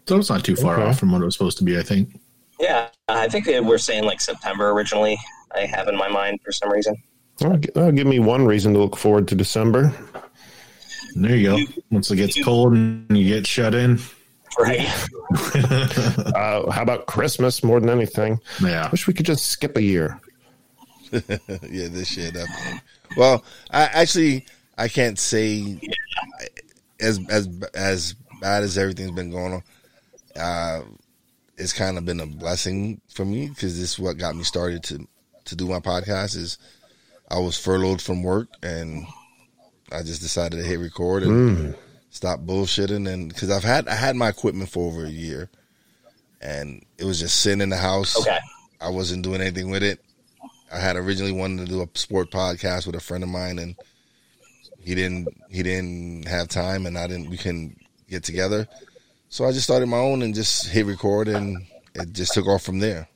So 0.08 0.18
it's 0.18 0.30
not 0.30 0.44
too 0.44 0.56
far 0.56 0.76
Okay. 0.76 0.90
off 0.90 1.00
from 1.00 1.12
what 1.12 1.22
it 1.22 1.26
was 1.26 1.34
supposed 1.36 1.58
to 1.60 1.64
be. 1.64 1.78
I 1.78 1.84
think. 1.84 2.20
yeah, 2.60 2.90
I 3.08 3.28
think 3.28 3.46
they 3.46 3.60
were 3.60 3.78
saying 3.78 4.04
like 4.04 4.22
September 4.22 4.70
originally. 4.72 5.18
I 5.56 5.62
have 5.66 5.88
in 5.88 5.96
my 5.98 6.08
mind 6.10 6.40
for 6.44 6.52
some 6.52 6.72
reason. 6.72 6.96
Well, 7.42 7.58
gi- 7.58 7.74
uh, 7.76 7.92
give 7.92 8.08
me 8.08 8.20
one 8.20 8.46
reason 8.46 8.74
to 8.74 8.80
look 8.80 8.96
forward 8.98 9.28
to 9.30 9.36
December. 9.36 9.94
There 11.16 11.36
you 11.36 11.44
go. 11.66 11.72
Once 11.92 12.12
it 12.12 12.18
gets 12.18 12.42
cold 12.44 12.74
and 12.74 13.18
you 13.18 13.26
get 13.28 13.48
shut 13.48 13.74
in. 13.76 14.00
Right. 14.60 14.88
Uh, 15.56 16.70
how 16.72 16.82
about 16.84 17.08
Christmas 17.08 17.64
more 17.64 17.80
than 17.80 17.90
anything? 17.90 18.40
Yeah. 18.62 18.90
Wish 18.92 19.08
we 19.08 19.14
could 19.14 19.26
just 19.26 19.48
skip 19.48 19.76
a 19.76 19.82
year. 19.82 20.20
yeah, 21.12 21.20
this 21.90 22.16
year 22.16 22.32
definitely. 22.32 22.82
Well, 23.18 23.44
I 23.72 23.84
actually 23.86 24.46
I 24.78 24.88
can't 24.88 25.18
say 25.20 25.80
as 27.00 27.20
as 27.30 27.50
as 27.74 28.16
bad 28.42 28.64
as 28.64 28.78
everything's 28.78 29.12
been 29.12 29.32
going 29.32 29.54
on. 29.54 29.64
Uh, 30.36 30.82
it's 31.58 31.74
kind 31.74 31.98
of 31.98 32.06
been 32.06 32.20
a 32.20 32.26
blessing 32.26 33.02
for 33.14 33.26
me 33.26 33.48
because 33.48 33.80
this 33.80 33.94
is 33.94 34.00
what 34.00 34.18
got 34.18 34.36
me 34.36 34.44
started 34.44 34.84
to 34.84 35.08
to 35.46 35.56
do 35.56 35.68
my 35.68 35.80
podcast. 35.80 36.36
Is 36.36 36.58
I 37.30 37.40
was 37.40 37.58
furloughed 37.58 38.02
from 38.02 38.24
work 38.24 38.50
and 38.62 39.06
I 39.92 40.04
just 40.04 40.22
decided 40.22 40.58
to 40.58 40.64
hit 40.64 40.80
record 40.80 41.24
and 41.24 41.76
stop 42.10 42.42
bullshitting 42.42 43.12
and 43.12 43.30
because 43.30 43.50
I've 43.50 43.64
had 43.64 43.88
I 43.88 43.96
had 43.96 44.16
my 44.16 44.30
equipment 44.30 44.70
for 44.70 44.88
over 44.88 45.06
a 45.06 45.10
year 45.10 45.50
and 46.42 46.86
it 46.98 47.06
was 47.06 47.20
just 47.20 47.40
sitting 47.42 47.62
in 47.62 47.70
the 47.70 47.78
house. 47.78 48.20
Okay. 48.20 48.38
I 48.80 48.90
wasn't 48.90 49.24
doing 49.24 49.42
anything 49.42 49.72
with 49.72 49.84
it. 49.84 50.00
I 50.72 50.80
had 50.80 50.96
originally 50.96 51.32
wanted 51.32 51.66
to 51.66 51.72
do 51.72 51.82
a 51.82 51.98
sport 51.98 52.32
podcast 52.32 52.86
with 52.86 52.96
a 52.96 53.00
friend 53.00 53.24
of 53.24 53.30
mine, 53.30 53.60
and 53.60 53.76
he 54.80 54.94
didn't. 54.96 55.30
He 55.50 55.64
didn't 55.64 56.28
have 56.28 56.48
time, 56.50 56.86
and 56.86 56.98
I 56.98 57.08
didn't. 57.08 57.30
We 57.30 57.38
couldn't 57.38 57.80
get 58.10 58.24
together, 58.24 58.68
so 59.30 59.46
I 59.46 59.52
just 59.52 59.66
started 59.66 59.88
my 59.88 59.98
own 59.98 60.22
and 60.22 60.34
just 60.34 60.68
hit 60.68 60.86
record, 60.86 61.28
and 61.28 61.66
it 61.94 62.14
just 62.14 62.34
took 62.34 62.48
off 62.48 62.64
from 62.64 62.80
there. 62.80 63.08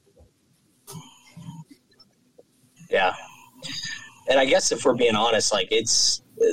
Yeah. 2.90 3.14
And 4.30 4.40
I 4.40 4.46
guess 4.46 4.72
if 4.72 4.84
we're 4.86 4.96
being 4.96 5.16
honest, 5.16 5.54
like 5.54 5.68
it's 5.72 6.22
uh, 6.42 6.46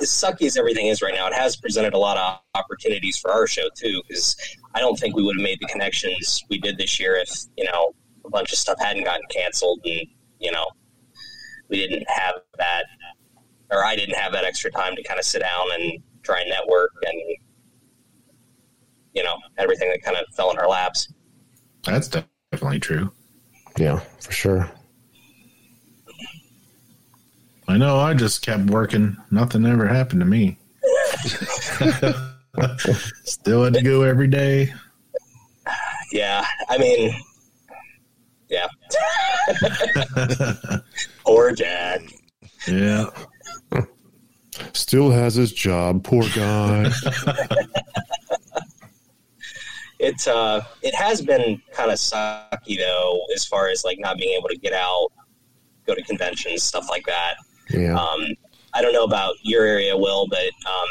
as 0.00 0.08
sucky 0.08 0.46
as 0.46 0.56
everything 0.56 0.86
is 0.86 1.02
right 1.02 1.14
now, 1.14 1.26
it 1.26 1.34
has 1.34 1.56
presented 1.56 1.94
a 1.94 1.98
lot 1.98 2.16
of 2.16 2.40
opportunities 2.54 3.18
for 3.18 3.30
our 3.30 3.46
show 3.46 3.68
too. 3.76 4.02
Because 4.06 4.36
I 4.74 4.80
don't 4.80 4.98
think 4.98 5.16
we 5.16 5.22
would 5.22 5.36
have 5.36 5.42
made 5.42 5.58
the 5.60 5.66
connections 5.66 6.42
we 6.48 6.58
did 6.58 6.78
this 6.78 7.00
year 7.00 7.16
if 7.16 7.30
you 7.56 7.64
know 7.64 7.92
a 8.24 8.30
bunch 8.30 8.52
of 8.52 8.58
stuff 8.58 8.78
hadn't 8.80 9.04
gotten 9.04 9.26
canceled, 9.30 9.80
and 9.84 10.06
you 10.38 10.52
know 10.52 10.66
we 11.68 11.76
didn't 11.76 12.08
have 12.08 12.34
that, 12.58 12.84
or 13.70 13.84
I 13.84 13.96
didn't 13.96 14.16
have 14.16 14.32
that 14.32 14.44
extra 14.44 14.70
time 14.70 14.96
to 14.96 15.02
kind 15.02 15.18
of 15.18 15.24
sit 15.24 15.40
down 15.40 15.66
and 15.78 16.02
try 16.22 16.40
and 16.40 16.50
network 16.50 16.92
and 17.06 17.20
you 19.18 19.24
know 19.24 19.36
everything 19.58 19.90
that 19.90 20.00
kind 20.02 20.16
of 20.16 20.24
fell 20.32 20.50
in 20.52 20.58
our 20.58 20.68
laps. 20.68 21.12
That's 21.84 22.08
definitely 22.08 22.78
true. 22.78 23.10
Yeah, 23.76 23.98
for 24.20 24.30
sure. 24.32 24.70
I 27.66 27.76
know. 27.76 27.98
I 27.98 28.14
just 28.14 28.46
kept 28.46 28.70
working. 28.70 29.16
Nothing 29.32 29.66
ever 29.66 29.88
happened 29.88 30.20
to 30.20 30.26
me. 30.26 30.58
Still 33.24 33.64
had 33.64 33.74
to 33.74 33.82
go 33.82 34.02
every 34.02 34.28
day. 34.28 34.72
Yeah, 36.12 36.44
I 36.70 36.78
mean, 36.78 37.12
yeah. 38.48 38.68
Poor 41.24 41.52
Jack. 41.52 42.02
Yeah. 42.66 43.10
Still 44.72 45.10
has 45.10 45.34
his 45.34 45.52
job. 45.52 46.04
Poor 46.04 46.24
guy. 46.34 46.90
It's 50.18 50.26
uh, 50.26 50.64
it 50.82 50.96
has 50.96 51.22
been 51.22 51.62
kind 51.72 51.92
of 51.92 51.96
sucky 51.96 52.76
though, 52.76 53.20
as 53.36 53.44
far 53.44 53.68
as 53.68 53.84
like 53.84 54.00
not 54.00 54.18
being 54.18 54.36
able 54.36 54.48
to 54.48 54.56
get 54.56 54.72
out, 54.72 55.10
go 55.86 55.94
to 55.94 56.02
conventions, 56.02 56.64
stuff 56.64 56.88
like 56.90 57.06
that. 57.06 57.34
yeah. 57.70 57.96
Um, 57.96 58.34
I 58.74 58.82
don't 58.82 58.92
know 58.92 59.04
about 59.04 59.34
your 59.42 59.64
area, 59.64 59.96
Will, 59.96 60.26
but 60.26 60.50
um, 60.66 60.88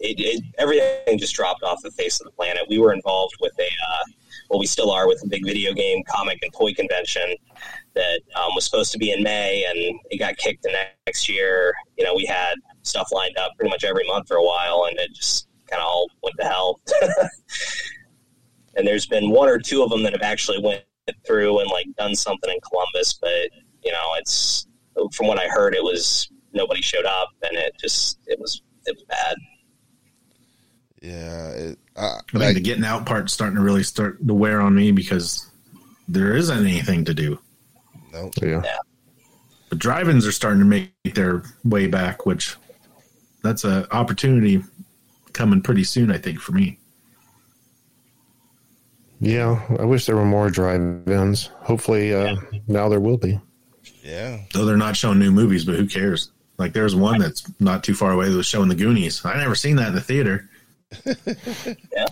it, 0.00 0.18
it, 0.18 0.42
everything 0.56 1.18
just 1.18 1.34
dropped 1.34 1.62
off 1.62 1.82
the 1.82 1.90
face 1.90 2.18
of 2.18 2.24
the 2.24 2.30
planet. 2.30 2.62
We 2.70 2.78
were 2.78 2.94
involved 2.94 3.34
with 3.42 3.52
a, 3.60 3.66
uh, 3.66 4.04
well, 4.48 4.58
we 4.58 4.64
still 4.64 4.90
are 4.90 5.06
with 5.06 5.22
a 5.22 5.28
big 5.28 5.44
video 5.44 5.74
game, 5.74 6.02
comic, 6.08 6.38
and 6.40 6.50
toy 6.54 6.72
convention 6.72 7.36
that 7.92 8.20
um, 8.36 8.54
was 8.54 8.64
supposed 8.64 8.90
to 8.92 8.98
be 8.98 9.12
in 9.12 9.22
May, 9.22 9.66
and 9.68 10.00
it 10.10 10.16
got 10.16 10.38
kicked 10.38 10.62
the 10.62 10.74
next 11.06 11.28
year. 11.28 11.74
You 11.98 12.04
know, 12.04 12.14
we 12.14 12.24
had 12.24 12.54
stuff 12.84 13.08
lined 13.12 13.36
up 13.36 13.52
pretty 13.58 13.68
much 13.68 13.84
every 13.84 14.06
month 14.06 14.28
for 14.28 14.38
a 14.38 14.42
while, 14.42 14.86
and 14.88 14.98
it 14.98 15.12
just 15.12 15.46
kind 15.68 15.82
of 15.82 15.86
all 15.86 16.08
went 16.22 16.36
to 16.38 16.44
hell. 16.46 16.80
and 18.76 18.86
there's 18.86 19.06
been 19.06 19.30
one 19.30 19.48
or 19.48 19.58
two 19.58 19.82
of 19.82 19.90
them 19.90 20.02
that 20.02 20.12
have 20.12 20.22
actually 20.22 20.60
went 20.60 20.82
through 21.26 21.60
and 21.60 21.70
like 21.70 21.86
done 21.98 22.14
something 22.14 22.50
in 22.50 22.58
Columbus, 22.60 23.14
but 23.14 23.50
you 23.84 23.92
know, 23.92 24.14
it's 24.18 24.66
from 25.12 25.26
what 25.26 25.38
I 25.38 25.48
heard, 25.48 25.74
it 25.74 25.82
was 25.82 26.30
nobody 26.52 26.82
showed 26.82 27.04
up, 27.04 27.30
and 27.42 27.56
it 27.56 27.74
just 27.80 28.18
it 28.26 28.38
was 28.38 28.62
it 28.86 28.96
was 28.96 29.04
bad. 29.04 29.36
Yeah, 31.00 31.48
it, 31.48 31.78
I, 31.96 32.06
I 32.06 32.20
think 32.30 32.44
like, 32.44 32.54
the 32.54 32.60
getting 32.60 32.84
out 32.84 33.06
part's 33.06 33.32
starting 33.32 33.56
to 33.56 33.62
really 33.62 33.82
start 33.82 34.24
to 34.26 34.34
wear 34.34 34.60
on 34.60 34.74
me 34.74 34.92
because 34.92 35.50
there 36.08 36.36
isn't 36.36 36.66
anything 36.66 37.04
to 37.06 37.14
do. 37.14 37.38
no, 38.12 38.30
yeah. 38.40 38.76
The 39.70 39.76
drive-ins 39.76 40.26
are 40.26 40.32
starting 40.32 40.60
to 40.60 40.66
make 40.66 41.14
their 41.14 41.42
way 41.64 41.86
back, 41.86 42.26
which 42.26 42.56
that's 43.42 43.64
an 43.64 43.86
opportunity 43.90 44.62
coming 45.32 45.62
pretty 45.62 45.84
soon, 45.84 46.10
I 46.10 46.18
think, 46.18 46.38
for 46.38 46.52
me. 46.52 46.78
Yeah. 49.22 49.62
I 49.78 49.84
wish 49.84 50.06
there 50.06 50.16
were 50.16 50.24
more 50.24 50.50
drive-ins. 50.50 51.46
Hopefully, 51.60 52.12
uh, 52.12 52.34
now 52.66 52.88
there 52.88 53.00
will 53.00 53.16
be. 53.16 53.40
yeah, 54.02 54.40
Though 54.52 54.64
they're 54.64 54.76
not 54.76 54.96
showing 54.96 55.20
new 55.20 55.30
movies, 55.30 55.64
but 55.64 55.76
who 55.76 55.86
cares? 55.86 56.32
Like 56.58 56.72
there's 56.72 56.96
one 56.96 57.20
that's 57.20 57.44
not 57.60 57.84
too 57.84 57.94
far 57.94 58.12
away 58.12 58.28
that 58.28 58.36
was 58.36 58.46
showing 58.46 58.68
the 58.68 58.74
Goonies. 58.74 59.24
I 59.24 59.36
never 59.36 59.54
seen 59.54 59.76
that 59.76 59.88
in 59.88 59.94
the 59.94 60.00
theater. 60.00 60.48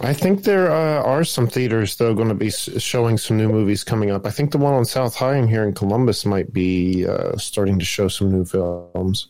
I 0.01 0.15
think 0.15 0.45
there 0.45 0.71
uh, 0.71 1.03
are 1.03 1.23
some 1.25 1.47
theaters 1.47 1.97
though 1.97 2.15
going 2.15 2.29
to 2.29 2.35
be 2.35 2.51
showing 2.51 3.19
some 3.19 3.37
new 3.37 3.49
movies 3.49 3.85
coming 3.85 4.11
up. 4.11 4.25
I 4.25 4.31
think 4.31 4.53
the 4.53 4.59
one 4.59 4.73
on 4.73 4.85
South 4.85 5.15
High 5.15 5.45
here 5.47 5.65
in 5.65 5.75
Columbus 5.75 6.25
might 6.25 6.53
be 6.53 7.07
uh, 7.07 7.37
starting 7.37 7.79
to 7.79 7.85
show 7.85 8.09
some 8.09 8.31
new 8.33 8.45
films. 8.45 9.29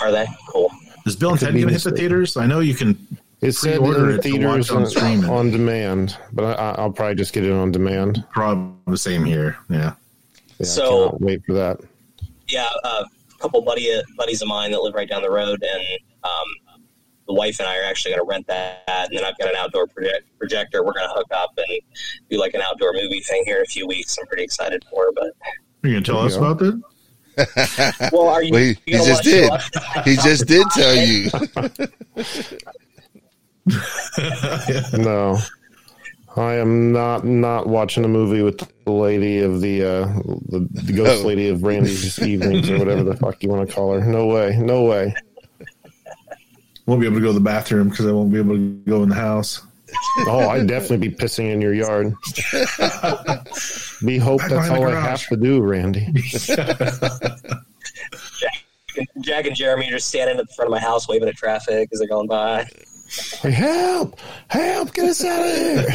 Are 0.00 0.10
they 0.10 0.26
cool? 0.48 0.70
Is 1.04 1.16
Bill 1.16 1.32
and 1.32 1.40
Ted 1.40 1.52
going 1.52 1.66
to 1.66 1.72
hit 1.72 1.82
the 1.82 1.90
theaters? 1.90 2.36
I 2.36 2.46
know 2.46 2.60
you 2.60 2.74
can. 2.74 2.96
It 3.42 3.52
said 3.52 3.78
Pre-order 3.78 4.10
in 4.10 4.14
it 4.18 4.22
to 4.22 4.22
theaters 4.22 4.70
watch 4.70 4.76
on 4.76 4.82
on, 4.84 4.88
streaming. 4.88 5.28
on 5.30 5.50
demand, 5.50 6.16
but 6.32 6.58
I, 6.58 6.76
I'll 6.78 6.92
probably 6.92 7.16
just 7.16 7.32
get 7.32 7.44
it 7.44 7.50
on 7.52 7.72
demand. 7.72 8.24
Probably 8.32 8.72
the 8.86 8.96
same 8.96 9.24
here. 9.24 9.58
Yeah. 9.68 9.94
Yeah, 10.58 10.66
So- 10.66 11.10
I 11.10 11.16
wait 11.18 11.44
for 11.44 11.52
that. 11.54 11.78
Yeah, 12.48 12.68
uh, 12.84 13.04
a 13.34 13.38
couple 13.38 13.60
buddy 13.62 13.90
buddies 14.16 14.42
of 14.42 14.48
mine 14.48 14.70
that 14.72 14.80
live 14.82 14.94
right 14.94 15.08
down 15.08 15.22
the 15.22 15.30
road, 15.30 15.62
and 15.62 15.82
um, 16.22 16.78
the 17.26 17.32
wife 17.34 17.58
and 17.60 17.68
I 17.68 17.78
are 17.78 17.84
actually 17.84 18.12
going 18.14 18.24
to 18.24 18.28
rent 18.28 18.46
that. 18.48 18.82
And 18.86 19.08
then 19.18 19.24
I've 19.24 19.38
got 19.38 19.48
an 19.48 19.56
outdoor 19.56 19.86
project- 19.86 20.26
projector. 20.38 20.84
We're 20.84 20.92
going 20.92 21.08
to 21.08 21.14
hook 21.14 21.28
up 21.32 21.50
and 21.56 21.80
do 22.30 22.38
like 22.38 22.54
an 22.54 22.60
outdoor 22.60 22.92
movie 22.92 23.20
thing 23.20 23.42
here 23.46 23.56
in 23.56 23.62
a 23.62 23.66
few 23.66 23.86
weeks. 23.86 24.16
I'm 24.20 24.26
pretty 24.26 24.42
excited 24.44 24.84
for. 24.90 25.10
But 25.14 25.24
Are 25.82 25.88
you 25.88 25.92
going 25.94 26.04
to 26.04 26.10
tell 26.12 26.20
us 26.20 26.34
Yeah. 26.36 26.38
about 26.50 26.58
that? 26.58 28.10
well, 28.12 28.28
are 28.28 28.42
you? 28.42 28.52
Well, 28.52 28.62
he, 28.62 28.76
he 28.84 28.92
gonna 28.92 29.04
just 29.06 29.22
did. 29.24 29.50
He 30.04 30.16
just 30.16 30.46
did 30.46 30.66
tell 30.74 30.94
you. 30.94 31.30
No, 34.92 35.38
I 36.36 36.54
am 36.54 36.92
not 36.92 37.24
not 37.24 37.66
watching 37.68 38.04
a 38.04 38.08
movie 38.08 38.42
with 38.42 38.58
the 38.84 38.90
lady 38.92 39.40
of 39.40 39.60
the 39.60 39.82
uh, 39.84 40.06
the, 40.48 40.66
the 40.70 40.92
ghost 40.92 41.22
Oh. 41.24 41.26
lady 41.28 41.48
of 41.48 41.62
Randy's 41.62 42.18
evenings 42.22 42.68
or 42.70 42.78
whatever 42.78 43.02
the 43.04 43.16
fuck 43.16 43.42
you 43.42 43.48
want 43.48 43.68
to 43.68 43.74
call 43.74 43.92
her. 43.92 44.04
No 44.04 44.26
way, 44.26 44.56
no 44.58 44.84
way. 44.84 45.14
Won't 46.86 47.00
be 47.00 47.06
able 47.06 47.16
to 47.16 47.22
go 47.22 47.28
to 47.28 47.32
the 47.34 47.40
bathroom 47.40 47.88
because 47.90 48.06
I 48.06 48.12
won't 48.12 48.32
be 48.32 48.38
able 48.38 48.56
to 48.56 48.68
go 48.88 49.02
in 49.04 49.08
the 49.10 49.14
house. 49.14 49.62
Oh, 50.26 50.48
I'd 50.48 50.66
definitely 50.66 51.08
be 51.08 51.14
pissing 51.14 51.52
in 51.52 51.60
your 51.60 51.74
yard. 51.74 52.14
We 54.02 54.18
hope 54.18 54.40
Back 54.40 54.50
that's 54.50 54.70
all 54.70 54.86
I 54.88 54.98
have 55.00 55.24
to 55.28 55.36
do, 55.36 55.60
Randy. 55.60 56.08
Jack 59.20 59.46
and 59.46 59.56
Jeremy 59.56 59.88
are 59.88 59.92
just 59.92 60.08
standing 60.08 60.38
at 60.38 60.48
the 60.48 60.54
front 60.54 60.66
of 60.68 60.72
my 60.72 60.80
house 60.80 61.08
waving 61.08 61.28
at 61.28 61.34
traffic 61.36 61.88
as 61.92 61.98
they're 62.00 62.08
going 62.08 62.26
by. 62.26 62.66
Like, 63.44 63.52
help! 63.52 64.18
Help! 64.48 64.92
Get 64.94 65.04
us 65.10 65.24
out 65.24 65.40
of 65.42 65.54
here! 65.56 65.86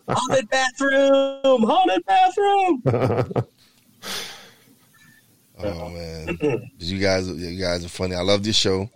Haunted 0.08 0.48
bathroom! 0.50 1.62
Haunted 1.62 2.04
bathroom! 2.06 3.32
Oh 5.62 5.90
man, 5.90 6.38
you 6.78 6.98
guys, 6.98 7.28
you 7.28 7.60
guys 7.60 7.84
are 7.84 7.88
funny. 7.90 8.14
I 8.14 8.22
love 8.22 8.42
this 8.42 8.56
show. 8.56 8.88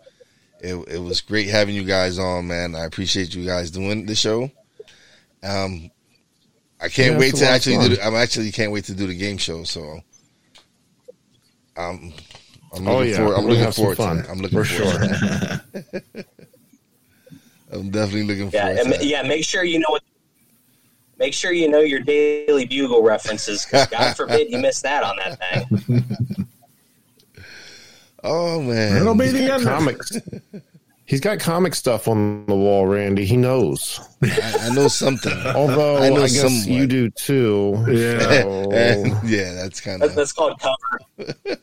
It, 0.61 0.75
it 0.89 0.99
was 0.99 1.21
great 1.21 1.49
having 1.49 1.75
you 1.75 1.85
guys 1.85 2.19
on, 2.19 2.47
man. 2.47 2.75
I 2.75 2.87
appreciate 2.87 3.35
you 3.35 3.45
guys 3.45 3.71
doing 3.71 4.07
the 4.07 4.15
show. 4.15 4.51
Um, 5.43 5.91
I 6.81 6.89
can't 6.89 7.13
Yeah, 7.13 7.19
wait 7.19 7.35
to 7.35 7.47
actually 7.47 7.77
fun. 7.77 7.91
do. 7.91 7.97
The, 7.97 8.07
I'm 8.07 8.15
actually 8.15 8.51
can't 8.51 8.73
wait 8.73 8.85
to 8.85 8.95
do 8.95 9.07
the 9.07 9.15
game 9.15 9.37
show. 9.37 9.65
So, 9.65 10.01
um, 11.77 12.15
I'm 12.75 12.83
looking 12.85 12.89
Oh, 12.89 13.01
yeah. 13.03 13.17
forward. 13.19 13.35
I'm 13.37 13.45
looking 13.45 13.65
have 13.65 13.77
forward 13.77 13.97
to 13.97 14.03
fun, 14.03 14.17
that. 14.17 14.31
I'm 14.31 14.39
looking 14.39 14.59
for 14.59 14.65
forward 14.65 15.01
to 15.03 15.07
that. 15.93 16.27
I'm 17.75 17.91
definitely 17.91 18.23
looking 18.25 18.51
Yeah, 18.53 18.67
forward 18.67 18.79
and, 18.79 18.93
to 18.93 18.99
that. 18.99 19.05
yeah. 19.07 19.23
Make 19.23 19.45
sure 19.45 19.65
you 19.65 19.79
know 19.81 19.87
what. 19.91 20.03
Make 21.19 21.33
sure 21.35 21.53
you 21.53 21.69
know 21.69 21.81
your 21.81 22.01
Daily 22.01 22.65
Bugle 22.67 23.03
references, 23.03 23.65
because 23.65 23.87
God 23.89 24.17
forbid 24.17 24.51
you 24.51 24.59
miss 24.59 24.81
that 24.83 25.03
on 25.05 25.17
that 25.17 25.39
thing. 25.89 26.05
Oh 28.27 28.63
man, 28.63 28.97
It'll 28.97 29.15
be 29.15 29.29
the 29.29 29.53
end. 29.53 29.65
comics. 29.65 30.17
He's 31.05 31.21
got 31.21 31.39
comic 31.41 31.75
stuff 31.75 32.09
on 32.09 32.47
the 32.47 32.55
wall, 32.57 32.87
Randy. 32.87 33.27
He 33.27 33.37
knows. 33.37 34.01
I, 34.23 34.57
I 34.63 34.75
know 34.75 34.89
something. 34.89 35.37
Although 35.55 35.97
I 35.99 36.07
I, 36.07 36.09
know 36.09 36.21
guess 36.23 36.41
somewhat. 36.41 36.67
you 36.67 36.87
do 36.87 37.11
too. 37.11 37.85
Yeah. 37.91 38.19
So- 38.43 38.71
yeah, 39.27 39.53
that's 39.53 39.83
kind 39.83 40.01
That, 40.01 40.09
of. 40.11 40.15
that's 40.15 40.33
called 40.33 40.59
cover. 40.59 41.59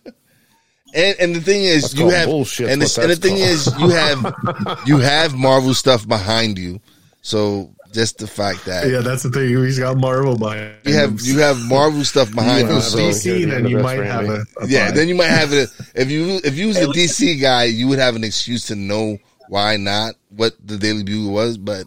And, 0.93 1.15
and 1.19 1.35
the 1.35 1.41
thing 1.41 1.63
is, 1.63 1.83
That's 1.83 1.93
you 1.95 2.09
have 2.09 2.27
bullshit, 2.27 2.69
and, 2.69 2.81
what 2.81 2.91
the, 2.91 3.01
and 3.01 3.11
the 3.11 3.15
that's 3.15 3.27
thing 3.27 3.37
is, 3.37 3.67
you 3.79 3.89
have 3.89 4.79
you 4.85 4.97
have 4.97 5.35
Marvel 5.35 5.73
stuff 5.73 6.07
behind 6.07 6.57
you. 6.57 6.79
So 7.21 7.73
just 7.93 8.17
the 8.17 8.27
fact 8.27 8.65
that 8.65 8.89
Yeah, 8.89 8.99
that's 8.99 9.23
the 9.23 9.29
thing. 9.29 9.49
He's 9.49 9.79
got 9.79 9.97
Marvel 9.97 10.37
behind. 10.37 10.75
you 10.85 10.93
have 10.93 11.11
him. 11.11 11.17
you 11.21 11.39
have 11.39 11.59
Marvel 11.67 12.03
stuff 12.03 12.33
behind 12.33 12.63
If 12.65 12.69
you. 12.71 12.77
it's 12.77 12.87
So 12.87 12.97
DC, 12.97 13.23
hear 13.23 13.45
the 13.45 13.51
then 13.51 13.67
you 13.67 13.79
might 13.79 14.03
have 14.03 14.29
a, 14.29 14.45
a 14.61 14.67
yeah, 14.67 14.91
vibe. 14.91 14.95
then 14.95 15.07
you 15.07 15.15
might 15.15 15.27
have 15.29 15.53
it. 15.53 15.69
If 15.95 16.09
you 16.09 16.39
if 16.43 16.57
you 16.57 16.67
was 16.67 16.77
a 16.77 16.87
DC 16.87 17.39
guy, 17.41 17.65
you 17.65 17.87
would 17.89 17.99
have 17.99 18.15
an 18.15 18.23
excuse 18.23 18.67
to 18.67 18.75
know 18.75 19.17
why 19.49 19.77
not 19.77 20.15
what 20.29 20.53
the 20.65 20.77
Daily 20.77 21.03
Bugle 21.03 21.33
was. 21.33 21.57
But 21.57 21.85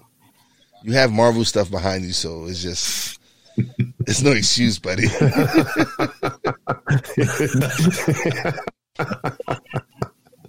you 0.83 0.93
have 0.93 1.11
Marvel 1.13 1.45
stuff 1.45 1.71
behind 1.71 2.05
you, 2.05 2.13
so 2.13 2.47
it's 2.47 2.63
just 2.63 3.19
it's 4.07 4.23
no 4.23 4.33
excuse, 4.33 4.79
buddy. 4.79 5.09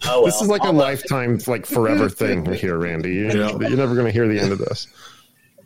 Oh 0.08 0.22
well. 0.22 0.26
This 0.26 0.42
is 0.42 0.48
like 0.48 0.62
a 0.62 0.66
I'll, 0.66 0.72
uh, 0.72 0.84
lifetime, 0.84 1.40
like 1.48 1.66
forever 1.66 2.10
thing 2.22 2.46
here, 2.54 2.78
Randy. 2.78 3.14
You, 3.14 3.28
Yeah. 3.28 3.58
You're 3.58 3.78
never 3.78 3.96
going 3.96 4.06
to 4.06 4.12
hear 4.12 4.28
the 4.28 4.40
end 4.40 4.52
of 4.52 4.60
this. 4.60 4.88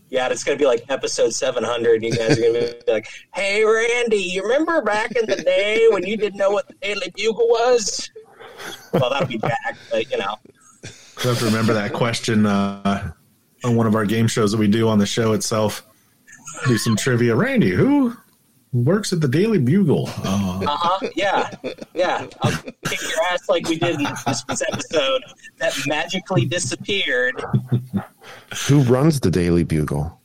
Yeah, 0.09 0.27
it's 0.29 0.43
going 0.43 0.57
to 0.57 0.61
be 0.61 0.65
like 0.65 0.85
episode 0.89 1.33
700. 1.33 2.03
You 2.03 2.11
guys 2.11 2.37
are 2.37 2.41
going 2.41 2.53
to 2.53 2.83
be 2.85 2.91
like, 2.91 3.07
hey, 3.33 3.63
Randy, 3.63 4.17
you 4.17 4.41
remember 4.43 4.81
back 4.81 5.11
in 5.11 5.25
the 5.27 5.35
day 5.35 5.87
when 5.91 6.05
you 6.05 6.17
didn't 6.17 6.37
know 6.37 6.49
what 6.51 6.67
the 6.67 6.73
Daily 6.81 7.11
Bugle 7.15 7.47
was? 7.47 8.09
Well, 8.93 9.09
that'll 9.09 9.27
be 9.27 9.37
back, 9.37 9.77
but 9.91 10.09
you 10.09 10.17
know. 10.17 10.35
You 10.83 11.29
have 11.29 11.39
to 11.39 11.45
remember 11.45 11.73
that 11.73 11.93
question 11.93 12.45
uh, 12.45 13.11
on 13.63 13.75
one 13.75 13.87
of 13.87 13.95
our 13.95 14.05
game 14.05 14.27
shows 14.27 14.51
that 14.51 14.57
we 14.57 14.67
do 14.67 14.87
on 14.87 14.99
the 14.99 15.05
show 15.05 15.33
itself. 15.33 15.85
Do 16.65 16.77
some 16.77 16.95
trivia. 16.95 17.35
Randy, 17.35 17.69
who 17.69 18.15
works 18.73 19.11
at 19.13 19.21
the 19.21 19.27
Daily 19.27 19.57
Bugle? 19.57 20.07
Uh 20.23 20.59
huh. 20.67 21.09
Yeah. 21.15 21.49
Yeah. 21.93 22.27
I'll 22.41 22.51
kick 22.51 23.01
your 23.01 23.21
ass 23.31 23.47
like 23.49 23.67
we 23.67 23.77
did 23.77 23.95
in 23.95 24.03
this 24.03 24.43
week's 24.47 24.61
episode 24.61 25.23
that 25.57 25.73
magically 25.87 26.45
disappeared. 26.45 27.43
Who 28.67 28.81
runs 28.83 29.19
the 29.19 29.31
Daily 29.31 29.63
Bugle? 29.63 30.15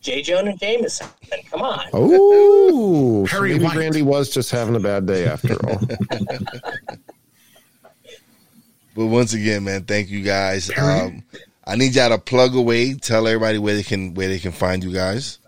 J. 0.00 0.22
Jonah 0.22 0.56
Jameson. 0.56 1.08
Come 1.50 1.62
on. 1.62 1.84
Oh, 1.92 3.26
so 3.26 3.36
Harry 3.36 3.54
maybe 3.54 3.64
White. 3.64 3.76
Randy 3.76 4.02
was 4.02 4.30
just 4.30 4.52
having 4.52 4.76
a 4.76 4.80
bad 4.80 5.06
day 5.06 5.26
after 5.26 5.54
all. 5.66 5.80
But 8.94 9.06
once 9.08 9.34
again, 9.34 9.64
man, 9.64 9.84
thank 9.84 10.08
you 10.08 10.22
guys. 10.22 10.70
Um, 10.76 11.22
I 11.66 11.76
need 11.76 11.94
y'all 11.94 12.08
to 12.08 12.18
plug 12.18 12.54
away. 12.54 12.94
Tell 12.94 13.26
everybody 13.26 13.58
where 13.58 13.74
they 13.74 13.82
can 13.82 14.14
where 14.14 14.28
they 14.28 14.38
can 14.38 14.52
find 14.52 14.82
you 14.82 14.90
guys. 14.90 15.38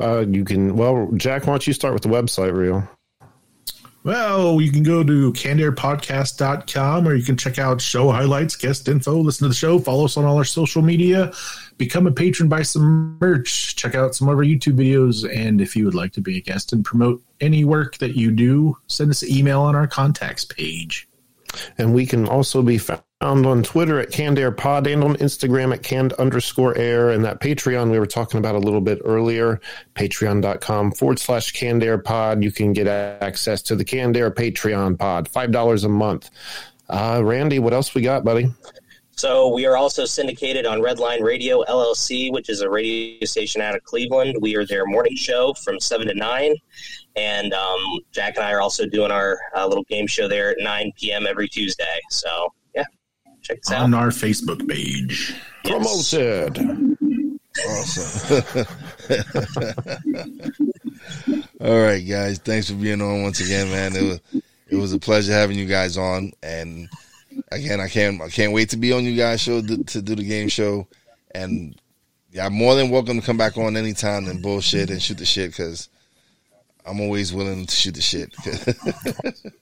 Uh, 0.00 0.24
you 0.28 0.44
can, 0.44 0.76
well, 0.76 1.10
Jack, 1.16 1.42
why 1.42 1.52
don't 1.52 1.66
you 1.66 1.72
start 1.72 1.94
with 1.94 2.02
the 2.02 2.08
website, 2.08 2.54
Real? 2.54 2.88
Well, 4.06 4.60
you 4.60 4.70
can 4.70 4.84
go 4.84 5.02
to 5.02 5.32
cannedairpodcast.com 5.32 7.08
or 7.08 7.14
you 7.16 7.24
can 7.24 7.36
check 7.36 7.58
out 7.58 7.80
show 7.80 8.12
highlights, 8.12 8.54
guest 8.54 8.86
info, 8.86 9.16
listen 9.16 9.46
to 9.46 9.48
the 9.48 9.54
show, 9.54 9.80
follow 9.80 10.04
us 10.04 10.16
on 10.16 10.24
all 10.24 10.36
our 10.36 10.44
social 10.44 10.80
media, 10.80 11.32
become 11.76 12.06
a 12.06 12.12
patron, 12.12 12.48
buy 12.48 12.62
some 12.62 13.18
merch, 13.20 13.74
check 13.74 13.96
out 13.96 14.14
some 14.14 14.28
of 14.28 14.38
our 14.38 14.44
YouTube 14.44 14.76
videos. 14.76 15.28
And 15.28 15.60
if 15.60 15.74
you 15.74 15.84
would 15.86 15.96
like 15.96 16.12
to 16.12 16.20
be 16.20 16.36
a 16.36 16.40
guest 16.40 16.72
and 16.72 16.84
promote 16.84 17.20
any 17.40 17.64
work 17.64 17.98
that 17.98 18.16
you 18.16 18.30
do, 18.30 18.76
send 18.86 19.10
us 19.10 19.22
an 19.22 19.32
email 19.32 19.62
on 19.62 19.74
our 19.74 19.88
contacts 19.88 20.44
page. 20.44 21.08
And 21.76 21.92
we 21.92 22.06
can 22.06 22.28
also 22.28 22.62
be 22.62 22.78
found 22.78 23.02
on 23.22 23.62
Twitter 23.62 23.98
at 23.98 24.10
CannedAirPod 24.10 24.92
and 24.92 25.02
on 25.02 25.16
Instagram 25.16 25.72
at 25.72 25.82
canned 25.82 26.12
underscore 26.14 26.76
air. 26.76 27.10
And 27.10 27.24
that 27.24 27.40
Patreon 27.40 27.90
we 27.90 27.98
were 27.98 28.06
talking 28.06 28.38
about 28.38 28.54
a 28.54 28.58
little 28.58 28.80
bit 28.80 29.00
earlier, 29.04 29.60
patreon.com 29.94 30.92
forward 30.92 31.18
slash 31.18 31.54
CannedAirPod. 31.54 32.42
You 32.42 32.52
can 32.52 32.72
get 32.72 32.86
access 32.86 33.62
to 33.62 33.76
the 33.76 33.84
Canned 33.84 34.16
Air 34.16 34.30
Patreon 34.30 34.98
pod, 34.98 35.30
$5 35.30 35.84
a 35.84 35.88
month. 35.88 36.30
Uh, 36.88 37.22
Randy, 37.24 37.58
what 37.58 37.72
else 37.72 37.94
we 37.94 38.02
got, 38.02 38.22
buddy? 38.22 38.48
So 39.12 39.48
we 39.48 39.64
are 39.64 39.78
also 39.78 40.04
syndicated 40.04 40.66
on 40.66 40.80
Redline 40.80 41.22
Radio 41.22 41.64
LLC, 41.64 42.30
which 42.30 42.50
is 42.50 42.60
a 42.60 42.68
radio 42.68 43.24
station 43.24 43.62
out 43.62 43.74
of 43.74 43.82
Cleveland. 43.84 44.36
We 44.42 44.56
are 44.56 44.66
their 44.66 44.84
morning 44.84 45.16
show 45.16 45.54
from 45.64 45.80
seven 45.80 46.06
to 46.08 46.14
nine, 46.14 46.54
and 47.16 47.54
um, 47.54 47.80
Jack 48.12 48.36
and 48.36 48.44
I 48.44 48.52
are 48.52 48.60
also 48.60 48.84
doing 48.84 49.10
our 49.10 49.38
uh, 49.56 49.66
little 49.66 49.84
game 49.84 50.06
show 50.06 50.28
there 50.28 50.50
at 50.50 50.58
nine 50.60 50.92
p.m. 50.98 51.26
every 51.26 51.48
Tuesday. 51.48 51.98
So 52.10 52.52
check 53.46 53.58
us 53.58 53.72
out. 53.72 53.82
On 53.82 53.94
our 53.94 54.08
Facebook 54.08 54.68
page. 54.68 55.34
Yes. 55.64 56.12
Promoted. 56.12 56.96
Awesome. 57.68 58.66
All 61.60 61.80
right, 61.80 62.06
guys. 62.06 62.38
Thanks 62.38 62.70
for 62.70 62.76
being 62.76 63.00
on 63.00 63.22
once 63.22 63.40
again, 63.40 63.70
man. 63.70 63.96
It 63.96 64.02
was 64.02 64.20
it 64.68 64.76
was 64.76 64.92
a 64.92 64.98
pleasure 64.98 65.32
having 65.32 65.58
you 65.58 65.66
guys 65.66 65.96
on, 65.96 66.32
and 66.42 66.88
again, 67.52 67.80
I 67.80 67.88
can't 67.88 68.20
I 68.20 68.28
can't 68.28 68.52
wait 68.52 68.70
to 68.70 68.76
be 68.76 68.92
on 68.92 69.04
you 69.04 69.16
guys' 69.16 69.40
show 69.40 69.62
to, 69.62 69.84
to 69.84 70.02
do 70.02 70.14
the 70.14 70.24
game 70.24 70.48
show, 70.48 70.86
and 71.34 71.80
yeah, 72.32 72.46
I'm 72.46 72.52
more 72.52 72.74
than 72.74 72.90
welcome 72.90 73.20
to 73.20 73.26
come 73.26 73.38
back 73.38 73.56
on 73.56 73.76
anytime 73.76 74.26
and 74.26 74.42
bullshit 74.42 74.90
and 74.90 75.00
shoot 75.00 75.18
the 75.18 75.24
shit 75.24 75.50
because 75.50 75.88
I'm 76.84 77.00
always 77.00 77.32
willing 77.32 77.64
to 77.64 77.74
shoot 77.74 77.94
the 77.94 78.02
shit. 78.02 78.34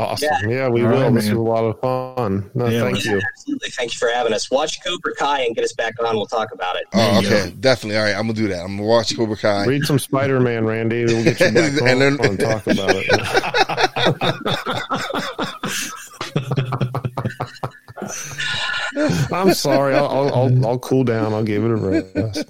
Awesome. 0.00 0.28
Yeah, 0.48 0.48
yeah 0.48 0.68
we 0.68 0.82
All 0.82 0.90
will. 0.90 1.02
Right, 1.02 1.14
this 1.14 1.28
was 1.28 1.38
a 1.38 1.40
lot 1.40 1.64
of 1.64 1.78
fun. 1.80 2.50
No, 2.54 2.68
yeah, 2.68 2.80
thank 2.80 3.04
you. 3.04 3.20
Absolutely. 3.20 3.70
Thank 3.70 3.94
you 3.94 3.98
for 3.98 4.08
having 4.08 4.32
us. 4.32 4.50
Watch 4.50 4.82
Cobra 4.82 5.14
Kai 5.14 5.42
and 5.42 5.54
get 5.54 5.64
us 5.64 5.74
back 5.74 5.92
on. 6.02 6.16
We'll 6.16 6.26
talk 6.26 6.52
about 6.52 6.76
it. 6.76 6.84
Oh, 6.94 7.18
okay. 7.18 7.52
Definitely. 7.60 7.98
All 7.98 8.04
right. 8.04 8.16
I'm 8.16 8.22
going 8.22 8.34
to 8.34 8.40
do 8.40 8.48
that. 8.48 8.60
I'm 8.60 8.68
going 8.68 8.78
to 8.78 8.84
watch 8.84 9.14
Cobra 9.14 9.36
Kai. 9.36 9.66
Read 9.66 9.84
some 9.84 9.98
Spider 9.98 10.40
Man, 10.40 10.64
Randy. 10.64 11.04
We'll 11.04 11.22
get 11.22 11.38
you 11.38 11.46
back 11.52 11.82
and 11.82 12.00
then, 12.00 12.18
and 12.20 12.40
talk 12.40 12.66
about 12.66 12.94
it. 12.94 13.10
I'm 19.32 19.54
sorry. 19.54 19.94
I'll, 19.94 20.08
I'll, 20.08 20.66
I'll, 20.66 20.78
cool 20.78 21.04
down. 21.04 21.32
I'll 21.32 21.44
give 21.44 21.64
it 21.64 21.70
a 21.70 21.76
rest. 21.76 22.44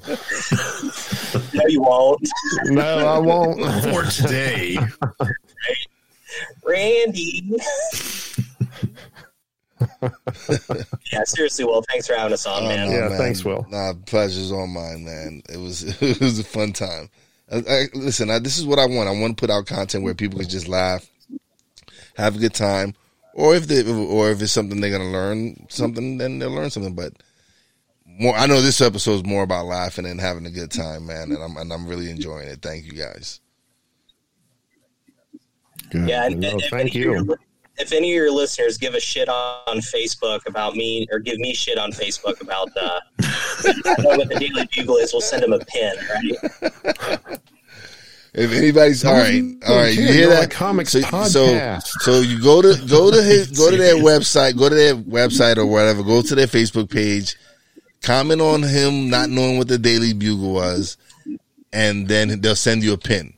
No, 1.54 1.62
you 1.68 1.82
won't. 1.82 2.26
No, 2.66 3.06
I 3.06 3.18
won't. 3.18 3.60
For 3.84 4.04
today. 4.04 4.78
Randy. 6.64 7.56
yeah, 11.12 11.24
seriously, 11.24 11.64
Will. 11.64 11.82
Thanks 11.90 12.06
for 12.06 12.14
having 12.14 12.32
us 12.32 12.46
on, 12.46 12.64
oh, 12.64 12.68
man. 12.68 12.88
Oh, 12.88 12.92
yeah, 12.92 13.08
man. 13.08 13.18
thanks, 13.18 13.44
Will. 13.44 13.66
Nah, 13.70 13.94
pleasure's 14.06 14.52
all 14.52 14.66
mine, 14.66 15.04
man. 15.04 15.42
It 15.48 15.58
was 15.58 15.82
it 16.02 16.20
was 16.20 16.38
a 16.38 16.44
fun 16.44 16.72
time. 16.72 17.08
I, 17.50 17.56
I, 17.56 17.86
listen, 17.94 18.30
I, 18.30 18.38
this 18.38 18.58
is 18.58 18.66
what 18.66 18.78
I 18.78 18.86
want. 18.86 19.08
I 19.08 19.20
want 19.20 19.36
to 19.36 19.40
put 19.40 19.50
out 19.50 19.66
content 19.66 20.04
where 20.04 20.14
people 20.14 20.38
can 20.38 20.48
just 20.48 20.68
laugh, 20.68 21.08
have 22.16 22.36
a 22.36 22.38
good 22.38 22.54
time, 22.54 22.94
or 23.34 23.54
if 23.56 23.66
they 23.66 23.82
or 23.90 24.30
if 24.30 24.40
it's 24.42 24.52
something 24.52 24.80
they're 24.80 24.96
gonna 24.96 25.10
learn 25.10 25.66
something, 25.68 26.18
then 26.18 26.38
they'll 26.38 26.50
learn 26.50 26.70
something. 26.70 26.94
But 26.94 27.14
more, 28.06 28.36
I 28.36 28.46
know 28.46 28.60
this 28.60 28.80
episode 28.80 29.14
is 29.14 29.24
more 29.24 29.42
about 29.42 29.66
laughing 29.66 30.06
and 30.06 30.20
having 30.20 30.46
a 30.46 30.50
good 30.50 30.70
time, 30.70 31.06
man, 31.06 31.32
and 31.32 31.42
I'm 31.42 31.56
and 31.56 31.72
I'm 31.72 31.86
really 31.86 32.10
enjoying 32.10 32.48
it. 32.48 32.62
Thank 32.62 32.84
you 32.84 32.92
guys. 32.92 33.40
Good. 35.90 36.08
Yeah, 36.08 36.26
and, 36.26 36.40
no, 36.40 36.50
and 36.50 36.62
thank 36.70 36.94
you. 36.94 37.12
Your, 37.12 37.38
if 37.78 37.92
any 37.92 38.10
of 38.10 38.14
your 38.14 38.30
listeners 38.30 38.78
give 38.78 38.94
a 38.94 39.00
shit 39.00 39.28
on 39.28 39.78
Facebook 39.78 40.40
about 40.46 40.74
me, 40.74 41.06
or 41.10 41.18
give 41.18 41.38
me 41.38 41.54
shit 41.54 41.78
on 41.78 41.92
Facebook 41.92 42.40
about 42.40 42.68
uh, 42.76 43.00
what 44.02 44.28
the 44.28 44.36
Daily 44.38 44.68
Bugle 44.74 44.96
is, 44.96 45.12
we'll 45.12 45.22
send 45.22 45.42
them 45.42 45.52
a 45.52 45.58
pin, 45.60 45.94
right? 46.10 47.38
If 48.32 48.52
anybody's 48.52 49.04
all 49.04 49.14
right, 49.14 49.42
all 49.66 49.76
right, 49.76 49.92
you 49.94 50.06
hear 50.06 50.28
that? 50.28 50.52
Comics 50.52 50.92
so, 50.92 51.00
podcast. 51.00 51.82
So, 51.82 52.12
so 52.12 52.20
you 52.20 52.40
go 52.40 52.62
to 52.62 52.80
go 52.86 53.10
to 53.10 53.20
his 53.20 53.50
go 53.50 53.70
to 53.70 53.76
their 53.76 53.94
website, 53.96 54.56
go 54.56 54.68
to 54.68 54.74
their 54.74 54.94
website 54.94 55.56
or 55.56 55.66
whatever, 55.66 56.04
go 56.04 56.22
to 56.22 56.34
their 56.36 56.46
Facebook 56.46 56.90
page, 56.90 57.36
comment 58.02 58.40
on 58.40 58.62
him 58.62 59.10
not 59.10 59.30
knowing 59.30 59.58
what 59.58 59.66
the 59.66 59.78
Daily 59.78 60.12
Bugle 60.12 60.52
was, 60.52 60.96
and 61.72 62.06
then 62.06 62.40
they'll 62.40 62.54
send 62.54 62.84
you 62.84 62.92
a 62.92 62.98
pin. 62.98 63.34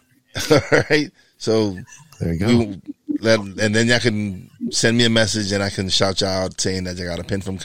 all 0.50 0.60
right. 0.90 1.10
So 1.38 1.76
there 2.20 2.32
you 2.32 2.38
go. 2.38 2.46
We, 2.46 2.80
let, 3.20 3.40
and 3.40 3.74
then 3.74 3.86
y'all 3.86 3.98
can 3.98 4.50
send 4.70 4.96
me 4.96 5.04
a 5.04 5.10
message, 5.10 5.52
and 5.52 5.62
I 5.62 5.70
can 5.70 5.88
shout 5.88 6.20
you 6.20 6.26
out 6.26 6.60
saying 6.60 6.84
that 6.84 6.96
you 6.96 7.04
got 7.04 7.18
a 7.18 7.24
pin 7.24 7.40
from 7.40 7.58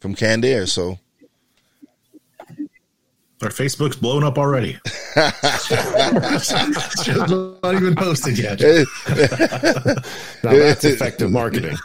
from 0.00 0.14
Canned 0.14 0.44
Air. 0.44 0.66
So 0.66 0.98
our 3.42 3.50
Facebook's 3.50 3.96
blown 3.96 4.24
up 4.24 4.38
already. 4.38 4.78
Just 5.14 7.20
not 7.30 7.74
even 7.74 7.94
posted 7.94 8.38
yet. 8.38 8.60
now 10.44 10.52
that's 10.52 10.84
effective 10.84 11.30
marketing. 11.30 11.76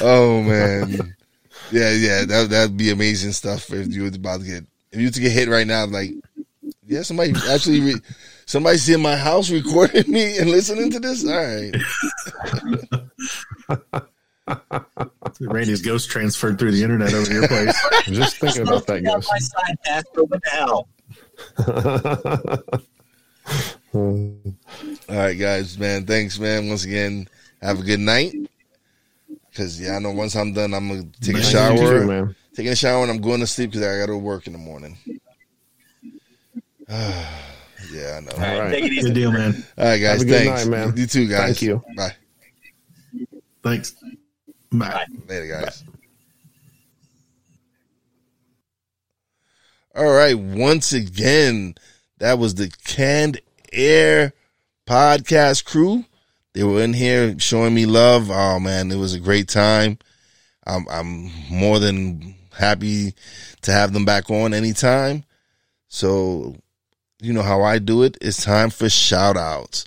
oh 0.00 0.42
man, 0.42 1.14
yeah, 1.70 1.92
yeah, 1.92 2.24
that 2.24 2.48
that'd 2.50 2.76
be 2.76 2.90
amazing 2.90 3.32
stuff 3.32 3.72
if 3.72 3.88
you 3.88 4.02
were 4.02 4.08
about 4.08 4.40
to 4.40 4.46
get 4.46 4.64
if 4.92 5.00
you 5.00 5.06
were 5.06 5.12
to 5.12 5.20
get 5.20 5.32
hit 5.32 5.48
right 5.48 5.66
now. 5.66 5.86
Like, 5.86 6.12
yeah, 6.86 7.02
somebody 7.02 7.32
actually. 7.48 7.80
Re- 7.80 8.00
Somebody's 8.48 8.88
in 8.88 9.02
my 9.02 9.14
house 9.14 9.50
recording 9.50 10.10
me 10.10 10.38
and 10.38 10.48
listening 10.48 10.90
to 10.92 10.98
this. 10.98 11.22
All 11.22 11.36
right. 11.36 11.70
Randy's 15.42 15.82
ghost 15.82 16.08
transferred 16.08 16.58
through 16.58 16.70
the 16.70 16.82
internet 16.82 17.12
over 17.12 17.30
your 17.30 17.46
place. 17.46 17.78
I'm 18.06 18.14
just 18.14 18.38
thinking 18.38 18.62
about 18.62 18.86
that 18.86 19.04
ghost. 19.04 19.28
My 19.30 19.38
side 19.38 19.76
pastor, 19.84 20.24
what 20.24 20.40
the 20.42 20.50
hell? 20.50 20.88
All 25.10 25.16
right, 25.26 25.34
guys, 25.34 25.78
man. 25.78 26.06
Thanks, 26.06 26.38
man. 26.38 26.70
Once 26.70 26.86
again, 26.86 27.28
have 27.60 27.80
a 27.80 27.82
good 27.82 28.00
night. 28.00 28.34
Because 29.50 29.78
yeah, 29.78 29.96
I 29.96 29.98
know 29.98 30.12
once 30.12 30.34
I'm 30.34 30.54
done, 30.54 30.72
I'm 30.72 30.88
gonna 30.88 31.02
take 31.20 31.34
man, 31.34 31.42
a 31.42 31.44
shower. 31.44 32.06
man. 32.06 32.34
Taking 32.54 32.72
a 32.72 32.76
shower 32.76 33.02
and 33.02 33.10
I'm 33.10 33.20
going 33.20 33.40
to 33.40 33.46
sleep 33.46 33.72
because 33.72 33.86
I 33.86 33.98
got 33.98 34.06
to 34.06 34.16
work 34.16 34.46
in 34.46 34.54
the 34.54 34.58
morning. 34.58 34.96
Yeah, 37.92 38.16
I 38.16 38.20
know. 38.20 38.30
All 38.32 38.60
right. 38.60 38.70
Take 38.70 38.84
it 38.84 38.92
easy. 38.92 39.08
Good 39.08 39.14
deal, 39.14 39.32
man. 39.32 39.64
All 39.76 39.84
right, 39.84 39.98
guys. 39.98 40.24
Thanks. 40.24 40.66
Night, 40.66 40.70
man. 40.70 40.96
You 40.96 41.06
too, 41.06 41.28
guys. 41.28 41.44
Thank 41.44 41.62
you. 41.62 41.82
Bye. 41.96 42.14
Thanks. 43.62 43.92
Bye. 44.72 44.88
Bye. 44.88 45.06
Later, 45.28 45.46
guys. 45.46 45.82
Bye. 45.82 45.92
All 49.96 50.12
right. 50.12 50.38
Once 50.38 50.92
again, 50.92 51.74
that 52.18 52.38
was 52.38 52.54
the 52.54 52.70
Canned 52.84 53.40
Air 53.72 54.32
podcast 54.86 55.64
crew. 55.64 56.04
They 56.54 56.64
were 56.64 56.82
in 56.82 56.92
here 56.92 57.38
showing 57.38 57.74
me 57.74 57.86
love. 57.86 58.30
Oh 58.30 58.58
man, 58.58 58.90
it 58.90 58.96
was 58.96 59.14
a 59.14 59.20
great 59.20 59.48
time. 59.48 59.98
I'm 60.66 60.86
I'm 60.88 61.30
more 61.50 61.78
than 61.78 62.34
happy 62.52 63.14
to 63.62 63.72
have 63.72 63.92
them 63.92 64.04
back 64.04 64.30
on 64.30 64.52
anytime. 64.52 65.24
So 65.88 66.56
you 67.20 67.32
know 67.32 67.42
how 67.42 67.62
I 67.62 67.78
do 67.78 68.02
it. 68.02 68.16
It's 68.20 68.44
time 68.44 68.70
for 68.70 68.88
shout 68.88 69.36
outs. 69.36 69.84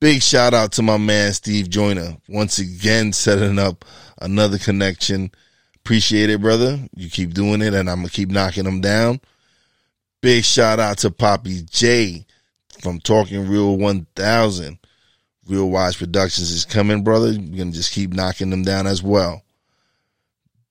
Big 0.00 0.22
shout 0.22 0.54
out 0.54 0.72
to 0.72 0.82
my 0.82 0.98
man 0.98 1.32
Steve 1.32 1.68
Joyner. 1.70 2.16
Once 2.28 2.58
again, 2.58 3.12
setting 3.12 3.58
up 3.58 3.84
another 4.20 4.58
connection. 4.58 5.30
Appreciate 5.76 6.30
it, 6.30 6.40
brother. 6.40 6.78
You 6.94 7.10
keep 7.10 7.34
doing 7.34 7.62
it, 7.62 7.74
and 7.74 7.88
I'm 7.88 7.98
gonna 7.98 8.10
keep 8.10 8.30
knocking 8.30 8.64
them 8.64 8.80
down. 8.80 9.20
Big 10.22 10.44
shout 10.44 10.78
out 10.78 10.98
to 10.98 11.10
Poppy 11.10 11.62
J 11.62 12.26
from 12.80 13.00
Talking 13.00 13.48
Real 13.48 13.76
1000. 13.76 14.78
Real 15.46 15.68
Wise 15.68 15.96
Productions 15.96 16.50
is 16.50 16.64
coming, 16.64 17.02
brother. 17.02 17.28
We're 17.28 17.58
gonna 17.58 17.72
just 17.72 17.92
keep 17.92 18.12
knocking 18.12 18.50
them 18.50 18.62
down 18.62 18.86
as 18.86 19.02
well. 19.02 19.42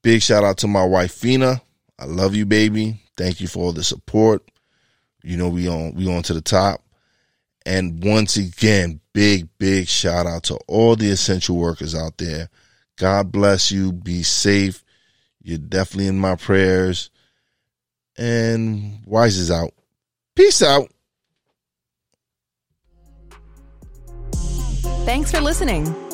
Big 0.01 0.21
shout 0.21 0.43
out 0.43 0.57
to 0.59 0.67
my 0.67 0.83
wife 0.83 1.13
Fina. 1.13 1.61
I 1.99 2.05
love 2.05 2.35
you, 2.35 2.45
baby. 2.45 3.01
Thank 3.15 3.41
you 3.41 3.47
for 3.47 3.65
all 3.65 3.73
the 3.73 3.83
support. 3.83 4.43
You 5.23 5.37
know, 5.37 5.49
we 5.49 5.67
on 5.67 5.93
we 5.95 6.13
on 6.13 6.23
to 6.23 6.33
the 6.33 6.41
top. 6.41 6.81
And 7.65 8.03
once 8.03 8.35
again, 8.35 8.99
big, 9.13 9.47
big 9.57 9.87
shout 9.87 10.25
out 10.25 10.43
to 10.43 10.55
all 10.67 10.95
the 10.95 11.09
essential 11.09 11.55
workers 11.55 11.95
out 11.95 12.17
there. 12.17 12.49
God 12.97 13.31
bless 13.31 13.71
you. 13.71 13.93
Be 13.93 14.21
safe. 14.21 14.83
You're 15.41 15.57
definitely 15.57 16.07
in 16.07 16.19
my 16.19 16.35
prayers. 16.35 17.09
And 18.17 18.99
Wise 19.05 19.37
is 19.37 19.49
out. 19.49 19.73
Peace 20.35 20.61
out. 20.61 20.89
Thanks 25.05 25.31
for 25.31 25.41
listening. 25.41 26.02